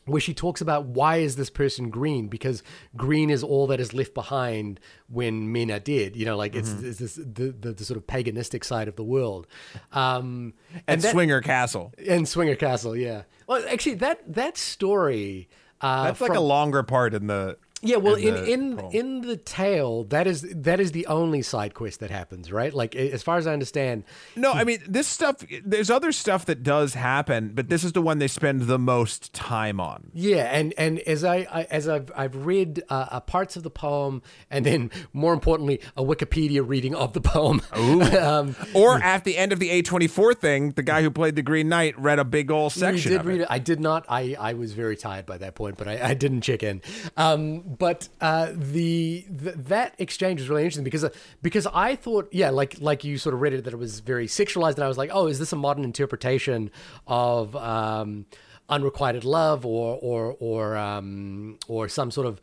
where 0.06 0.22
she 0.22 0.34
talks 0.34 0.62
about 0.62 0.86
why 0.86 1.18
is 1.18 1.36
this 1.36 1.50
person 1.50 1.90
green 1.90 2.28
because 2.28 2.64
green 2.98 3.30
is 3.30 3.44
all 3.44 3.68
that 3.68 3.80
is 3.80 3.94
left 3.94 4.14
behind 4.14 4.80
when 5.10 5.52
men 5.52 5.70
are 5.70 5.80
dead 5.80 6.16
you 6.16 6.26
know 6.26 6.36
like 6.36 6.56
it's, 6.56 6.72
it's 6.82 6.98
this 7.00 7.16
the, 7.16 7.54
the, 7.60 7.74
the 7.74 7.86
sort 7.86 7.98
of 7.98 8.08
paganistic 8.08 8.64
side 8.64 8.88
of 8.88 8.96
the 8.96 9.04
world 9.04 9.46
um 9.92 10.54
And, 10.88 11.02
that- 11.02 11.12
Swinger 11.12 11.42
Castle. 11.42 11.94
and 12.08 12.28
Swinger 12.28 12.56
Castle, 12.56 12.96
yeah. 12.96 13.24
Well, 13.48 13.64
actually, 13.70 13.96
that 13.96 14.34
that 14.34 14.58
story. 14.58 15.50
Uh, 15.82 16.06
That's 16.06 16.22
like 16.22 16.30
from- 16.30 16.38
a 16.38 16.42
longer 16.42 16.84
part 16.84 17.14
in 17.14 17.28
the. 17.28 17.58
Yeah. 17.82 17.98
Well, 17.98 18.16
in 18.16 18.34
the 18.36 18.46
in 18.52 18.78
poem. 18.78 18.92
in 18.94 19.22
the 19.22 19.38
tale, 19.38 20.04
that 20.06 20.28
is 20.28 20.42
that 20.56 20.80
is 20.80 20.92
the 20.92 21.08
only 21.08 21.42
side 21.42 21.74
quest 21.74 22.00
that 22.02 22.12
happens, 22.12 22.52
right? 22.52 22.74
Like 22.74 22.96
as 22.96 23.24
far 23.24 23.38
as 23.38 23.48
I 23.48 23.54
understand, 23.54 24.04
No, 24.36 24.52
I 24.52 24.64
mean 24.64 24.80
this 24.88 25.08
stuff. 25.08 25.38
There's 25.66 25.90
other 25.90 26.12
stuff 26.12 26.46
that 26.46 26.64
does 26.64 26.94
happen, 26.94 27.52
but 27.54 27.70
this 27.70 27.84
is 27.84 27.94
the 27.94 28.02
one 28.02 28.20
they 28.20 28.28
spend 28.28 28.64
the 28.64 28.80
most 28.80 29.34
time 29.34 29.80
on. 29.80 30.12
yeah. 30.14 30.44
And 30.52 30.74
and 30.78 31.00
as 31.00 31.24
I, 31.24 31.48
I 31.52 31.64
as 31.72 31.88
I've 31.88 32.12
I've 32.16 32.36
read 32.46 32.84
uh, 32.90 33.08
uh, 33.12 33.20
parts 33.22 33.56
of 33.56 33.64
the 33.64 33.70
poem, 33.72 34.22
and 34.50 34.66
then 34.66 34.92
more 35.14 35.34
importantly, 35.34 35.80
a 35.98 36.04
Wikipedia 36.04 36.68
reading 36.68 36.96
of 36.96 37.14
the 37.14 37.22
poem. 37.22 37.62
um, 37.74 38.56
Or 38.74 39.02
at 39.02 39.24
the 39.24 39.38
end 39.38 39.52
of 39.54 39.60
the 39.60 39.70
A24 39.82 40.38
thing, 40.38 40.72
the 40.72 40.84
guy 40.84 41.02
who 41.02 41.10
played 41.12 41.36
the 41.36 41.42
Green 41.42 41.70
Knight 41.70 41.98
read 42.00 42.20
a 42.20 42.24
big 42.26 42.52
old 42.52 42.76
You 42.76 42.80
section 42.80 43.12
did 43.12 43.20
of 43.22 43.26
read 43.26 43.40
it. 43.42 43.44
it. 43.44 43.48
I 43.50 43.60
did 43.60 43.80
not. 43.80 44.06
I, 44.10 44.36
I 44.40 44.54
was 44.54 44.74
very 44.74 44.96
tired 44.96 45.26
by 45.26 45.38
that 45.40 45.56
point, 45.56 45.78
but 45.78 45.88
I, 45.88 46.10
I 46.10 46.14
didn't 46.14 46.42
check 46.42 46.64
in. 46.64 46.82
Um, 47.18 47.71
but 47.78 48.10
uh, 48.20 48.52
the, 48.54 49.26
the 49.30 49.52
that 49.52 49.96
exchange 49.98 50.42
was 50.42 50.50
really 50.50 50.64
interesting 50.64 50.84
because 50.84 51.04
uh, 51.04 51.10
because 51.42 51.68
I 51.74 51.96
thought 51.96 52.28
yeah 52.32 52.50
like 52.50 52.82
like 52.82 53.04
you 53.04 53.18
sort 53.18 53.34
of 53.34 53.42
read 53.42 53.54
it 53.54 53.64
that 53.64 53.74
it 53.74 53.78
was 53.78 54.02
very 54.02 54.28
sexualized 54.28 54.76
and 54.76 54.84
I 54.84 54.88
was 54.88 54.98
like 54.98 55.10
oh 55.14 55.28
is 55.28 55.40
this 55.40 55.54
a 55.54 55.56
modern 55.56 55.84
interpretation 55.84 56.70
of 57.08 57.56
um, 57.56 58.26
unrequited 58.68 59.24
love 59.24 59.66
or 59.66 59.98
or 60.02 60.36
or 60.40 60.78
um, 60.78 61.58
or 61.68 61.88
some 61.88 62.12
sort 62.12 62.28
of 62.28 62.42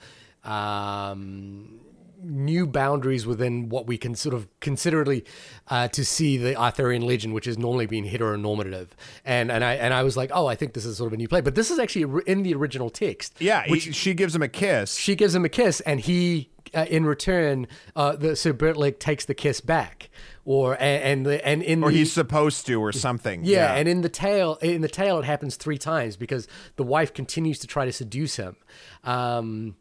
um, 0.50 1.80
new 2.20 2.66
boundaries 2.66 3.26
within 3.26 3.68
what 3.68 3.86
we 3.86 3.96
can 3.96 4.14
sort 4.14 4.34
of 4.34 4.48
considerably 4.60 5.24
uh, 5.68 5.86
to 5.88 6.04
see 6.04 6.36
the 6.36 6.56
Arthurian 6.56 7.02
legend, 7.02 7.32
which 7.34 7.44
has 7.44 7.56
normally 7.56 7.86
been 7.86 8.04
heteronormative. 8.04 8.88
And 9.24 9.50
and 9.52 9.64
I 9.64 9.74
and 9.74 9.94
I 9.94 10.02
was 10.02 10.16
like, 10.16 10.30
oh, 10.34 10.46
I 10.46 10.54
think 10.54 10.72
this 10.72 10.84
is 10.84 10.96
sort 10.96 11.06
of 11.08 11.12
a 11.12 11.16
new 11.16 11.28
play, 11.28 11.40
but 11.40 11.54
this 11.54 11.70
is 11.70 11.78
actually 11.78 12.22
in 12.26 12.42
the 12.42 12.54
original 12.54 12.90
text. 12.90 13.34
Yeah, 13.38 13.62
he- 13.64 13.78
she 13.78 14.14
gives 14.14 14.34
him 14.34 14.42
a 14.42 14.48
kiss. 14.48 14.96
She 14.96 15.14
gives 15.14 15.34
him 15.34 15.44
a 15.44 15.48
kiss, 15.48 15.80
and 15.82 16.00
he, 16.00 16.50
uh, 16.74 16.86
in 16.90 17.04
return, 17.06 17.66
uh, 17.94 18.16
the 18.16 18.34
Sir 18.36 18.52
Bertilak 18.52 18.98
takes 18.98 19.24
the 19.24 19.34
kiss 19.34 19.60
back, 19.60 20.10
or 20.44 20.74
and 20.80 21.02
and, 21.04 21.26
the, 21.26 21.46
and 21.46 21.62
in 21.62 21.84
or 21.84 21.90
the, 21.92 21.98
he's 21.98 22.12
supposed 22.12 22.66
to, 22.66 22.80
or 22.82 22.92
something. 22.92 23.44
yeah, 23.44 23.74
and 23.74 23.88
in 23.88 24.00
the 24.00 24.08
tale, 24.08 24.56
in 24.56 24.80
the 24.82 24.88
tale, 24.88 25.18
it 25.20 25.24
happens 25.24 25.56
three 25.56 25.78
times 25.78 26.16
because 26.16 26.48
the 26.76 26.84
wife 26.84 27.14
continues 27.14 27.58
to 27.60 27.66
try 27.66 27.84
to 27.84 27.92
seduce 27.92 28.36
him, 28.36 28.56
um, 29.04 29.76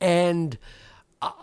and 0.00 0.58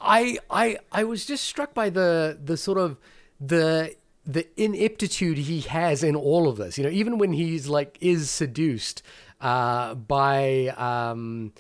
I, 0.02 0.38
I, 0.50 0.78
I 0.92 1.04
was 1.04 1.26
just 1.26 1.46
struck 1.46 1.74
by 1.74 1.90
the 1.90 2.38
the 2.44 2.58
sort 2.58 2.78
of 2.78 2.98
the 3.40 3.96
the 4.26 4.48
ineptitude 4.62 5.38
he 5.38 5.62
has 5.62 6.04
in 6.04 6.16
all 6.16 6.48
of 6.48 6.58
this. 6.58 6.78
You 6.78 6.84
know, 6.84 6.90
even 6.90 7.18
when 7.18 7.34
he's 7.34 7.68
like 7.68 7.98
is 8.02 8.30
seduced 8.30 9.04
uh, 9.40 9.96
by. 9.96 10.68
Um, 10.78 11.54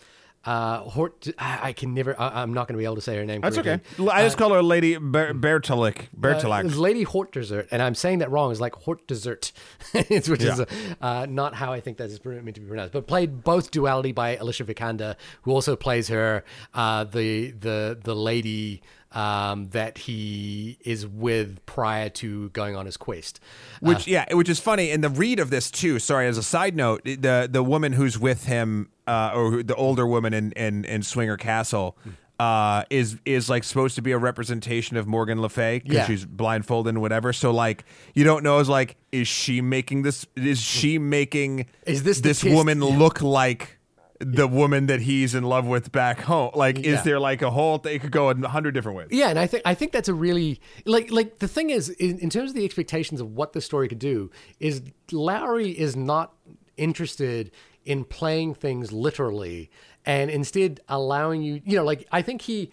uh, 0.46 0.80
Hort, 0.80 1.28
I 1.38 1.70
I 1.70 1.74
can 1.74 1.94
never. 1.94 2.20
I, 2.20 2.42
I'm 2.42 2.54
not 2.54 2.68
going 2.68 2.76
to 2.76 2.80
be 2.80 2.86
able 2.86 2.96
to 2.96 3.02
say 3.02 3.16
her 3.16 3.26
name. 3.26 3.42
That's 3.42 3.58
okay. 3.60 3.80
I 4.12 4.24
just 4.24 4.38
call 4.38 4.52
her 4.54 4.64
Lady 4.64 4.98
Ber- 4.98 5.34
Bertilak. 5.34 6.00
Uh, 6.02 6.06
Bertalac. 6.20 6.76
Lady 6.78 7.04
Hort 7.04 7.32
dessert, 7.32 7.68
and 7.72 7.82
I'm 7.82 7.94
saying 7.96 8.20
that 8.20 8.32
wrong. 8.32 8.52
It's 8.52 8.60
like 8.60 8.74
Hort 8.76 9.06
dessert, 9.08 9.52
which 9.94 10.28
is 10.28 10.60
Yeah. 10.60 10.66
uh, 11.02 11.06
uh, 11.06 11.26
not 11.30 11.54
how 11.56 11.72
I 11.74 11.80
think 11.80 11.98
that 11.98 12.10
is 12.10 12.24
meant 12.26 12.56
to 12.56 12.62
be 12.62 12.68
pronounced. 12.68 12.94
But 12.94 13.06
played 13.08 13.44
both 13.44 13.70
duality 13.72 14.12
by 14.12 14.36
Alicia 14.38 14.64
Vikander, 14.66 15.16
who 15.44 15.52
also 15.52 15.76
plays 15.76 16.08
her 16.08 16.44
uh, 16.74 17.04
the 17.04 17.52
the 17.52 18.00
the 18.04 18.16
lady 18.16 18.82
um, 19.12 19.70
that 19.72 19.98
he 19.98 20.78
is 20.86 21.06
with 21.06 21.64
prior 21.66 22.10
to 22.10 22.50
going 22.50 22.76
on 22.76 22.86
his 22.86 22.98
quest. 22.98 23.40
Which 23.82 24.08
yeah, 24.08 24.26
which 24.34 24.50
is 24.50 24.60
funny. 24.60 24.90
In 24.90 25.02
the 25.02 25.10
read 25.10 25.40
of 25.40 25.50
this 25.50 25.70
too. 25.70 26.00
Sorry, 26.00 26.28
as 26.28 26.38
a 26.38 26.44
side 26.44 26.76
note, 26.76 27.04
the 27.04 27.48
the 27.52 27.62
woman 27.64 27.94
who's 27.94 28.18
with 28.18 28.46
him, 28.46 28.90
uh, 29.12 29.32
or 29.36 29.64
the 29.64 29.76
older 29.76 30.06
woman 30.08 30.34
in 30.34 30.52
in, 30.54 30.86
in 30.86 31.04
Swinger 31.04 31.38
Castle. 31.38 31.98
Uh, 32.40 32.84
is 32.90 33.18
is 33.24 33.52
like 33.52 33.64
supposed 33.64 33.94
to 33.96 34.02
be 34.02 34.12
a 34.14 34.18
representation 34.18 34.98
of 34.98 35.06
Morgan 35.06 35.40
Le 35.42 35.48
Fay 35.50 35.78
because 35.78 35.94
Yeah. 35.96 36.08
she's 36.08 36.26
blindfolded 36.26 36.90
and 36.96 37.00
whatever. 37.02 37.34
So 37.34 37.52
like 37.52 37.84
you 38.16 38.24
don't 38.24 38.44
know 38.44 38.58
is 38.58 38.68
like 38.68 38.96
is 39.12 39.28
she 39.28 39.62
making 39.62 40.02
this? 40.02 40.26
Is 40.36 40.60
she 40.60 40.98
making 40.98 41.68
Is 41.86 42.02
this 42.02 42.20
the 42.20 42.30
this 42.30 42.44
woman 42.44 42.80
look 42.80 43.22
like 43.22 43.78
the 44.20 44.48
woman 44.48 44.88
that 44.88 45.02
he's 45.02 45.36
in 45.36 45.44
love 45.44 45.68
with 45.68 45.92
back 45.92 46.22
home? 46.22 46.50
Like 46.56 46.80
Yeah. 46.84 46.94
is 46.94 47.04
there 47.04 47.20
like 47.20 47.44
a 47.44 47.52
whole? 47.52 47.80
It 47.86 48.02
could 48.02 48.12
go 48.12 48.32
a 48.32 48.48
hundred 48.48 48.72
different 48.74 48.98
ways. 48.98 49.10
Yeah, 49.12 49.30
and 49.30 49.38
I 49.38 49.46
think 49.46 49.62
I 49.64 49.76
think 49.76 49.92
that's 49.92 50.10
a 50.10 50.14
really 50.16 50.60
like 50.88 51.12
like 51.12 51.38
the 51.38 51.48
thing 51.48 51.70
is 51.70 51.90
in, 51.90 52.18
in 52.18 52.32
terms 52.32 52.50
of 52.50 52.56
the 52.56 52.66
expectations 52.66 53.22
of 53.22 53.28
what 53.36 53.54
the 53.54 53.62
story 53.62 53.88
could 53.88 54.00
do 54.00 54.32
is 54.60 54.82
Lowery 55.12 55.70
is 55.70 55.96
not 55.96 56.34
interested 56.78 57.52
in 57.86 58.04
playing 58.04 58.54
things 58.54 58.92
literally 58.92 59.70
and 60.06 60.30
instead 60.30 60.80
allowing 60.88 61.42
you 61.42 61.62
you 61.66 61.76
know 61.76 61.84
like 61.84 62.08
I 62.12 62.22
think 62.22 62.42
he 62.42 62.72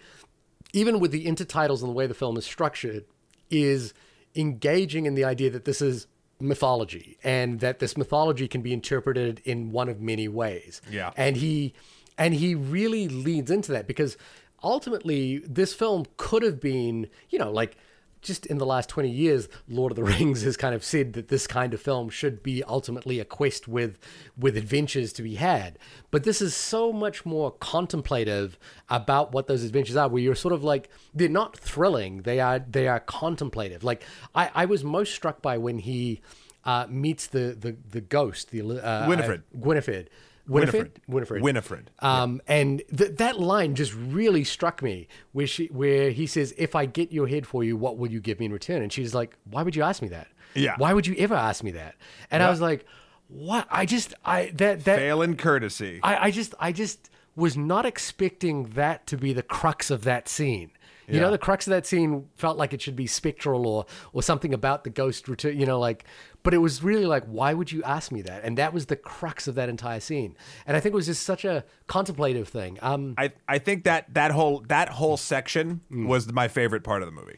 even 0.73 0.99
with 0.99 1.11
the 1.11 1.25
intertitles 1.25 1.81
and 1.81 1.89
the 1.89 1.93
way 1.93 2.07
the 2.07 2.13
film 2.13 2.37
is 2.37 2.45
structured 2.45 3.05
is 3.49 3.93
engaging 4.35 5.05
in 5.05 5.15
the 5.15 5.23
idea 5.23 5.49
that 5.49 5.65
this 5.65 5.81
is 5.81 6.07
mythology 6.39 7.17
and 7.23 7.59
that 7.59 7.79
this 7.79 7.97
mythology 7.97 8.47
can 8.47 8.61
be 8.61 8.73
interpreted 8.73 9.41
in 9.43 9.71
one 9.71 9.89
of 9.89 9.99
many 9.99 10.27
ways. 10.27 10.81
Yeah. 10.89 11.11
And 11.17 11.35
he 11.35 11.73
and 12.17 12.33
he 12.33 12.55
really 12.55 13.07
leads 13.07 13.51
into 13.51 13.71
that 13.71 13.87
because 13.87 14.17
ultimately 14.63 15.39
this 15.39 15.73
film 15.73 16.05
could 16.17 16.43
have 16.43 16.59
been, 16.59 17.07
you 17.29 17.39
know, 17.39 17.51
like 17.51 17.77
just 18.21 18.45
in 18.45 18.57
the 18.57 18.65
last 18.65 18.89
20 18.89 19.09
years, 19.09 19.47
Lord 19.67 19.91
of 19.91 19.95
the 19.95 20.03
Rings 20.15 20.41
has 20.43 20.57
kind 20.57 20.75
of 20.75 20.83
said 20.83 21.13
that 21.13 21.29
this 21.29 21.47
kind 21.47 21.73
of 21.73 21.81
film 21.81 22.09
should 22.09 22.43
be 22.43 22.63
ultimately 22.63 23.19
a 23.19 23.25
quest 23.25 23.67
with 23.67 23.97
with 24.37 24.57
adventures 24.57 25.13
to 25.13 25.23
be 25.23 25.35
had. 25.35 25.77
But 26.11 26.23
this 26.23 26.41
is 26.41 26.55
so 26.55 26.91
much 26.91 27.25
more 27.25 27.51
contemplative 27.59 28.57
about 28.89 29.31
what 29.31 29.47
those 29.47 29.63
adventures 29.63 29.95
are, 29.95 30.07
where 30.09 30.21
you're 30.21 30.35
sort 30.35 30.53
of 30.53 30.63
like 30.63 30.89
they're 31.13 31.29
not 31.29 31.57
thrilling, 31.57 32.23
they 32.23 32.39
are 32.39 32.59
they 32.59 32.87
are 32.87 32.99
contemplative. 32.99 33.83
Like 33.83 34.03
I, 34.35 34.49
I 34.53 34.65
was 34.65 34.83
most 34.83 35.13
struck 35.13 35.41
by 35.41 35.57
when 35.57 35.79
he 35.79 36.21
uh, 36.65 36.87
meets 36.89 37.27
the 37.27 37.55
the 37.59 37.77
the 37.91 38.01
ghost, 38.01 38.51
the 38.51 38.61
uh, 38.61 39.07
Winifred. 39.07 39.41
uh, 39.41 39.43
Winifred. 39.53 40.09
Winifred. 40.49 41.01
Winifred. 41.07 41.41
Winifred. 41.41 41.91
Um, 41.99 42.41
and 42.47 42.81
th- 42.95 43.17
that 43.17 43.39
line 43.39 43.75
just 43.75 43.93
really 43.93 44.43
struck 44.43 44.81
me, 44.81 45.07
where 45.31 45.47
she, 45.47 45.67
where 45.67 46.09
he 46.11 46.25
says, 46.27 46.53
"If 46.57 46.75
I 46.75 46.85
get 46.85 47.11
your 47.11 47.27
head 47.27 47.45
for 47.45 47.63
you, 47.63 47.77
what 47.77 47.97
will 47.97 48.11
you 48.11 48.19
give 48.19 48.39
me 48.39 48.47
in 48.47 48.53
return?" 48.53 48.81
And 48.81 48.91
she's 48.91 49.13
like, 49.13 49.37
"Why 49.49 49.63
would 49.63 49.75
you 49.75 49.83
ask 49.83 50.01
me 50.01 50.07
that? 50.09 50.27
Yeah. 50.55 50.75
Why 50.77 50.93
would 50.93 51.07
you 51.07 51.15
ever 51.17 51.35
ask 51.35 51.63
me 51.63 51.71
that?" 51.71 51.95
And 52.31 52.41
I 52.41 52.49
was 52.49 52.61
like, 52.61 52.85
"What? 53.27 53.67
I 53.69 53.85
just, 53.85 54.13
I 54.25 54.51
that 54.55 54.85
that 54.85 54.97
Fail 54.97 55.21
in 55.21 55.37
courtesy. 55.37 55.99
I, 56.03 56.27
I 56.27 56.31
just, 56.31 56.55
I 56.59 56.71
just 56.71 57.09
was 57.35 57.55
not 57.55 57.85
expecting 57.85 58.63
that 58.71 59.07
to 59.07 59.17
be 59.17 59.33
the 59.33 59.43
crux 59.43 59.91
of 59.91 60.03
that 60.03 60.27
scene." 60.27 60.71
You 61.11 61.19
know, 61.19 61.31
the 61.31 61.37
crux 61.37 61.67
of 61.67 61.71
that 61.71 61.85
scene 61.85 62.27
felt 62.35 62.57
like 62.57 62.73
it 62.73 62.81
should 62.81 62.95
be 62.95 63.07
spectral 63.07 63.67
or 63.67 63.85
or 64.13 64.21
something 64.23 64.53
about 64.53 64.83
the 64.83 64.89
ghost 64.89 65.27
return. 65.27 65.59
You 65.59 65.65
know, 65.65 65.79
like, 65.79 66.05
but 66.43 66.53
it 66.53 66.59
was 66.59 66.83
really 66.83 67.05
like, 67.05 67.23
why 67.25 67.53
would 67.53 67.71
you 67.71 67.81
ask 67.83 68.11
me 68.11 68.21
that? 68.23 68.43
And 68.43 68.57
that 68.57 68.73
was 68.73 68.85
the 68.87 68.95
crux 68.95 69.47
of 69.47 69.55
that 69.55 69.69
entire 69.69 69.99
scene. 69.99 70.35
And 70.65 70.77
I 70.77 70.79
think 70.79 70.93
it 70.93 70.95
was 70.95 71.07
just 71.07 71.23
such 71.23 71.45
a 71.45 71.63
contemplative 71.87 72.47
thing. 72.47 72.77
Um, 72.81 73.15
I, 73.17 73.31
I 73.47 73.57
think 73.59 73.83
that 73.85 74.13
that 74.13 74.31
whole 74.31 74.63
that 74.67 74.89
whole 74.89 75.17
section 75.17 75.81
Mm. 75.91 76.07
was 76.07 76.31
my 76.31 76.47
favorite 76.47 76.83
part 76.83 77.01
of 77.01 77.07
the 77.07 77.11
movie. 77.13 77.37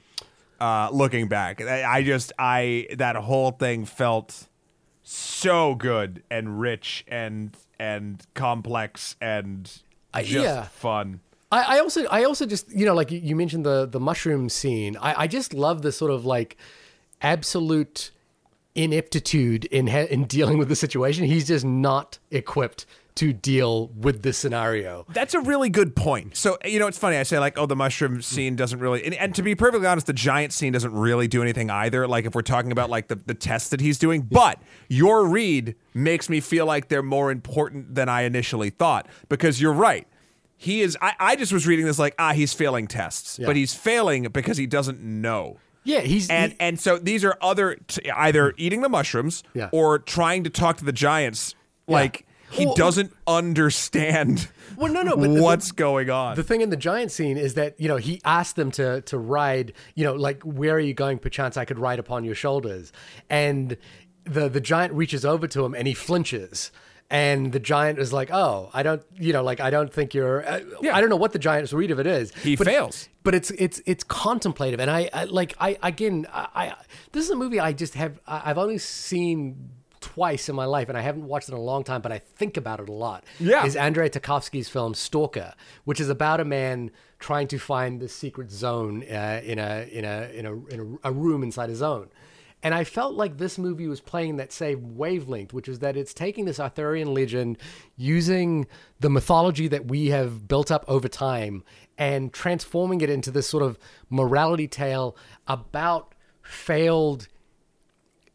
Uh, 0.59 0.89
looking 0.91 1.27
back, 1.27 1.59
I, 1.61 1.83
I 1.83 2.03
just 2.03 2.31
I 2.37 2.87
that 2.97 3.15
whole 3.15 3.51
thing 3.51 3.85
felt 3.85 4.47
so 5.03 5.75
good 5.75 6.23
and 6.29 6.59
rich 6.59 7.03
and 7.07 7.55
and 7.79 8.23
complex 8.35 9.15
and 9.19 9.71
I- 10.13 10.21
just 10.23 10.43
yeah. 10.45 10.63
fun. 10.65 11.21
I, 11.51 11.77
I 11.77 11.79
also, 11.79 12.05
I 12.05 12.23
also 12.23 12.45
just, 12.45 12.71
you 12.71 12.85
know, 12.85 12.93
like 12.93 13.11
you, 13.11 13.35
mentioned 13.35 13.65
the 13.65 13.85
the 13.85 13.99
mushroom 13.99 14.49
scene. 14.49 14.97
I, 14.97 15.23
I 15.23 15.27
just 15.27 15.53
love 15.53 15.81
the 15.81 15.91
sort 15.91 16.11
of 16.11 16.25
like 16.25 16.57
absolute 17.21 18.11
ineptitude 18.73 19.65
in 19.65 19.87
ha- 19.87 20.07
in 20.09 20.25
dealing 20.25 20.57
with 20.57 20.69
the 20.69 20.75
situation. 20.75 21.25
He's 21.25 21.47
just 21.47 21.65
not 21.65 22.19
equipped 22.31 22.85
to 23.15 23.33
deal 23.33 23.89
with 23.89 24.21
this 24.23 24.37
scenario. 24.37 25.05
That's 25.09 25.33
a 25.33 25.41
really 25.41 25.69
good 25.69 25.95
point. 25.95 26.37
So 26.37 26.57
you 26.63 26.79
know, 26.79 26.87
it's 26.87 26.97
funny. 26.97 27.17
I 27.17 27.23
say 27.23 27.37
like, 27.39 27.57
oh, 27.57 27.65
the 27.65 27.75
mushroom 27.75 28.21
scene 28.21 28.55
doesn't 28.55 28.79
really, 28.79 29.03
and, 29.03 29.13
and 29.15 29.35
to 29.35 29.43
be 29.43 29.53
perfectly 29.53 29.87
honest, 29.87 30.07
the 30.07 30.13
giant 30.13 30.53
scene 30.53 30.71
doesn't 30.71 30.93
really 30.93 31.27
do 31.27 31.41
anything 31.41 31.69
either. 31.69 32.07
Like 32.07 32.25
if 32.25 32.33
we're 32.33 32.41
talking 32.43 32.71
about 32.71 32.89
like 32.89 33.09
the 33.09 33.15
the 33.15 33.33
tests 33.33 33.69
that 33.69 33.81
he's 33.81 33.99
doing, 33.99 34.21
but 34.21 34.61
your 34.87 35.25
read 35.25 35.75
makes 35.93 36.29
me 36.29 36.39
feel 36.39 36.65
like 36.65 36.87
they're 36.87 37.03
more 37.03 37.29
important 37.29 37.95
than 37.95 38.07
I 38.07 38.21
initially 38.21 38.69
thought 38.69 39.09
because 39.27 39.61
you're 39.61 39.73
right. 39.73 40.07
He 40.63 40.81
is. 40.81 40.95
I, 41.01 41.13
I 41.19 41.35
just 41.35 41.51
was 41.51 41.65
reading 41.65 41.85
this 41.85 41.97
like, 41.97 42.13
ah, 42.19 42.33
he's 42.33 42.53
failing 42.53 42.85
tests, 42.87 43.39
but 43.43 43.55
he's 43.55 43.73
failing 43.73 44.23
because 44.31 44.57
he 44.57 44.67
doesn't 44.67 45.01
know. 45.01 45.57
Yeah, 45.83 46.01
he's 46.01 46.29
And 46.29 46.51
he- 46.51 46.57
and 46.59 46.79
so 46.79 46.99
these 46.99 47.25
are 47.25 47.35
other 47.41 47.77
t- 47.87 48.11
either 48.11 48.53
eating 48.57 48.81
the 48.81 48.89
mushrooms 48.89 49.41
Yeah. 49.55 49.69
or 49.71 49.97
trying 49.97 50.43
to 50.43 50.51
talk 50.51 50.77
to 50.77 50.85
the 50.85 50.91
giants. 50.91 51.55
Like 51.87 52.27
he 52.51 52.67
Well- 52.67 52.75
doesn't 52.75 53.11
understand 53.25 54.49
Well, 54.77 54.93
no, 54.93 55.01
no, 55.01 55.15
but 55.17 55.33
the- 55.33 55.41
what's 55.41 55.71
going 55.71 56.11
on. 56.11 56.35
The 56.35 56.43
thing 56.43 56.61
in 56.61 56.69
the 56.69 56.77
giant 56.77 57.11
scene 57.11 57.37
is 57.37 57.55
that 57.55 57.79
you 57.79 57.87
know 57.87 57.97
he 57.97 58.21
asked 58.23 58.55
them 58.55 58.69
to 58.71 59.01
to 59.01 59.17
ride. 59.17 59.73
You 59.95 60.03
know, 60.05 60.13
like 60.13 60.43
where 60.43 60.75
are 60.75 60.79
you 60.79 60.93
going? 60.93 61.17
Perchance 61.17 61.57
I 61.57 61.65
could 61.65 61.79
ride 61.79 61.97
upon 61.97 62.23
your 62.23 62.35
shoulders. 62.35 62.91
And 63.29 63.77
the 64.25 64.47
the 64.47 64.61
giant 64.61 64.93
reaches 64.93 65.25
over 65.25 65.47
to 65.47 65.65
him 65.65 65.73
and 65.73 65.87
he 65.87 65.95
flinches. 65.95 66.71
And 67.11 67.51
the 67.51 67.59
giant 67.59 67.99
is 67.99 68.13
like, 68.13 68.31
"Oh, 68.31 68.69
I 68.73 68.83
don't, 68.83 69.03
you 69.19 69.33
know, 69.33 69.43
like 69.43 69.59
I 69.59 69.69
don't 69.69 69.93
think 69.93 70.13
you're. 70.13 70.47
Uh, 70.47 70.61
Yeah. 70.81 70.95
I 70.95 71.01
don't 71.01 71.09
know 71.09 71.17
what 71.17 71.33
the 71.33 71.39
giant's 71.39 71.73
read 71.73 71.91
of 71.91 71.99
it 71.99 72.07
is. 72.07 72.33
He 72.35 72.55
but, 72.55 72.65
fails. 72.65 73.09
but 73.23 73.35
it's 73.35 73.51
it's 73.51 73.81
it's 73.85 74.05
contemplative. 74.05 74.79
And 74.79 74.89
I, 74.89 75.09
I 75.13 75.25
like 75.25 75.53
I 75.59 75.77
again, 75.83 76.25
I, 76.31 76.47
I 76.55 76.75
this 77.11 77.25
is 77.25 77.29
a 77.29 77.35
movie 77.35 77.59
I 77.59 77.73
just 77.73 77.95
have. 77.95 78.19
I, 78.25 78.43
I've 78.45 78.57
only 78.57 78.77
seen 78.77 79.71
twice 79.99 80.47
in 80.49 80.55
my 80.55 80.65
life, 80.65 80.87
and 80.87 80.97
I 80.97 81.01
haven't 81.01 81.27
watched 81.27 81.49
it 81.49 81.51
in 81.51 81.57
a 81.57 81.61
long 81.61 81.83
time. 81.83 82.01
But 82.01 82.13
I 82.13 82.19
think 82.19 82.55
about 82.55 82.79
it 82.79 82.87
a 82.87 82.93
lot. 82.93 83.25
Yeah. 83.41 83.65
is 83.65 83.75
Andrei 83.75 84.07
Tarkovsky's 84.09 84.69
film 84.69 84.93
Stalker, 84.93 85.53
which 85.83 85.99
is 85.99 86.09
about 86.09 86.39
a 86.39 86.45
man 86.45 86.91
trying 87.19 87.47
to 87.49 87.59
find 87.59 87.99
the 87.99 88.07
secret 88.07 88.51
zone 88.51 89.03
uh, 89.03 89.41
in 89.43 89.59
a 89.59 89.85
in 89.91 90.05
a 90.05 90.29
in 90.33 90.45
a 90.45 90.53
in 90.67 90.97
a, 91.03 91.09
a 91.09 91.11
room 91.11 91.43
inside 91.43 91.69
a 91.69 91.75
zone. 91.75 92.09
And 92.63 92.75
I 92.75 92.83
felt 92.83 93.15
like 93.15 93.37
this 93.37 93.57
movie 93.57 93.87
was 93.87 94.01
playing 94.01 94.37
that 94.37 94.51
same 94.51 94.95
wavelength, 94.95 95.53
which 95.53 95.67
is 95.67 95.79
that 95.79 95.97
it's 95.97 96.13
taking 96.13 96.45
this 96.45 96.59
Arthurian 96.59 97.13
legend, 97.13 97.57
using 97.97 98.67
the 98.99 99.09
mythology 99.09 99.67
that 99.67 99.87
we 99.87 100.07
have 100.07 100.47
built 100.47 100.69
up 100.71 100.85
over 100.87 101.07
time, 101.07 101.63
and 101.97 102.31
transforming 102.31 103.01
it 103.01 103.09
into 103.09 103.31
this 103.31 103.47
sort 103.49 103.63
of 103.63 103.79
morality 104.09 104.67
tale 104.67 105.17
about 105.47 106.13
failed 106.43 107.27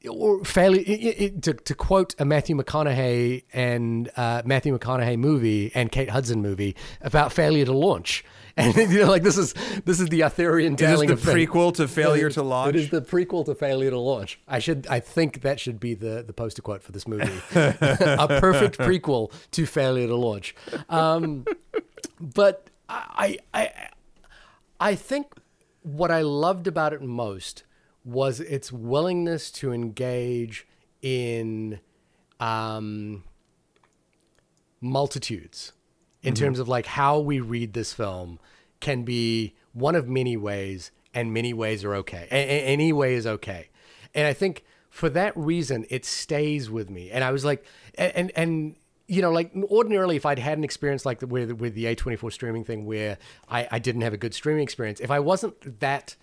or 0.09 0.45
fairly 0.45 0.83
it, 0.83 1.21
it, 1.21 1.43
to, 1.43 1.55
to 1.55 1.75
quote 1.75 2.15
a 2.19 2.25
Matthew 2.25 2.57
McConaughey 2.57 3.45
and 3.53 4.11
uh, 4.17 4.43
Matthew 4.45 4.77
McConaughey 4.77 5.19
movie 5.19 5.73
and 5.75 5.91
Kate 5.91 6.11
Hudson 6.11 6.43
movie 6.43 6.77
about 7.01 7.33
failure 7.33 7.65
to 7.65 7.73
launch, 7.73 8.25
and 8.57 8.75
you 8.91 9.01
know, 9.01 9.09
like 9.09 9.23
this 9.23 9.37
is 9.37 9.55
this 9.85 10.01
is 10.01 10.09
the 10.09 10.23
Arthurian 10.23 10.75
Is 10.75 10.81
this 10.81 10.89
telling 10.89 11.09
the 11.09 11.15
of 11.15 11.21
prequel 11.21 11.75
to 11.75 11.87
Failure 11.87 12.31
to 12.31 12.43
Launch? 12.43 12.75
It 12.75 12.77
is 12.77 12.91
the 12.91 13.03
prequel 13.03 13.45
to 13.47 13.55
Failure 13.55 13.91
to 13.91 13.99
Launch. 13.99 14.41
I 14.49 14.59
should 14.59 14.87
I 14.89 15.01
think 15.01 15.43
that 15.43 15.61
should 15.61 15.79
be 15.79 15.95
the 15.95 16.25
the 16.27 16.33
poster 16.33 16.63
quote 16.63 16.83
for 16.83 16.93
this 16.93 17.07
movie, 17.07 17.25
a 17.55 18.27
perfect 18.41 18.79
prequel 18.79 19.31
to 19.53 19.67
Failure 19.67 20.07
to 20.07 20.17
Launch. 20.17 20.55
Um, 20.89 21.45
but 22.21 22.71
I 22.89 23.39
I 23.53 23.89
I 24.81 24.95
think 24.95 25.35
what 25.83 26.11
I 26.11 26.23
loved 26.23 26.67
about 26.67 26.93
it 26.93 27.03
most 27.03 27.65
was 28.05 28.41
its 28.41 28.73
willingness 28.73 29.51
to 29.51 29.73
engage 29.73 30.67
in 31.03 31.81
um, 32.41 33.25
multitudes 34.81 35.73
in 36.27 36.35
mm-hmm. 36.35 36.45
terms 36.45 36.59
of 36.59 36.69
like 36.69 36.87
how 36.87 37.19
we 37.19 37.41
read 37.41 37.73
this 37.73 37.93
film 37.93 38.39
can 38.81 39.05
be 39.05 39.55
one 39.73 39.95
of 39.95 40.09
many 40.09 40.37
ways 40.37 40.91
and 41.15 41.33
many 41.33 41.55
ways 41.55 41.85
are 41.85 41.95
okay 41.95 42.27
A- 42.31 42.35
a- 42.35 42.65
any 42.65 42.93
way 42.93 43.15
is 43.15 43.27
okay 43.27 43.69
and 44.15 44.27
i 44.27 44.33
think 44.33 44.65
for 44.91 45.09
that 45.11 45.33
reason 45.37 45.87
it 45.89 46.05
stays 46.05 46.69
with 46.69 46.91
me 46.91 47.11
and 47.11 47.23
i 47.23 47.31
was 47.31 47.45
like 47.45 47.65
and 47.97 48.33
and 48.35 48.75
you 49.07 49.23
know 49.23 49.31
like 49.31 49.53
ordinarily 49.71 50.17
if 50.17 50.27
i'd 50.27 50.41
had 50.41 50.59
an 50.59 50.65
experience 50.65 51.07
like 51.07 51.21
the, 51.21 51.27
with, 51.27 51.53
with 51.53 51.75
the 51.75 51.85
a24 51.85 52.33
streaming 52.33 52.65
thing 52.65 52.85
where 52.85 53.19
I, 53.49 53.69
I 53.71 53.79
didn't 53.79 54.03
have 54.03 54.13
a 54.13 54.19
good 54.19 54.35
streaming 54.35 54.65
experience 54.65 54.99
if 55.01 55.11
i 55.11 55.21
wasn't 55.21 55.81
that 55.81 56.17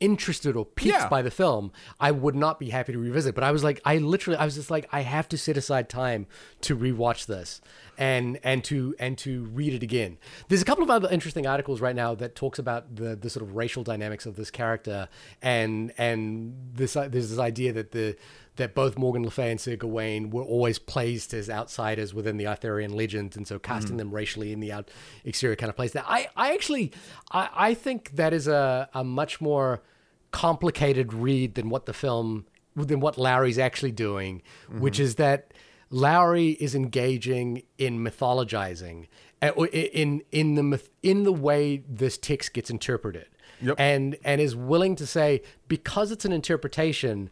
interested 0.00 0.56
or 0.56 0.64
piqued 0.64 0.94
Yeah. 0.94 1.08
by 1.08 1.22
the 1.22 1.30
film, 1.30 1.72
I 2.00 2.10
would 2.10 2.34
not 2.34 2.58
be 2.58 2.70
happy 2.70 2.92
to 2.92 2.98
revisit. 2.98 3.34
But 3.34 3.44
I 3.44 3.52
was 3.52 3.64
like, 3.64 3.80
I 3.84 3.98
literally, 3.98 4.38
I 4.38 4.44
was 4.44 4.54
just 4.54 4.70
like, 4.70 4.88
I 4.92 5.00
have 5.00 5.28
to 5.30 5.38
set 5.38 5.56
aside 5.56 5.88
time 5.88 6.26
to 6.62 6.76
rewatch 6.76 7.26
this 7.26 7.60
and 7.98 8.38
and 8.42 8.64
to 8.64 8.94
and 8.98 9.16
to 9.18 9.44
read 9.44 9.74
it 9.74 9.82
again. 9.82 10.18
There's 10.48 10.62
a 10.62 10.64
couple 10.64 10.84
of 10.84 10.90
other 10.90 11.08
interesting 11.10 11.46
articles 11.46 11.80
right 11.80 11.96
now 11.96 12.14
that 12.16 12.34
talks 12.34 12.58
about 12.58 12.96
the 12.96 13.16
the 13.16 13.30
sort 13.30 13.42
of 13.42 13.56
racial 13.56 13.82
dynamics 13.82 14.26
of 14.26 14.36
this 14.36 14.50
character 14.50 15.08
and 15.42 15.92
and 15.98 16.54
this 16.74 16.94
there's 16.94 17.30
this 17.30 17.38
idea 17.38 17.72
that 17.72 17.92
the 17.92 18.16
that 18.56 18.74
both 18.74 18.96
Morgan 18.96 19.24
Le 19.24 19.30
Fay 19.30 19.50
and 19.50 19.60
Sir 19.60 19.76
Gawain 19.76 20.30
were 20.30 20.42
always 20.42 20.78
placed 20.78 21.34
as 21.34 21.50
outsiders 21.50 22.14
within 22.14 22.36
the 22.36 22.46
Arthurian 22.46 22.92
legend, 22.92 23.36
and 23.36 23.46
so 23.46 23.58
casting 23.58 23.96
mm. 23.96 23.98
them 23.98 24.14
racially 24.14 24.52
in 24.52 24.60
the 24.60 24.72
out 24.72 24.90
exterior 25.24 25.56
kind 25.56 25.70
of 25.70 25.76
place. 25.76 25.92
That 25.92 26.04
I, 26.06 26.28
I 26.36 26.54
actually, 26.54 26.92
I, 27.32 27.48
I 27.54 27.74
think 27.74 28.12
that 28.14 28.32
is 28.32 28.46
a, 28.46 28.88
a 28.94 29.02
much 29.02 29.40
more 29.40 29.82
complicated 30.30 31.12
read 31.12 31.54
than 31.54 31.68
what 31.68 31.86
the 31.86 31.92
film, 31.92 32.46
than 32.76 33.00
what 33.00 33.18
Lowery's 33.18 33.58
actually 33.58 33.92
doing, 33.92 34.42
mm-hmm. 34.68 34.80
which 34.80 35.00
is 35.00 35.16
that 35.16 35.52
Lowery 35.94 36.50
is 36.60 36.74
engaging 36.74 37.62
in 37.78 38.00
mythologizing, 38.00 39.06
uh, 39.40 39.52
in 39.72 40.22
in 40.32 40.56
the 40.56 40.62
myth- 40.64 40.90
in 41.04 41.22
the 41.22 41.32
way 41.32 41.84
this 41.88 42.18
text 42.18 42.52
gets 42.52 42.68
interpreted, 42.68 43.26
Yep. 43.62 43.76
and 43.78 44.16
and 44.24 44.40
is 44.40 44.56
willing 44.56 44.96
to 44.96 45.06
say 45.06 45.40
because 45.68 46.10
it's 46.10 46.24
an 46.24 46.32
interpretation 46.32 47.30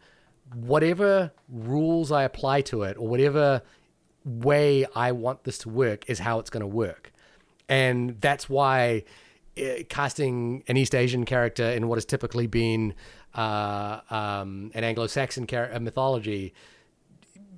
whatever 0.55 1.31
rules 1.49 2.09
I 2.11 2.23
apply 2.23 2.61
to 2.61 2.83
it 2.83 2.95
or 2.97 3.05
whatever 3.07 3.63
way 4.23 4.85
I 4.95 5.11
want 5.11 5.43
this 5.43 5.57
to 5.59 5.69
work 5.69 6.09
is 6.09 6.19
how 6.19 6.39
it's 6.39 6.49
going 6.49 6.61
to 6.61 6.67
work. 6.67 7.11
And 7.67 8.21
that's 8.21 8.47
why 8.49 9.03
uh, 9.57 9.83
casting 9.89 10.63
an 10.67 10.77
East 10.77 10.93
Asian 10.95 11.25
character 11.25 11.65
in 11.65 11.87
what 11.87 11.95
has 11.95 12.05
typically 12.05 12.47
been 12.47 12.93
uh, 13.35 13.99
um, 14.09 14.71
an 14.73 14.83
Anglo 14.83 15.07
Saxon 15.07 15.47
char- 15.47 15.71
uh, 15.73 15.79
mythology 15.79 16.53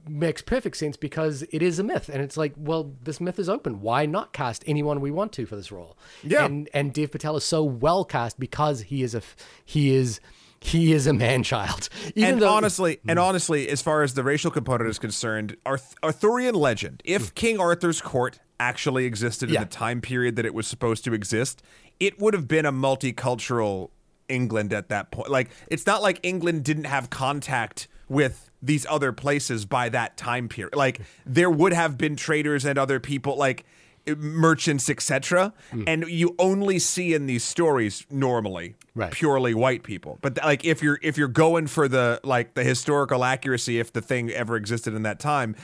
makes 0.08 0.42
perfect 0.42 0.78
sense 0.78 0.98
because 0.98 1.44
it 1.52 1.62
is 1.62 1.80
a 1.80 1.84
myth, 1.84 2.10
and 2.10 2.22
it's 2.22 2.38
like, 2.38 2.54
well, 2.58 2.92
this 3.04 3.20
myth 3.20 3.40
is 3.40 3.50
open. 3.50 3.82
Why 3.82 4.06
not 4.06 4.34
cast 4.34 4.64
anyone 4.68 5.02
we 5.02 5.12
want 5.12 5.32
to 5.34 5.46
for 5.46 5.56
this 5.56 5.72
role? 5.72 5.98
Yeah. 6.24 6.46
and 6.46 6.70
and 6.74 6.94
Dev 6.94 7.12
Patel 7.12 7.36
is 7.38 7.46
so 7.46 7.64
well 7.64 8.06
cast 8.06 8.40
because 8.40 8.82
he 8.82 9.04
is 9.04 9.16
a 9.16 9.22
he 9.64 9.96
is 9.96 10.20
he 10.60 10.94
is 10.94 11.08
a 11.08 11.14
man 11.14 11.44
child. 11.44 11.90
Even 12.16 12.34
and 12.34 12.42
though, 12.42 12.50
honestly, 12.50 13.00
hmm. 13.04 13.12
and 13.12 13.20
honestly, 13.20 13.70
as 13.70 13.82
far 13.82 14.02
as 14.04 14.14
the 14.14 14.24
racial 14.24 14.52
component 14.52 14.90
is 14.90 15.00
concerned, 15.00 15.58
Arth- 15.66 15.96
Arthurian 16.04 16.56
legend. 16.56 17.02
If 17.06 17.30
hmm. 17.30 17.34
King 17.36 17.60
Arthur's 17.60 18.02
court 18.02 18.40
actually 18.60 19.06
existed 19.06 19.50
Yeah. 19.50 19.62
in 19.62 19.68
the 19.68 19.74
time 19.74 20.02
period 20.02 20.36
that 20.38 20.46
it 20.46 20.54
was 20.54 20.66
supposed 20.68 21.04
to 21.06 21.14
exist, 21.14 21.62
it 22.00 22.20
would 22.20 22.34
have 22.34 22.48
been 22.48 22.66
a 22.66 22.72
multicultural 22.72 23.90
England 24.28 24.74
at 24.74 24.90
that 24.90 25.12
point. 25.12 25.30
Like, 25.30 25.50
it's 25.68 25.86
not 25.86 26.02
like 26.02 26.20
England 26.24 26.64
didn't 26.64 26.86
have 26.86 27.10
contact 27.10 27.88
with 28.08 28.50
these 28.66 28.86
other 28.90 29.12
places 29.12 29.66
by 29.66 29.90
that 29.90 30.18
time 30.18 30.48
period. 30.50 30.76
Like, 30.76 31.02
there 31.26 31.50
would 31.50 31.74
have 31.74 31.98
been 31.98 32.16
traders 32.16 32.66
and 32.66 32.78
other 32.78 33.00
people, 33.00 33.38
like 33.38 33.66
merchants, 34.18 34.90
etc. 34.90 35.54
Hmm. 35.72 35.84
And 35.88 36.06
you 36.08 36.36
only 36.38 36.80
see 36.80 37.14
in 37.14 37.26
these 37.26 37.44
stories 37.44 38.06
normally 38.10 38.76
Right. 38.94 39.12
purely 39.12 39.54
white 39.54 39.84
people. 39.84 40.20
But 40.22 40.38
like 40.44 40.64
if 40.64 40.82
you're 40.82 41.00
if 41.02 41.18
you're 41.18 41.28
going 41.28 41.68
for 41.68 41.88
the 41.90 42.22
like 42.24 42.54
the 42.54 42.64
historical 42.64 43.26
accuracy 43.26 43.78
if 43.80 43.92
the 43.92 44.02
thing 44.02 44.30
ever 44.30 44.56
existed 44.56 44.94
in 44.94 45.04
that 45.04 45.20
time, 45.20 45.56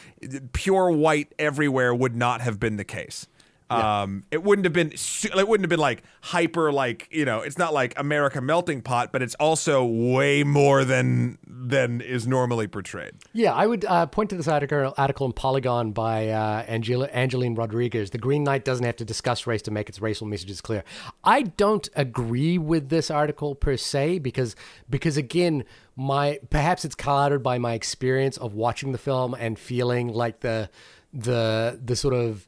pure 0.51 0.91
white 0.91 1.33
everywhere 1.39 1.95
would 1.95 2.15
not 2.15 2.41
have 2.41 2.59
been 2.59 2.75
the 2.75 2.83
case. 2.83 3.27
Um, 3.71 4.23
it 4.31 4.43
wouldn't 4.43 4.65
have 4.65 4.73
been. 4.73 4.91
It 4.91 5.47
wouldn't 5.47 5.63
have 5.63 5.69
been 5.69 5.79
like 5.79 6.03
hyper, 6.21 6.71
like 6.71 7.07
you 7.11 7.25
know. 7.25 7.41
It's 7.41 7.57
not 7.57 7.73
like 7.73 7.93
America 7.97 8.41
melting 8.41 8.81
pot, 8.81 9.11
but 9.11 9.21
it's 9.21 9.35
also 9.35 9.85
way 9.85 10.43
more 10.43 10.83
than 10.83 11.37
than 11.47 12.01
is 12.01 12.27
normally 12.27 12.67
portrayed. 12.67 13.13
Yeah, 13.33 13.53
I 13.53 13.67
would 13.67 13.85
uh, 13.85 14.05
point 14.07 14.29
to 14.31 14.35
this 14.35 14.47
article, 14.47 14.93
article 14.97 15.25
in 15.25 15.33
Polygon 15.33 15.91
by 15.91 16.29
uh, 16.29 16.63
Angela, 16.67 17.07
Angeline 17.07 17.55
Rodriguez. 17.55 18.09
The 18.09 18.17
Green 18.17 18.43
Knight 18.43 18.65
doesn't 18.65 18.85
have 18.85 18.97
to 18.97 19.05
discuss 19.05 19.47
race 19.47 19.61
to 19.63 19.71
make 19.71 19.89
its 19.89 20.01
racial 20.01 20.27
messages 20.27 20.61
clear. 20.61 20.83
I 21.23 21.43
don't 21.43 21.87
agree 21.95 22.57
with 22.57 22.89
this 22.89 23.09
article 23.09 23.55
per 23.55 23.77
se 23.77 24.19
because 24.19 24.55
because 24.89 25.17
again, 25.17 25.63
my 25.95 26.39
perhaps 26.49 26.83
it's 26.85 26.95
clouded 26.95 27.43
by 27.43 27.57
my 27.57 27.73
experience 27.73 28.37
of 28.37 28.53
watching 28.53 28.91
the 28.91 28.97
film 28.97 29.33
and 29.33 29.57
feeling 29.57 30.07
like 30.07 30.41
the 30.41 30.69
the 31.13 31.79
the 31.83 31.95
sort 31.95 32.13
of 32.13 32.47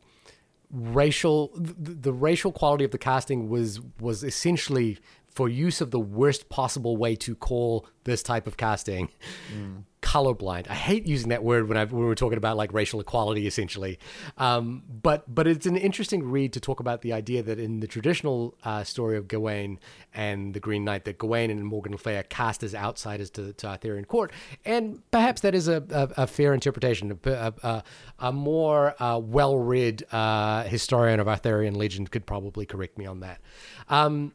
racial 0.73 1.51
the, 1.55 1.91
the 1.93 2.13
racial 2.13 2.51
quality 2.51 2.83
of 2.83 2.91
the 2.91 2.97
casting 2.97 3.47
was 3.47 3.79
was 3.99 4.23
essentially 4.23 4.97
for 5.33 5.49
use 5.49 5.81
of 5.81 5.91
the 5.91 5.99
worst 5.99 6.49
possible 6.49 6.97
way 6.97 7.15
to 7.15 7.35
call 7.35 7.85
this 8.03 8.21
type 8.21 8.47
of 8.47 8.57
casting 8.57 9.09
colorblind. 10.01 10.69
I 10.69 10.73
hate 10.73 11.07
using 11.07 11.29
that 11.29 11.43
word 11.43 11.69
when 11.69 11.77
I 11.77 11.85
when 11.85 12.03
we're 12.03 12.13
talking 12.13 12.37
about 12.37 12.57
like 12.57 12.73
racial 12.73 12.99
equality 12.99 13.47
essentially. 13.47 13.97
Um, 14.37 14.83
but 15.01 15.33
but 15.33 15.47
it's 15.47 15.65
an 15.65 15.77
interesting 15.77 16.23
read 16.23 16.53
to 16.53 16.59
talk 16.59 16.79
about 16.79 17.01
the 17.01 17.13
idea 17.13 17.41
that 17.41 17.57
in 17.57 17.79
the 17.79 17.87
traditional 17.87 18.55
uh, 18.63 18.83
story 18.83 19.17
of 19.17 19.27
Gawain 19.27 19.79
and 20.13 20.53
the 20.53 20.59
Green 20.59 20.83
Knight 20.83 21.05
that 21.05 21.17
Gawain 21.17 21.49
and 21.49 21.65
Morgan 21.65 21.93
Le 21.93 21.97
Fay 21.97 22.17
are 22.17 22.23
cast 22.23 22.63
as 22.63 22.75
outsiders 22.75 23.29
to, 23.31 23.53
to 23.53 23.67
Arthurian 23.67 24.05
court, 24.05 24.31
and 24.65 25.01
perhaps 25.09 25.41
that 25.41 25.55
is 25.55 25.67
a, 25.67 25.83
a, 25.89 26.23
a 26.23 26.27
fair 26.27 26.53
interpretation. 26.53 27.17
A, 27.25 27.29
a, 27.31 27.53
a, 27.63 27.83
a 28.19 28.31
more 28.31 29.01
uh, 29.01 29.17
well-read 29.17 30.03
uh, 30.11 30.63
historian 30.63 31.19
of 31.19 31.27
Arthurian 31.27 31.75
legend 31.75 32.11
could 32.11 32.25
probably 32.25 32.65
correct 32.65 32.97
me 32.97 33.05
on 33.05 33.21
that. 33.21 33.39
Um, 33.89 34.33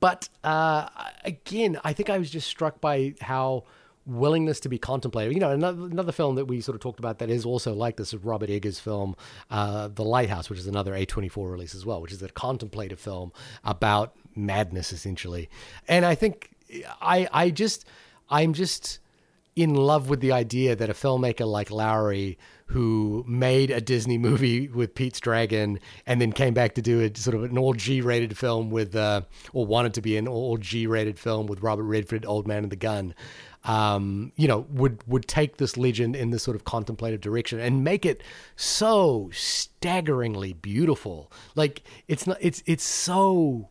but 0.00 0.28
uh, 0.42 0.88
again, 1.24 1.78
I 1.84 1.92
think 1.92 2.10
I 2.10 2.18
was 2.18 2.30
just 2.30 2.48
struck 2.48 2.80
by 2.80 3.14
how 3.20 3.64
willingness 4.06 4.60
to 4.60 4.68
be 4.68 4.78
contemplative. 4.78 5.32
You 5.32 5.40
know, 5.40 5.50
another, 5.50 5.84
another 5.84 6.12
film 6.12 6.34
that 6.36 6.46
we 6.46 6.60
sort 6.60 6.74
of 6.74 6.80
talked 6.80 6.98
about 6.98 7.18
that 7.18 7.30
is 7.30 7.44
also 7.44 7.72
like 7.74 7.96
this 7.96 8.12
is 8.12 8.20
Robert 8.22 8.50
Eggers' 8.50 8.78
film, 8.78 9.16
uh, 9.50 9.88
The 9.88 10.04
Lighthouse, 10.04 10.50
which 10.50 10.58
is 10.58 10.66
another 10.66 10.92
A24 10.92 11.50
release 11.50 11.74
as 11.74 11.86
well, 11.86 12.00
which 12.00 12.12
is 12.12 12.22
a 12.22 12.28
contemplative 12.28 12.98
film 12.98 13.32
about 13.64 14.14
madness 14.34 14.92
essentially. 14.92 15.48
And 15.88 16.04
I 16.04 16.14
think 16.14 16.50
I 17.00 17.28
I 17.32 17.50
just 17.50 17.84
I'm 18.28 18.52
just 18.52 18.98
in 19.56 19.74
love 19.74 20.08
with 20.08 20.20
the 20.20 20.32
idea 20.32 20.74
that 20.74 20.90
a 20.90 20.94
filmmaker 20.94 21.46
like 21.46 21.70
Lowery, 21.70 22.38
who 22.74 23.24
made 23.28 23.70
a 23.70 23.80
Disney 23.80 24.18
movie 24.18 24.66
with 24.66 24.96
Pete's 24.96 25.20
Dragon 25.20 25.78
and 26.06 26.20
then 26.20 26.32
came 26.32 26.54
back 26.54 26.74
to 26.74 26.82
do 26.82 27.00
a 27.02 27.16
sort 27.16 27.36
of 27.36 27.44
an 27.44 27.56
all 27.56 27.72
G 27.72 28.00
rated 28.00 28.36
film 28.36 28.68
with, 28.68 28.96
uh, 28.96 29.20
or 29.52 29.64
wanted 29.64 29.94
to 29.94 30.00
be 30.00 30.16
an 30.16 30.26
all 30.26 30.56
G 30.56 30.88
rated 30.88 31.16
film 31.16 31.46
with 31.46 31.62
Robert 31.62 31.84
Redford, 31.84 32.26
Old 32.26 32.48
Man 32.48 32.64
and 32.64 32.72
the 32.72 32.76
Gun, 32.76 33.14
um, 33.62 34.32
you 34.34 34.48
know, 34.48 34.66
would 34.70 35.06
would 35.06 35.28
take 35.28 35.58
this 35.58 35.76
legend 35.76 36.16
in 36.16 36.30
this 36.30 36.42
sort 36.42 36.56
of 36.56 36.64
contemplative 36.64 37.20
direction 37.20 37.60
and 37.60 37.84
make 37.84 38.04
it 38.04 38.24
so 38.56 39.30
staggeringly 39.32 40.54
beautiful. 40.54 41.30
Like 41.54 41.84
it's 42.08 42.26
not, 42.26 42.38
it's 42.40 42.60
it's 42.66 42.82
so 42.82 43.68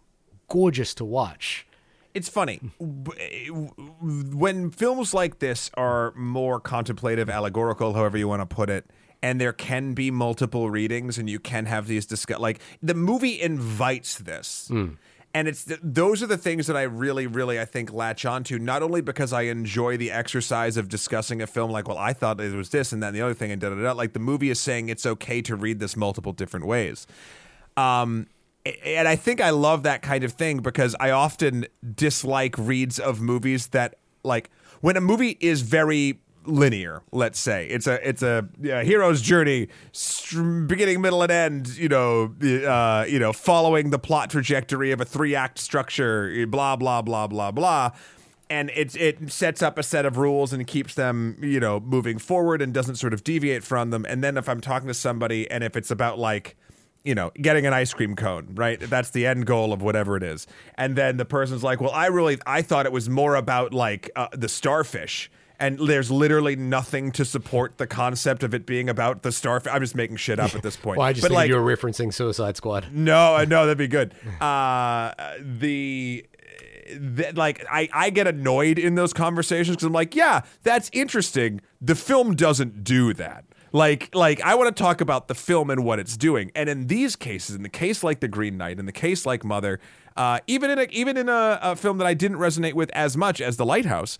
gorgeous 0.47 0.93
to 0.93 1.03
watch. 1.03 1.67
It's 2.13 2.29
funny 2.29 2.59
when 2.79 4.69
films 4.71 5.13
like 5.13 5.39
this 5.39 5.71
are 5.75 6.13
more 6.15 6.59
contemplative, 6.59 7.29
allegorical, 7.29 7.93
however 7.93 8.17
you 8.17 8.27
want 8.27 8.47
to 8.47 8.55
put 8.55 8.69
it, 8.69 8.85
and 9.23 9.41
there 9.41 9.53
can 9.53 9.93
be 9.93 10.11
multiple 10.11 10.69
readings, 10.69 11.17
and 11.17 11.27
you 11.29 11.39
can 11.39 11.65
have 11.65 11.87
these 11.87 12.05
discuss. 12.05 12.39
Like 12.39 12.59
the 12.83 12.93
movie 12.93 13.41
invites 13.41 14.17
this, 14.19 14.69
and 15.33 15.47
it's 15.47 15.63
th- 15.63 15.79
those 15.81 16.21
are 16.21 16.27
the 16.27 16.37
things 16.37 16.67
that 16.67 16.77
I 16.77 16.83
really, 16.83 17.25
really, 17.25 17.59
I 17.59 17.65
think 17.65 17.91
latch 17.91 18.25
onto. 18.25 18.59
Not 18.59 18.83
only 18.83 19.01
because 19.01 19.33
I 19.33 19.43
enjoy 19.43 19.97
the 19.97 20.11
exercise 20.11 20.77
of 20.77 20.89
discussing 20.89 21.41
a 21.41 21.47
film, 21.47 21.71
like, 21.71 21.87
well, 21.87 21.97
I 21.97 22.13
thought 22.13 22.39
it 22.39 22.53
was 22.53 22.69
this 22.69 22.91
and 22.91 23.01
then 23.01 23.15
the 23.15 23.21
other 23.21 23.33
thing, 23.33 23.51
and 23.51 23.59
da 23.59 23.69
da 23.69 23.75
da. 23.81 23.93
Like 23.93 24.13
the 24.13 24.19
movie 24.19 24.51
is 24.51 24.59
saying 24.59 24.89
it's 24.89 25.07
okay 25.07 25.41
to 25.41 25.55
read 25.55 25.79
this 25.79 25.97
multiple 25.97 26.33
different 26.33 26.67
ways. 26.67 27.07
Um, 27.75 28.27
and 28.65 29.07
I 29.07 29.15
think 29.15 29.41
I 29.41 29.49
love 29.49 29.83
that 29.83 30.01
kind 30.01 30.23
of 30.23 30.33
thing 30.33 30.59
because 30.59 30.95
I 30.99 31.11
often 31.11 31.65
dislike 31.95 32.57
reads 32.57 32.99
of 32.99 33.19
movies 33.19 33.67
that 33.67 33.95
like 34.23 34.49
when 34.81 34.95
a 34.95 35.01
movie 35.01 35.37
is 35.39 35.61
very 35.61 36.19
linear 36.45 37.01
let's 37.13 37.39
say 37.39 37.65
it's 37.67 37.87
a 37.87 38.07
it's 38.07 38.21
a 38.21 38.47
yeah, 38.61 38.83
hero's 38.83 39.21
journey 39.21 39.69
beginning 40.67 40.99
middle 40.99 41.21
and 41.21 41.31
end 41.31 41.77
you 41.77 41.87
know 41.87 42.35
uh, 42.67 43.05
you 43.07 43.17
know 43.17 43.31
following 43.31 43.91
the 43.91 43.99
plot 43.99 44.29
trajectory 44.29 44.91
of 44.91 44.99
a 44.99 45.05
three 45.05 45.35
act 45.35 45.57
structure 45.57 46.45
blah 46.47 46.75
blah 46.75 47.01
blah 47.01 47.27
blah 47.27 47.51
blah. 47.51 47.91
And 48.49 48.69
it 48.71 48.95
it 48.97 49.31
sets 49.31 49.63
up 49.63 49.79
a 49.79 49.83
set 49.83 50.05
of 50.05 50.17
rules 50.17 50.53
and 50.53 50.67
keeps 50.67 50.93
them 50.93 51.37
you 51.41 51.59
know 51.59 51.79
moving 51.79 52.19
forward 52.19 52.61
and 52.61 52.73
doesn't 52.73 52.97
sort 52.97 53.13
of 53.13 53.23
deviate 53.23 53.63
from 53.63 53.89
them. 53.89 54.05
And 54.07 54.23
then 54.23 54.37
if 54.37 54.47
i'm 54.49 54.61
talking 54.61 54.87
to 54.87 54.93
somebody 54.93 55.49
and 55.49 55.63
if 55.63 55.75
it's 55.77 55.89
about 55.89 56.19
like 56.19 56.55
you 57.03 57.15
know, 57.15 57.31
getting 57.41 57.65
an 57.65 57.73
ice 57.73 57.93
cream 57.93 58.15
cone, 58.15 58.49
right? 58.55 58.79
That's 58.79 59.09
the 59.09 59.25
end 59.25 59.45
goal 59.45 59.73
of 59.73 59.81
whatever 59.81 60.15
it 60.15 60.23
is. 60.23 60.47
And 60.75 60.95
then 60.95 61.17
the 61.17 61.25
person's 61.25 61.63
like, 61.63 61.81
"Well, 61.81 61.91
I 61.91 62.07
really 62.07 62.37
I 62.45 62.61
thought 62.61 62.85
it 62.85 62.91
was 62.91 63.09
more 63.09 63.35
about 63.35 63.73
like 63.73 64.09
uh, 64.15 64.27
the 64.31 64.47
starfish." 64.49 65.29
And 65.59 65.77
there's 65.79 66.11
literally 66.11 66.55
nothing 66.57 67.11
to 67.13 67.23
support 67.23 67.77
the 67.77 67.87
concept 67.87 68.43
of 68.43 68.53
it 68.53 68.65
being 68.65 68.89
about 68.89 69.21
the 69.21 69.31
starfish. 69.31 69.71
I'm 69.71 69.81
just 69.81 69.95
making 69.95 70.17
shit 70.17 70.39
up 70.39 70.55
at 70.55 70.61
this 70.63 70.75
point. 70.75 70.97
Well, 70.99 71.07
I 71.07 71.13
just 71.13 71.21
but 71.21 71.29
think 71.29 71.35
like, 71.37 71.49
you 71.49 71.55
were 71.55 71.75
referencing 71.77 72.13
Suicide 72.13 72.57
Squad. 72.57 72.87
no, 72.91 73.41
no, 73.45 73.65
that'd 73.65 73.77
be 73.77 73.87
good. 73.87 74.13
Uh, 74.41 75.13
the, 75.39 76.25
the 76.97 77.31
like, 77.35 77.63
I 77.71 77.87
I 77.93 78.09
get 78.09 78.27
annoyed 78.27 78.77
in 78.77 78.95
those 78.95 79.13
conversations 79.13 79.77
because 79.77 79.85
I'm 79.85 79.93
like, 79.93 80.15
yeah, 80.15 80.41
that's 80.63 80.89
interesting. 80.91 81.61
The 81.81 81.95
film 81.95 82.35
doesn't 82.35 82.83
do 82.83 83.13
that. 83.13 83.45
Like, 83.73 84.13
like 84.15 84.39
I 84.41 84.55
want 84.55 84.73
to 84.75 84.81
talk 84.83 85.01
about 85.01 85.27
the 85.27 85.35
film 85.35 85.69
and 85.69 85.83
what 85.83 85.99
it's 85.99 86.15
doing. 86.15 86.51
And 86.55 86.69
in 86.69 86.87
these 86.87 87.15
cases, 87.17 87.55
in 87.55 87.63
the 87.63 87.69
case 87.69 88.03
like 88.03 88.19
The 88.21 88.27
Green 88.29 88.55
Knight, 88.55 88.79
in 88.79 88.85
the 88.85 88.91
case 88.91 89.25
like 89.25 89.43
Mother, 89.43 89.79
uh, 90.15 90.39
even 90.47 90.69
in 90.69 90.77
a, 90.79 90.83
even 90.91 91.17
in 91.17 91.27
a, 91.27 91.59
a 91.61 91.75
film 91.75 91.97
that 91.97 92.05
I 92.07 92.13
didn't 92.13 92.37
resonate 92.37 92.73
with 92.73 92.91
as 92.91 93.17
much 93.17 93.41
as 93.41 93.57
The 93.57 93.65
Lighthouse, 93.65 94.19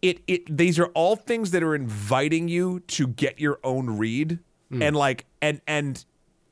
it 0.00 0.20
it 0.28 0.56
these 0.56 0.78
are 0.78 0.86
all 0.94 1.16
things 1.16 1.50
that 1.50 1.62
are 1.62 1.74
inviting 1.74 2.46
you 2.48 2.80
to 2.88 3.06
get 3.08 3.40
your 3.40 3.58
own 3.64 3.98
read 3.98 4.38
and 4.70 4.94
like 4.96 5.26
and 5.42 5.60
and 5.66 6.04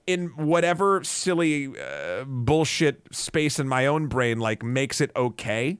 in 0.07 0.29
whatever 0.37 1.03
silly 1.05 1.69
uh, 1.79 2.25
bullshit 2.27 3.07
space 3.15 3.59
in 3.61 3.69
my 3.69 3.87
own 3.87 4.07
brain 4.09 4.39
like 4.41 4.63
makes 4.65 5.01
it 5.01 5.11
okay. 5.15 5.79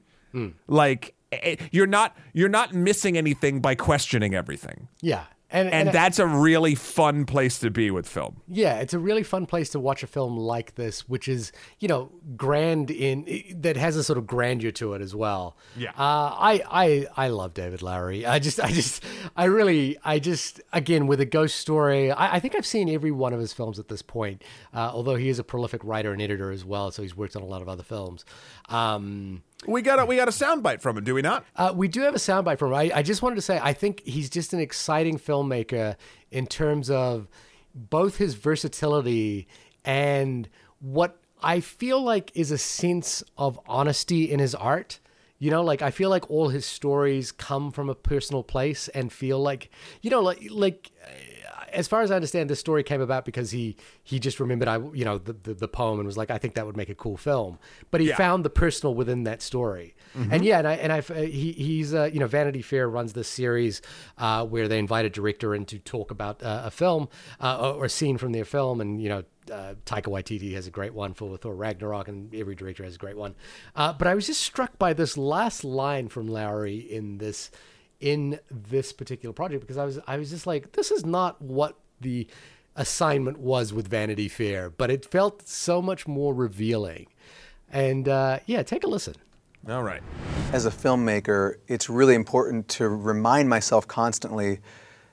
Like 0.67 1.13
eh, 1.31 1.57
you're 1.71 1.87
not 1.87 2.15
you're 2.33 2.49
not 2.49 2.73
missing 2.73 3.17
anything 3.17 3.59
by 3.59 3.75
questioning 3.75 4.33
everything. 4.33 4.87
Yeah. 5.01 5.25
And, 5.53 5.69
and 5.69 5.89
that's 5.89 6.17
a 6.17 6.25
really 6.27 6.73
fun 6.73 7.25
place 7.25 7.59
to 7.59 7.69
be 7.69 7.91
with 7.91 8.09
film 8.09 8.41
Yeah, 8.47 8.79
it's 8.79 8.93
a 8.93 8.99
really 8.99 9.21
fun 9.23 9.45
place 9.45 9.69
to 9.69 9.79
watch 9.79 10.01
a 10.01 10.07
film 10.07 10.35
like 10.35 10.75
this, 10.75 11.07
which 11.07 11.27
is 11.27 11.51
you 11.79 11.87
know 11.87 12.11
grand 12.35 12.89
in 12.89 13.25
that 13.61 13.77
has 13.77 13.95
a 13.95 14.03
sort 14.03 14.17
of 14.17 14.25
grandeur 14.25 14.71
to 14.71 14.93
it 14.95 15.01
as 15.01 15.15
well. 15.15 15.55
Yeah. 15.77 15.91
uh, 15.91 15.93
I 15.97 16.63
I 16.69 17.07
I 17.15 17.27
love 17.27 17.53
David 17.53 17.81
Lowery. 17.83 18.25
I 18.25 18.39
just 18.39 18.59
I 18.59 18.71
just 18.71 19.03
I 19.37 19.45
really 19.45 19.97
I 20.03 20.19
just 20.19 20.59
again 20.73 21.05
with 21.05 21.21
a 21.21 21.25
ghost 21.25 21.57
story. 21.57 22.11
I, 22.11 22.35
I 22.35 22.39
think 22.39 22.55
I've 22.55 22.65
seen 22.65 22.89
every 22.89 23.11
one 23.11 23.31
of 23.31 23.39
his 23.39 23.53
films 23.53 23.77
at 23.77 23.87
this 23.87 24.01
point. 24.01 24.43
Uh, 24.73 24.89
although 24.91 25.15
he 25.15 25.29
is 25.29 25.37
a 25.37 25.43
prolific 25.43 25.83
writer 25.83 26.11
and 26.11 26.21
editor 26.21 26.51
as 26.51 26.65
well, 26.65 26.91
so 26.91 27.03
he's 27.03 27.15
worked 27.15 27.35
on 27.35 27.43
a 27.43 27.45
lot 27.45 27.61
of 27.61 27.69
other 27.69 27.83
films. 27.83 28.25
Um, 28.69 29.43
We 29.67 29.81
got 29.81 29.99
a 29.99 30.05
we 30.05 30.15
got 30.15 30.27
a 30.27 30.31
soundbite 30.31 30.81
from 30.81 30.97
him, 30.97 31.03
do 31.03 31.13
we 31.13 31.21
not? 31.21 31.45
Uh, 31.55 31.73
we 31.75 31.87
do 31.87 32.01
have 32.01 32.15
a 32.15 32.19
soundbite 32.19 32.59
from 32.59 32.69
him. 32.69 32.75
I, 32.75 32.91
I 32.95 33.01
just 33.01 33.21
wanted 33.21 33.35
to 33.35 33.41
say 33.41 33.59
I 33.61 33.73
think 33.73 34.01
he's 34.05 34.29
just 34.29 34.53
an 34.53 34.59
exciting 34.59 35.17
filmmaker 35.17 35.95
in 36.31 36.47
terms 36.47 36.89
of 36.89 37.27
both 37.75 38.17
his 38.17 38.35
versatility 38.35 39.47
and 39.85 40.49
what 40.79 41.17
I 41.41 41.59
feel 41.59 42.01
like 42.01 42.31
is 42.35 42.51
a 42.51 42.57
sense 42.57 43.23
of 43.37 43.59
honesty 43.65 44.31
in 44.31 44.39
his 44.39 44.55
art. 44.55 44.99
You 45.39 45.51
know, 45.51 45.61
like 45.61 45.81
I 45.81 45.91
feel 45.91 46.09
like 46.09 46.29
all 46.29 46.47
his 46.47 46.65
stories 46.65 47.31
come 47.33 47.71
from 47.71 47.89
a 47.89 47.95
personal 47.95 48.43
place 48.43 48.87
and 48.89 49.11
feel 49.11 49.41
like, 49.41 49.69
you 50.01 50.09
know, 50.09 50.21
like 50.21 50.47
like 50.49 50.91
as 51.73 51.87
far 51.87 52.01
as 52.01 52.11
I 52.11 52.15
understand, 52.15 52.49
this 52.49 52.59
story 52.59 52.83
came 52.83 53.01
about 53.01 53.25
because 53.25 53.51
he 53.51 53.75
he 54.03 54.19
just 54.19 54.39
remembered 54.39 54.67
I 54.67 54.77
you 54.93 55.05
know 55.05 55.17
the, 55.17 55.33
the, 55.33 55.53
the 55.53 55.67
poem 55.67 55.99
and 55.99 56.05
was 56.05 56.17
like 56.17 56.31
I 56.31 56.37
think 56.37 56.55
that 56.55 56.65
would 56.65 56.77
make 56.77 56.89
a 56.89 56.95
cool 56.95 57.17
film. 57.17 57.59
But 57.91 58.01
he 58.01 58.07
Yeah. 58.09 58.15
found 58.17 58.45
the 58.45 58.49
personal 58.49 58.93
within 58.95 59.23
that 59.23 59.41
story. 59.41 59.95
And 60.31 60.45
yeah, 60.45 60.59
and 60.59 60.67
I 60.67 60.73
and 60.75 60.93
I 60.93 61.01
he 61.01 61.51
he's 61.53 61.93
uh, 61.93 62.09
you 62.13 62.19
know 62.19 62.27
Vanity 62.27 62.61
Fair 62.61 62.87
runs 62.87 63.13
this 63.13 63.27
series 63.27 63.81
uh, 64.17 64.45
where 64.45 64.67
they 64.67 64.77
invite 64.79 65.05
a 65.05 65.09
director 65.09 65.55
in 65.55 65.65
to 65.65 65.79
talk 65.79 66.11
about 66.11 66.41
uh, 66.43 66.61
a 66.65 66.71
film 66.71 67.09
uh, 67.39 67.57
or, 67.59 67.73
or 67.81 67.85
a 67.85 67.89
scene 67.89 68.17
from 68.17 68.31
their 68.31 68.45
film, 68.45 68.79
and 68.81 69.01
you 69.01 69.09
know. 69.09 69.23
Uh, 69.51 69.73
Taika 69.85 70.03
Waititi 70.03 70.53
has 70.53 70.67
a 70.67 70.71
great 70.71 70.93
one 70.93 71.13
for 71.13 71.35
Thor 71.37 71.53
Ragnarok, 71.53 72.07
and 72.07 72.33
every 72.33 72.55
director 72.55 72.85
has 72.85 72.95
a 72.95 72.97
great 72.97 73.17
one. 73.17 73.35
Uh, 73.75 73.91
but 73.91 74.07
I 74.07 74.15
was 74.15 74.25
just 74.25 74.39
struck 74.41 74.79
by 74.79 74.93
this 74.93 75.17
last 75.17 75.65
line 75.65 76.07
from 76.07 76.27
Lowery 76.29 76.77
in 76.77 77.17
this 77.17 77.51
in 78.03 78.37
this 78.51 78.91
particular 78.91 79.31
project 79.31 79.61
because 79.61 79.77
I 79.77 79.85
was 79.85 79.97
I 80.05 80.17
was 80.17 80.29
just 80.29 80.45
like, 80.45 80.73
this 80.73 80.91
is 80.91 81.05
not 81.05 81.41
what 81.41 81.79
the 82.01 82.27
assignment 82.75 83.39
was 83.39 83.71
with 83.71 83.87
Vanity 83.87 84.27
Fair, 84.27 84.69
but 84.69 84.91
it 84.91 85.05
felt 85.05 85.47
so 85.47 85.81
much 85.81 86.05
more 86.05 86.33
revealing. 86.33 87.07
And 87.71 88.09
uh, 88.09 88.39
yeah, 88.45 88.61
take 88.61 88.83
a 88.83 88.87
listen. 88.87 89.15
All 89.69 89.83
right. 89.83 90.03
As 90.51 90.65
a 90.65 90.69
filmmaker, 90.69 91.55
it's 91.69 91.89
really 91.89 92.13
important 92.13 92.67
to 92.69 92.89
remind 92.89 93.47
myself 93.47 93.87
constantly 93.87 94.59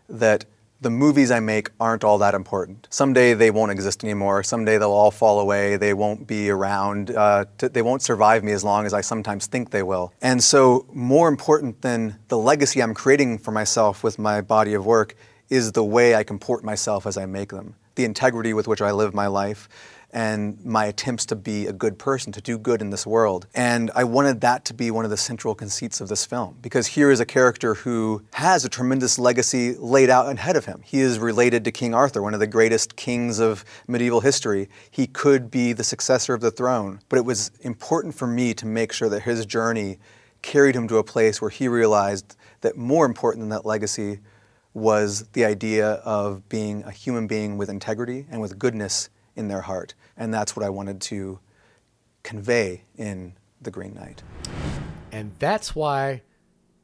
that 0.08 0.44
the 0.80 0.90
movies 0.90 1.30
I 1.30 1.40
make 1.40 1.70
aren't 1.78 2.04
all 2.04 2.18
that 2.18 2.34
important. 2.34 2.86
Someday 2.90 3.34
they 3.34 3.50
won't 3.50 3.70
exist 3.70 4.02
anymore. 4.02 4.42
Someday 4.42 4.78
they'll 4.78 4.90
all 4.90 5.10
fall 5.10 5.40
away. 5.40 5.76
They 5.76 5.92
won't 5.92 6.26
be 6.26 6.50
around. 6.50 7.10
Uh, 7.10 7.44
they 7.58 7.82
won't 7.82 8.02
survive 8.02 8.42
me 8.42 8.52
as 8.52 8.64
long 8.64 8.86
as 8.86 8.94
I 8.94 9.02
sometimes 9.02 9.46
think 9.46 9.70
they 9.70 9.82
will. 9.82 10.12
And 10.22 10.42
so, 10.42 10.86
more 10.92 11.28
important 11.28 11.82
than 11.82 12.18
the 12.28 12.38
legacy 12.38 12.82
I'm 12.82 12.94
creating 12.94 13.38
for 13.38 13.50
myself 13.50 14.02
with 14.02 14.18
my 14.18 14.40
body 14.40 14.74
of 14.74 14.86
work 14.86 15.14
is 15.50 15.72
the 15.72 15.84
way 15.84 16.14
I 16.14 16.22
comport 16.22 16.64
myself 16.64 17.06
as 17.06 17.16
I 17.16 17.26
make 17.26 17.50
them, 17.50 17.74
the 17.96 18.04
integrity 18.04 18.54
with 18.54 18.68
which 18.68 18.80
I 18.80 18.92
live 18.92 19.12
my 19.12 19.26
life, 19.26 19.68
and 20.12 20.64
my 20.64 20.86
attempts 20.86 21.26
to 21.26 21.36
be 21.36 21.66
a 21.66 21.72
good 21.72 21.98
person, 21.98 22.32
to 22.32 22.40
do 22.40 22.58
good 22.58 22.80
in 22.80 22.90
this 22.90 23.06
world. 23.06 23.46
And 23.54 23.90
I 23.94 24.04
wanted 24.04 24.40
that 24.40 24.64
to 24.66 24.74
be 24.74 24.90
one 24.90 25.04
of 25.04 25.10
the 25.10 25.16
central 25.16 25.54
conceits 25.54 26.00
of 26.00 26.08
this 26.08 26.24
film, 26.24 26.56
because 26.62 26.88
here 26.88 27.10
is 27.10 27.20
a 27.20 27.26
character 27.26 27.74
who 27.74 28.22
has 28.34 28.64
a 28.64 28.68
tremendous 28.68 29.18
legacy 29.18 29.74
laid 29.74 30.10
out 30.10 30.30
ahead 30.30 30.56
of 30.56 30.64
him. 30.64 30.82
He 30.84 31.00
is 31.00 31.18
related 31.18 31.64
to 31.64 31.72
King 31.72 31.94
Arthur, 31.94 32.22
one 32.22 32.34
of 32.34 32.40
the 32.40 32.46
greatest 32.46 32.96
kings 32.96 33.38
of 33.38 33.64
medieval 33.86 34.20
history. 34.20 34.68
He 34.90 35.06
could 35.06 35.50
be 35.50 35.72
the 35.72 35.84
successor 35.84 36.34
of 36.34 36.40
the 36.40 36.50
throne, 36.50 37.00
but 37.08 37.18
it 37.18 37.24
was 37.24 37.50
important 37.60 38.14
for 38.14 38.26
me 38.26 38.54
to 38.54 38.66
make 38.66 38.92
sure 38.92 39.08
that 39.08 39.22
his 39.22 39.46
journey 39.46 39.98
carried 40.42 40.74
him 40.74 40.88
to 40.88 40.96
a 40.96 41.04
place 41.04 41.40
where 41.40 41.50
he 41.50 41.68
realized 41.68 42.36
that 42.62 42.76
more 42.76 43.06
important 43.06 43.42
than 43.42 43.50
that 43.50 43.66
legacy 43.66 44.20
was 44.72 45.24
the 45.32 45.44
idea 45.44 45.94
of 46.04 46.48
being 46.48 46.82
a 46.84 46.90
human 46.90 47.26
being 47.26 47.58
with 47.58 47.68
integrity 47.68 48.26
and 48.30 48.40
with 48.40 48.58
goodness 48.58 49.10
in 49.40 49.48
their 49.48 49.62
heart. 49.62 49.94
And 50.16 50.32
that's 50.32 50.54
what 50.54 50.64
I 50.64 50.68
wanted 50.68 51.00
to 51.02 51.40
convey 52.22 52.84
in 52.96 53.32
The 53.60 53.72
Green 53.72 53.94
Knight. 53.94 54.22
And 55.10 55.32
that's 55.40 55.74
why 55.74 56.22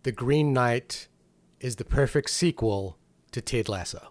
The 0.03 0.11
Green 0.11 0.53
Knight 0.53 1.07
is 1.61 1.77
the 1.77 1.85
perfect 1.85 2.31
sequel 2.31 2.99
to 3.31 3.41
Ted 3.41 3.69
Lasso. 3.69 4.11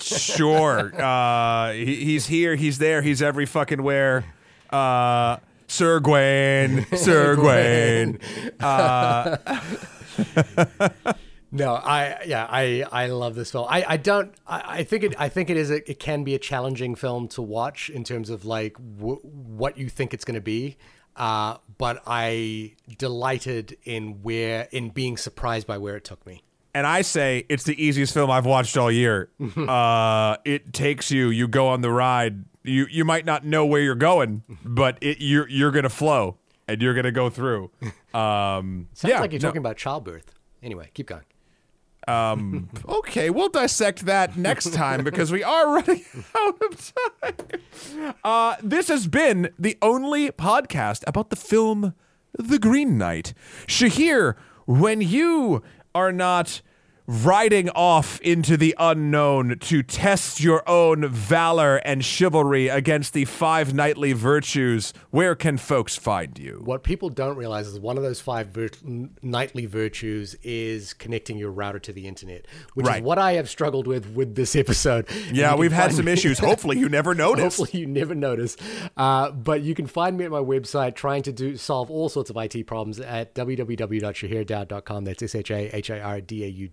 Sure. 0.00 0.92
uh, 1.02 1.72
he, 1.72 1.96
he's 2.04 2.26
here. 2.26 2.56
He's 2.56 2.78
there. 2.78 3.02
He's 3.02 3.22
every 3.22 3.46
fucking 3.46 3.82
where. 3.82 4.24
Uh, 4.70 5.38
Sir 5.66 6.00
Gawain. 6.00 6.86
Sir 6.94 7.36
Gawain. 7.36 8.18
No, 11.54 11.74
I 11.74 12.22
yeah, 12.26 12.46
I 12.48 12.84
I 12.90 13.06
love 13.08 13.34
this 13.34 13.50
film. 13.50 13.66
I 13.68 13.84
I 13.86 13.96
don't. 13.98 14.34
I, 14.46 14.78
I 14.78 14.84
think 14.84 15.04
it. 15.04 15.14
I 15.18 15.28
think 15.28 15.50
it 15.50 15.58
is. 15.58 15.70
A, 15.70 15.88
it 15.88 15.98
can 15.98 16.24
be 16.24 16.34
a 16.34 16.38
challenging 16.38 16.94
film 16.94 17.28
to 17.28 17.42
watch 17.42 17.90
in 17.90 18.04
terms 18.04 18.30
of 18.30 18.46
like 18.46 18.74
w- 18.96 19.20
what 19.20 19.76
you 19.76 19.90
think 19.90 20.14
it's 20.14 20.24
going 20.24 20.34
to 20.34 20.40
be. 20.40 20.78
Uh, 21.14 21.58
but 21.76 22.02
I 22.06 22.72
delighted 22.96 23.76
in 23.84 24.22
where 24.22 24.66
in 24.72 24.88
being 24.88 25.18
surprised 25.18 25.66
by 25.66 25.76
where 25.76 25.94
it 25.94 26.04
took 26.04 26.26
me. 26.26 26.42
And 26.74 26.86
I 26.86 27.02
say 27.02 27.44
it's 27.50 27.64
the 27.64 27.80
easiest 27.82 28.14
film 28.14 28.30
I've 28.30 28.46
watched 28.46 28.78
all 28.78 28.90
year. 28.90 29.28
uh, 29.56 30.38
it 30.46 30.72
takes 30.72 31.10
you. 31.10 31.28
You 31.28 31.48
go 31.48 31.68
on 31.68 31.82
the 31.82 31.90
ride. 31.90 32.46
You 32.62 32.86
you 32.90 33.04
might 33.04 33.26
not 33.26 33.44
know 33.44 33.66
where 33.66 33.82
you're 33.82 33.94
going, 33.94 34.42
but 34.64 34.96
it, 35.02 35.18
you're 35.20 35.46
you're 35.50 35.70
gonna 35.70 35.90
flow 35.90 36.38
and 36.66 36.80
you're 36.80 36.94
gonna 36.94 37.12
go 37.12 37.28
through. 37.28 37.70
Um, 38.14 38.88
Sounds 38.92 39.10
yeah, 39.10 39.20
like 39.20 39.32
you're 39.32 39.40
no. 39.40 39.48
talking 39.48 39.60
about 39.60 39.78
childbirth. 39.78 40.34
Anyway, 40.62 40.90
keep 40.92 41.06
going. 41.06 41.22
Um, 42.08 42.68
okay, 42.88 43.30
we'll 43.30 43.48
dissect 43.48 44.06
that 44.06 44.36
next 44.36 44.72
time 44.72 45.04
because 45.04 45.30
we 45.30 45.42
are 45.42 45.74
running 45.74 46.04
out 46.36 46.62
of 46.62 46.92
time. 47.18 48.14
Uh, 48.24 48.56
this 48.62 48.88
has 48.88 49.06
been 49.06 49.50
the 49.58 49.78
only 49.82 50.30
podcast 50.30 51.04
about 51.06 51.30
the 51.30 51.36
film 51.36 51.94
The 52.36 52.58
Green 52.58 52.98
Knight. 52.98 53.34
Shahir, 53.66 54.34
when 54.66 55.00
you 55.00 55.62
are 55.94 56.12
not 56.12 56.62
riding 57.06 57.68
off 57.70 58.20
into 58.20 58.56
the 58.56 58.74
unknown 58.78 59.58
to 59.58 59.82
test 59.82 60.40
your 60.40 60.62
own 60.68 61.08
valor 61.08 61.76
and 61.78 62.04
chivalry 62.04 62.68
against 62.68 63.12
the 63.12 63.24
five 63.24 63.74
knightly 63.74 64.12
virtues, 64.12 64.92
where 65.10 65.34
can 65.34 65.58
folks 65.58 65.96
find 65.96 66.38
you? 66.38 66.60
What 66.64 66.82
people 66.84 67.08
don't 67.08 67.36
realize 67.36 67.66
is 67.66 67.78
one 67.80 67.96
of 67.96 68.02
those 68.02 68.20
five 68.20 68.48
vir- 68.48 68.70
n- 68.86 69.10
nightly 69.20 69.66
virtues 69.66 70.34
is 70.42 70.94
connecting 70.94 71.36
your 71.38 71.50
router 71.50 71.78
to 71.80 71.92
the 71.92 72.06
internet, 72.06 72.46
which 72.74 72.86
Right. 72.86 72.98
is 72.98 73.02
what 73.02 73.18
I 73.18 73.32
have 73.32 73.48
struggled 73.48 73.86
with 73.86 74.10
with 74.14 74.34
this 74.34 74.54
episode. 74.56 75.06
Yeah, 75.32 75.54
we've 75.56 75.72
had 75.72 75.92
some 75.92 76.04
me- 76.06 76.12
issues. 76.12 76.38
Hopefully, 76.38 76.78
you 76.78 76.88
never 76.88 77.14
noticed. 77.16 77.58
Hopefully, 77.58 77.80
you 77.80 77.86
never 77.86 78.14
notice. 78.14 78.56
Uh, 78.96 79.30
but 79.32 79.62
you 79.62 79.74
can 79.74 79.86
find 79.86 80.16
me 80.16 80.24
at 80.24 80.30
my 80.30 80.38
website 80.38 80.94
trying 80.94 81.22
to 81.22 81.32
do 81.32 81.56
solve 81.56 81.90
all 81.90 82.08
sorts 82.08 82.30
of 82.30 82.36
IT 82.36 82.66
problems 82.66 83.00
at 83.00 83.34
www.shahirdaud.com. 83.34 85.04
That's 85.04 85.22
S 85.22 85.34
H 85.34 85.50
A 85.50 85.76
H 85.76 85.90
A 85.90 86.00
R 86.00 86.20
D 86.20 86.44
A 86.44 86.48
U 86.48 86.68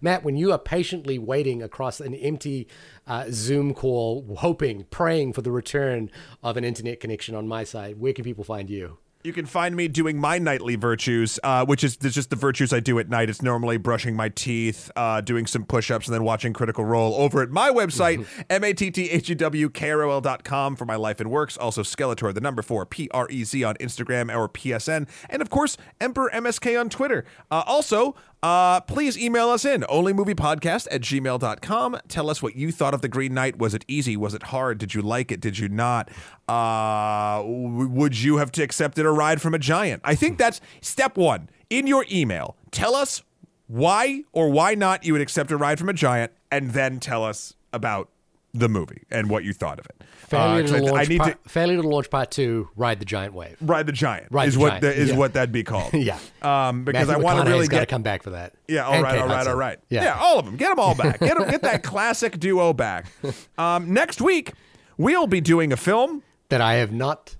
Matt, 0.00 0.24
when 0.24 0.36
you 0.36 0.52
are 0.52 0.58
patiently 0.58 1.18
waiting 1.18 1.62
across 1.62 2.00
an 2.00 2.14
empty 2.14 2.68
uh, 3.06 3.26
Zoom 3.30 3.74
call, 3.74 4.36
hoping, 4.38 4.84
praying 4.90 5.32
for 5.32 5.42
the 5.42 5.52
return 5.52 6.10
of 6.42 6.56
an 6.56 6.64
internet 6.64 7.00
connection 7.00 7.34
on 7.34 7.46
my 7.48 7.64
side, 7.64 7.98
where 7.98 8.12
can 8.12 8.24
people 8.24 8.44
find 8.44 8.70
you? 8.70 8.98
You 9.24 9.32
can 9.32 9.46
find 9.46 9.74
me 9.74 9.88
doing 9.88 10.18
my 10.18 10.38
nightly 10.38 10.76
virtues, 10.76 11.40
uh, 11.42 11.64
which 11.64 11.82
is 11.82 11.96
just 11.96 12.28
the 12.28 12.36
virtues 12.36 12.74
I 12.74 12.80
do 12.80 12.98
at 12.98 13.08
night. 13.08 13.30
It's 13.30 13.40
normally 13.40 13.78
brushing 13.78 14.14
my 14.14 14.28
teeth, 14.28 14.90
uh, 14.96 15.22
doing 15.22 15.46
some 15.46 15.64
push 15.64 15.90
ups, 15.90 16.06
and 16.06 16.14
then 16.14 16.24
watching 16.24 16.52
Critical 16.52 16.84
Role 16.84 17.14
over 17.14 17.40
at 17.40 17.48
my 17.48 17.70
website, 17.70 18.26
M 18.50 18.62
A 18.62 18.74
T 18.74 18.90
T 18.90 19.08
H 19.08 19.30
E 19.30 19.34
W 19.34 19.70
K 19.70 19.92
R 19.92 20.02
O 20.02 20.10
L.com 20.10 20.76
for 20.76 20.84
my 20.84 20.96
life 20.96 21.20
and 21.20 21.30
works. 21.30 21.56
Also, 21.56 21.82
Skeletor, 21.82 22.34
the 22.34 22.42
number 22.42 22.60
four, 22.60 22.84
P 22.84 23.08
R 23.12 23.26
E 23.30 23.44
Z 23.44 23.64
on 23.64 23.76
Instagram 23.76 24.30
or 24.30 24.46
PSN. 24.46 25.08
And 25.30 25.40
of 25.40 25.48
course, 25.48 25.78
Emperor 26.02 26.30
MSK 26.34 26.78
on 26.78 26.90
Twitter. 26.90 27.24
Uh, 27.50 27.62
also, 27.66 28.14
uh, 28.44 28.78
please 28.82 29.16
email 29.16 29.48
us 29.48 29.64
in 29.64 29.80
onlymoviepodcast 29.82 30.88
at 30.90 31.00
gmail.com. 31.00 31.98
Tell 32.08 32.28
us 32.28 32.42
what 32.42 32.54
you 32.54 32.70
thought 32.70 32.92
of 32.92 33.00
The 33.00 33.08
Green 33.08 33.32
Knight. 33.32 33.56
Was 33.56 33.72
it 33.72 33.86
easy? 33.88 34.18
Was 34.18 34.34
it 34.34 34.42
hard? 34.44 34.76
Did 34.76 34.92
you 34.92 35.00
like 35.00 35.32
it? 35.32 35.40
Did 35.40 35.58
you 35.58 35.70
not? 35.70 36.10
Uh, 36.46 37.42
would 37.46 38.20
you 38.20 38.36
have 38.36 38.50
accepted 38.58 39.06
a 39.06 39.10
ride 39.10 39.40
from 39.40 39.54
a 39.54 39.58
giant? 39.58 40.02
I 40.04 40.14
think 40.14 40.36
that's 40.36 40.60
step 40.82 41.16
one. 41.16 41.48
In 41.70 41.86
your 41.86 42.04
email, 42.12 42.58
tell 42.70 42.94
us 42.94 43.22
why 43.66 44.24
or 44.32 44.50
why 44.50 44.74
not 44.74 45.06
you 45.06 45.14
would 45.14 45.22
accept 45.22 45.50
a 45.50 45.56
ride 45.56 45.78
from 45.78 45.88
a 45.88 45.94
giant, 45.94 46.30
and 46.50 46.72
then 46.72 47.00
tell 47.00 47.24
us 47.24 47.54
about 47.72 48.10
the 48.52 48.68
movie 48.68 49.04
and 49.10 49.30
what 49.30 49.44
you 49.44 49.54
thought 49.54 49.80
of 49.80 49.86
it. 49.86 50.04
Failure, 50.34 50.64
Uh, 50.64 50.90
to, 50.90 50.94
I, 50.94 51.00
I 51.00 51.04
need 51.04 51.18
part, 51.20 51.42
to 51.44 51.48
failure 51.48 51.80
to 51.82 51.88
launch 51.88 52.10
part 52.10 52.30
two, 52.30 52.68
ride 52.76 52.98
the 53.00 53.04
giant 53.04 53.34
wave. 53.34 53.56
ride 53.60 53.86
the 53.86 53.92
giant. 53.92 54.28
Ride 54.30 54.48
is 54.48 54.54
the 54.54 54.60
what 54.60 54.68
giant, 54.70 54.82
the- 54.82 54.94
is 54.94 55.10
yeah. 55.10 55.16
what 55.16 55.32
that'd 55.34 55.52
be 55.52 55.64
called. 55.64 55.92
yeah. 55.94 56.18
Um, 56.42 56.84
because 56.84 57.08
Matthew 57.08 57.22
I 57.22 57.24
want 57.34 57.44
to 57.46 57.50
really 57.52 57.66
get 57.68 57.88
come 57.88 58.02
back 58.02 58.22
for 58.22 58.30
that. 58.30 58.54
Yeah, 58.68 58.84
all 58.86 59.02
right, 59.02 59.18
all 59.20 59.28
right, 59.28 59.46
all 59.46 59.54
right. 59.56 59.78
Yeah. 59.88 60.04
Yeah. 60.04 60.18
all 60.20 60.38
of 60.38 60.46
them. 60.46 60.56
Get 60.56 60.68
them 60.70 60.78
all 60.80 60.94
back. 60.94 61.20
Get 61.20 61.40
'em- 61.40 61.50
get 61.50 61.62
that 61.62 61.82
classic 61.92 62.38
duo 62.38 62.72
back. 62.72 63.06
Um, 63.58 63.92
next 63.92 64.20
week 64.20 64.52
we'll 64.96 65.26
be 65.26 65.40
doing 65.40 65.72
a 65.72 65.76
film. 65.76 66.22
that 66.48 66.60
I 66.60 66.74
have 66.74 66.92
not 66.92 67.36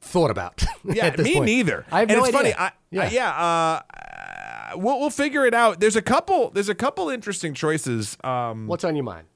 thought 0.00 0.30
about. 0.30 0.64
Yeah, 0.84 1.14
me 1.18 1.34
point. 1.34 1.44
neither. 1.46 1.84
I 1.92 2.00
have 2.00 2.10
and 2.10 2.18
no 2.18 2.24
it's 2.24 2.34
idea. 2.36 2.54
funny. 2.54 2.54
I, 2.54 2.72
yeah. 2.90 3.02
yeah, 3.04 3.10
yeah. 3.10 4.72
Uh, 4.72 4.76
we'll 4.76 4.98
we'll 5.00 5.10
figure 5.10 5.44
it 5.46 5.54
out. 5.54 5.80
There's 5.80 5.96
a 5.96 6.02
couple. 6.02 6.50
There's 6.50 6.68
a 6.68 6.74
couple 6.74 7.10
interesting 7.10 7.52
choices. 7.54 8.16
Um, 8.24 8.66
What's 8.66 8.84
on 8.84 8.94
your 8.96 9.04
mind? 9.04 9.26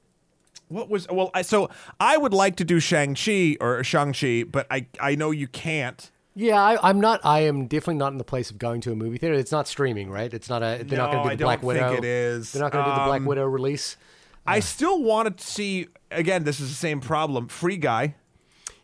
What 0.73 0.89
was 0.89 1.07
well? 1.09 1.31
I, 1.33 1.41
so 1.43 1.69
I 1.99 2.17
would 2.17 2.33
like 2.33 2.55
to 2.57 2.63
do 2.65 2.79
Shang 2.79 3.15
Chi 3.15 3.57
or 3.61 3.83
Shang 3.83 4.13
Chi, 4.13 4.43
but 4.43 4.67
I 4.71 4.87
I 4.99 5.15
know 5.15 5.31
you 5.31 5.47
can't. 5.47 6.09
Yeah, 6.35 6.59
I, 6.59 6.89
I'm 6.89 6.99
not. 6.99 7.21
I 7.23 7.41
am 7.41 7.67
definitely 7.67 7.95
not 7.95 8.11
in 8.11 8.17
the 8.17 8.23
place 8.23 8.49
of 8.49 8.57
going 8.57 8.81
to 8.81 8.91
a 8.91 8.95
movie 8.95 9.17
theater. 9.19 9.35
It's 9.35 9.51
not 9.51 9.67
streaming, 9.67 10.09
right? 10.09 10.33
It's 10.33 10.49
not 10.49 10.63
a. 10.63 10.83
They're 10.83 10.97
not 10.97 11.11
No, 11.11 11.17
going 11.23 11.23
to 11.25 11.29
I 11.29 11.35
do 11.35 11.37
the 11.37 11.43
Black 11.43 11.61
don't 11.61 11.73
think 11.75 11.85
Widow. 11.85 11.97
it 11.99 12.05
is. 12.05 12.51
They're 12.51 12.61
not 12.63 12.71
going 12.71 12.85
to 12.85 12.91
do 12.91 12.95
the 12.99 13.05
Black 13.05 13.19
Um, 13.21 13.25
Widow 13.25 13.45
release. 13.45 13.97
I 14.45 14.59
still 14.59 15.01
want 15.03 15.37
to 15.37 15.45
see 15.45 15.87
again. 16.11 16.43
This 16.43 16.59
is 16.59 16.69
the 16.69 16.75
same 16.75 16.99
problem. 17.01 17.47
Free 17.47 17.77
Guy. 17.77 18.15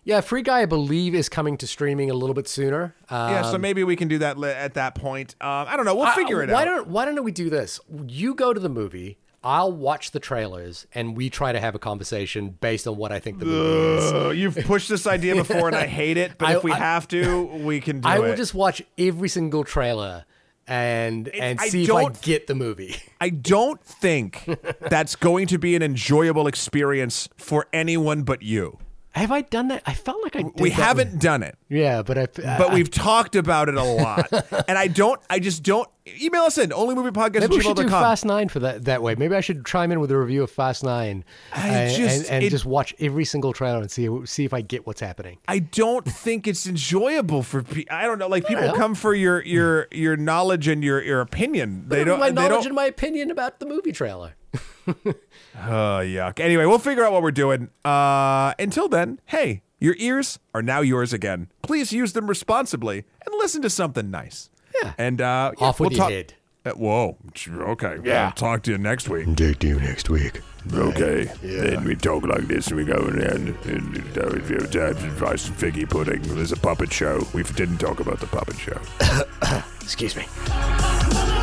Yeah, 0.06 0.22
Free 0.22 0.42
Guy, 0.42 0.62
I 0.62 0.66
believe, 0.66 1.14
is 1.14 1.28
coming 1.28 1.58
to 1.58 1.68
streaming 1.68 2.10
a 2.10 2.14
little 2.14 2.34
bit 2.34 2.48
sooner. 2.48 2.96
Uh, 3.10 3.30
Yeah, 3.32 3.42
so 3.44 3.58
maybe 3.58 3.84
we 3.84 3.96
can 3.96 4.08
do 4.08 4.18
that 4.20 4.42
at 4.42 4.76
that 4.76 4.96
point. 4.96 5.36
Um, 5.42 5.66
I 5.68 5.76
don't 5.76 5.86
know. 5.86 5.94
We'll 5.96 6.06
I- 6.06 6.16
figure 6.16 6.42
it 6.42 6.50
why 6.50 6.62
out. 6.62 6.66
Don't, 6.66 6.88
why 6.88 7.06
don't 7.06 7.24
we 7.24 7.32
do 7.32 7.50
this? 7.50 7.80
You 8.08 8.34
go 8.34 8.54
to 8.54 8.60
the 8.60 8.70
movie. 8.70 9.18
I'll 9.44 9.72
watch 9.72 10.12
the 10.12 10.20
trailers, 10.20 10.86
and 10.94 11.16
we 11.16 11.30
try 11.30 11.52
to 11.54 11.60
have 11.60 11.74
a 11.76 11.80
conversation 11.80 12.58
based 12.60 12.88
on 12.88 12.98
what 12.98 13.12
I 13.12 13.20
think 13.20 13.40
the 13.40 13.46
movie 13.46 14.32
is. 14.32 14.38
You've 14.38 14.66
pushed 14.66 14.90
this 14.90 15.08
idea 15.08 15.36
before, 15.44 15.68
and 15.68 15.76
I 15.76 15.88
hate 15.88 16.18
it. 16.18 16.38
But 16.38 16.50
I- 16.50 16.58
if 16.58 16.64
we 16.64 16.72
I- 16.74 16.78
have 16.78 17.08
to, 17.10 17.46
we 17.46 17.80
can 17.80 18.02
do 18.02 18.08
I 18.08 18.18
it. 18.18 18.22
will 18.22 18.36
just 18.36 18.54
watch 18.54 18.82
every 18.98 19.30
single 19.30 19.64
trailer 19.64 20.26
and 20.68 21.30
and 21.30 21.60
I 21.60 21.70
see 21.70 21.84
if 21.86 21.92
I 21.92 22.10
get 22.22 22.46
the 22.48 22.54
movie. 22.54 22.96
I 23.20 23.30
don't 23.30 23.82
think 23.84 24.44
that's 24.82 25.16
going 25.16 25.48
to 25.48 25.58
be 25.58 25.76
an 25.76 25.82
enjoyable 25.82 26.46
experience 26.46 27.28
for 27.38 27.66
anyone 27.74 28.22
but 28.24 28.44
you. 28.44 28.78
Have 29.14 29.32
I 29.32 29.41
done 29.41 29.70
that? 29.70 29.82
I 29.88 29.95
felt 29.95 30.22
like 30.24 30.36
I 30.36 30.43
did 30.43 30.60
We 30.60 30.70
that 30.70 30.76
haven't 30.76 31.12
with- 31.14 31.22
done 31.22 31.41
it. 31.43 31.57
Yeah, 31.68 32.03
but 32.03 32.18
I. 32.18 32.28
but 32.57 32.72
we've 32.74 32.91
talked 32.91 33.36
about 33.36 33.68
it 33.68 33.76
a 33.76 33.84
lot. 33.84 34.32
and 34.68 34.78
I 34.78 34.88
don't, 34.88 35.20
I 35.30 35.39
just 35.39 35.64
don't. 35.64 35.89
Email 36.22 36.41
us 36.43 36.57
in 36.57 36.70
onlymoviepodcast 36.70 37.36
at 37.36 37.41
Maybe 37.41 37.57
we 37.57 37.62
should 37.62 37.76
do 37.76 37.84
gmail.com. 37.84 38.01
Fast 38.03 38.26
Nine 38.26 38.49
for 38.49 38.60
that 38.60 38.86
that 38.86 39.01
way. 39.03 39.16
Maybe 39.16 39.36
I 39.36 39.41
should 39.41 39.66
chime 39.66 39.91
in 39.91 39.99
with 39.99 40.10
a 40.12 40.18
review 40.18 40.41
of 40.43 40.49
Fast 40.51 40.84
Nine 40.84 41.24
and, 41.53 41.95
just- 41.95 42.22
and, 42.26 42.30
and 42.36 42.43
it- 42.43 42.49
just 42.51 42.66
watch 42.66 42.95
every 42.99 43.26
single 43.26 43.51
trailer 43.51 43.80
and 43.80 43.89
see 43.91 44.07
see 44.26 44.45
if 44.45 44.53
I 44.53 44.62
get 44.62 44.86
what's 44.88 45.01
happening. 45.01 45.38
I 45.47 45.60
don't 45.60 46.05
think 46.05 46.47
it's 46.47 46.66
enjoyable 46.68 47.41
for 47.43 47.62
people. 47.64 47.95
I 47.95 48.03
don't 48.05 48.20
know. 48.20 48.28
Like 48.28 48.45
people 48.47 48.72
come 48.74 48.93
for 48.95 49.14
your 49.16 49.43
your 49.43 49.88
your 49.91 50.18
knowledge 50.18 50.68
and 50.68 50.84
your 50.84 51.01
your 51.03 51.22
opinion. 51.22 51.86
They 51.88 52.03
don't. 52.03 52.20
my 52.20 52.30
they 52.30 52.36
knowledge 52.36 52.51
don't. 52.51 52.66
and 52.68 52.76
my 52.76 52.86
opinion 52.86 53.32
about 53.32 53.60
the 53.60 53.66
movie 53.66 53.91
trailer. 53.91 54.36
Oh 55.62 55.99
yuck. 56.03 56.39
Anyway, 56.39 56.66
we'll 56.66 56.80
figure 56.80 57.03
out 57.03 57.12
what 57.12 57.22
we're 57.22 57.32
doing. 57.32 57.70
Uh, 57.84 58.53
until 58.60 58.88
then, 58.89 59.20
hey, 59.28 59.62
your 59.80 59.95
ears 59.97 60.39
are 60.53 60.62
now 60.62 60.82
yours 60.82 61.14
again. 61.14 61.49
Please 61.62 61.91
use 61.91 62.14
them 62.14 62.28
responsibly 62.28 63.05
and 63.26 63.36
listen 63.38 63.62
to 63.62 63.70
something 63.70 64.10
nice. 64.12 64.49
Yeah. 64.84 64.93
And 64.97 65.20
uh, 65.22 65.51
yeah, 65.60 65.66
Off 65.68 65.80
with 65.80 65.89
we'll 65.91 65.97
your 65.97 66.05
talk- 66.05 66.12
head. 66.12 66.34
Uh, 66.66 66.72
whoa. 66.72 67.18
Okay. 67.47 67.97
Yeah. 68.03 68.26
I'll 68.26 68.32
talk 68.34 68.64
to 68.64 68.72
you 68.72 68.78
next 68.78 69.07
week. 69.07 69.26
Talk 69.38 69.60
to 69.60 69.68
you 69.68 69.80
next 69.80 70.10
week. 70.10 70.41
Okay. 70.74 71.32
Yeah. 71.41 71.62
Then 71.62 71.84
we 71.86 71.95
talk 71.95 72.24
like 72.26 72.47
this 72.47 72.68
and 72.68 72.76
we 72.76 72.84
go 72.84 72.97
in 73.07 73.22
and, 73.22 73.55
and 73.66 74.18
uh, 74.18 74.28
if 74.36 74.49
you 74.49 74.57
have 74.82 75.01
advice 75.03 75.47
and 75.47 75.57
figgy 75.57 75.89
pudding. 75.89 76.22
There's 76.22 76.51
a 76.51 76.57
puppet 76.57 76.91
show. 76.91 77.26
We 77.34 77.43
didn't 77.43 77.78
talk 77.78 78.01
about 78.01 78.20
the 78.20 78.28
puppet 78.28 78.57
show. 78.57 78.78
Excuse 79.82 80.18
me. 80.18 80.26
Bye. 80.47 81.36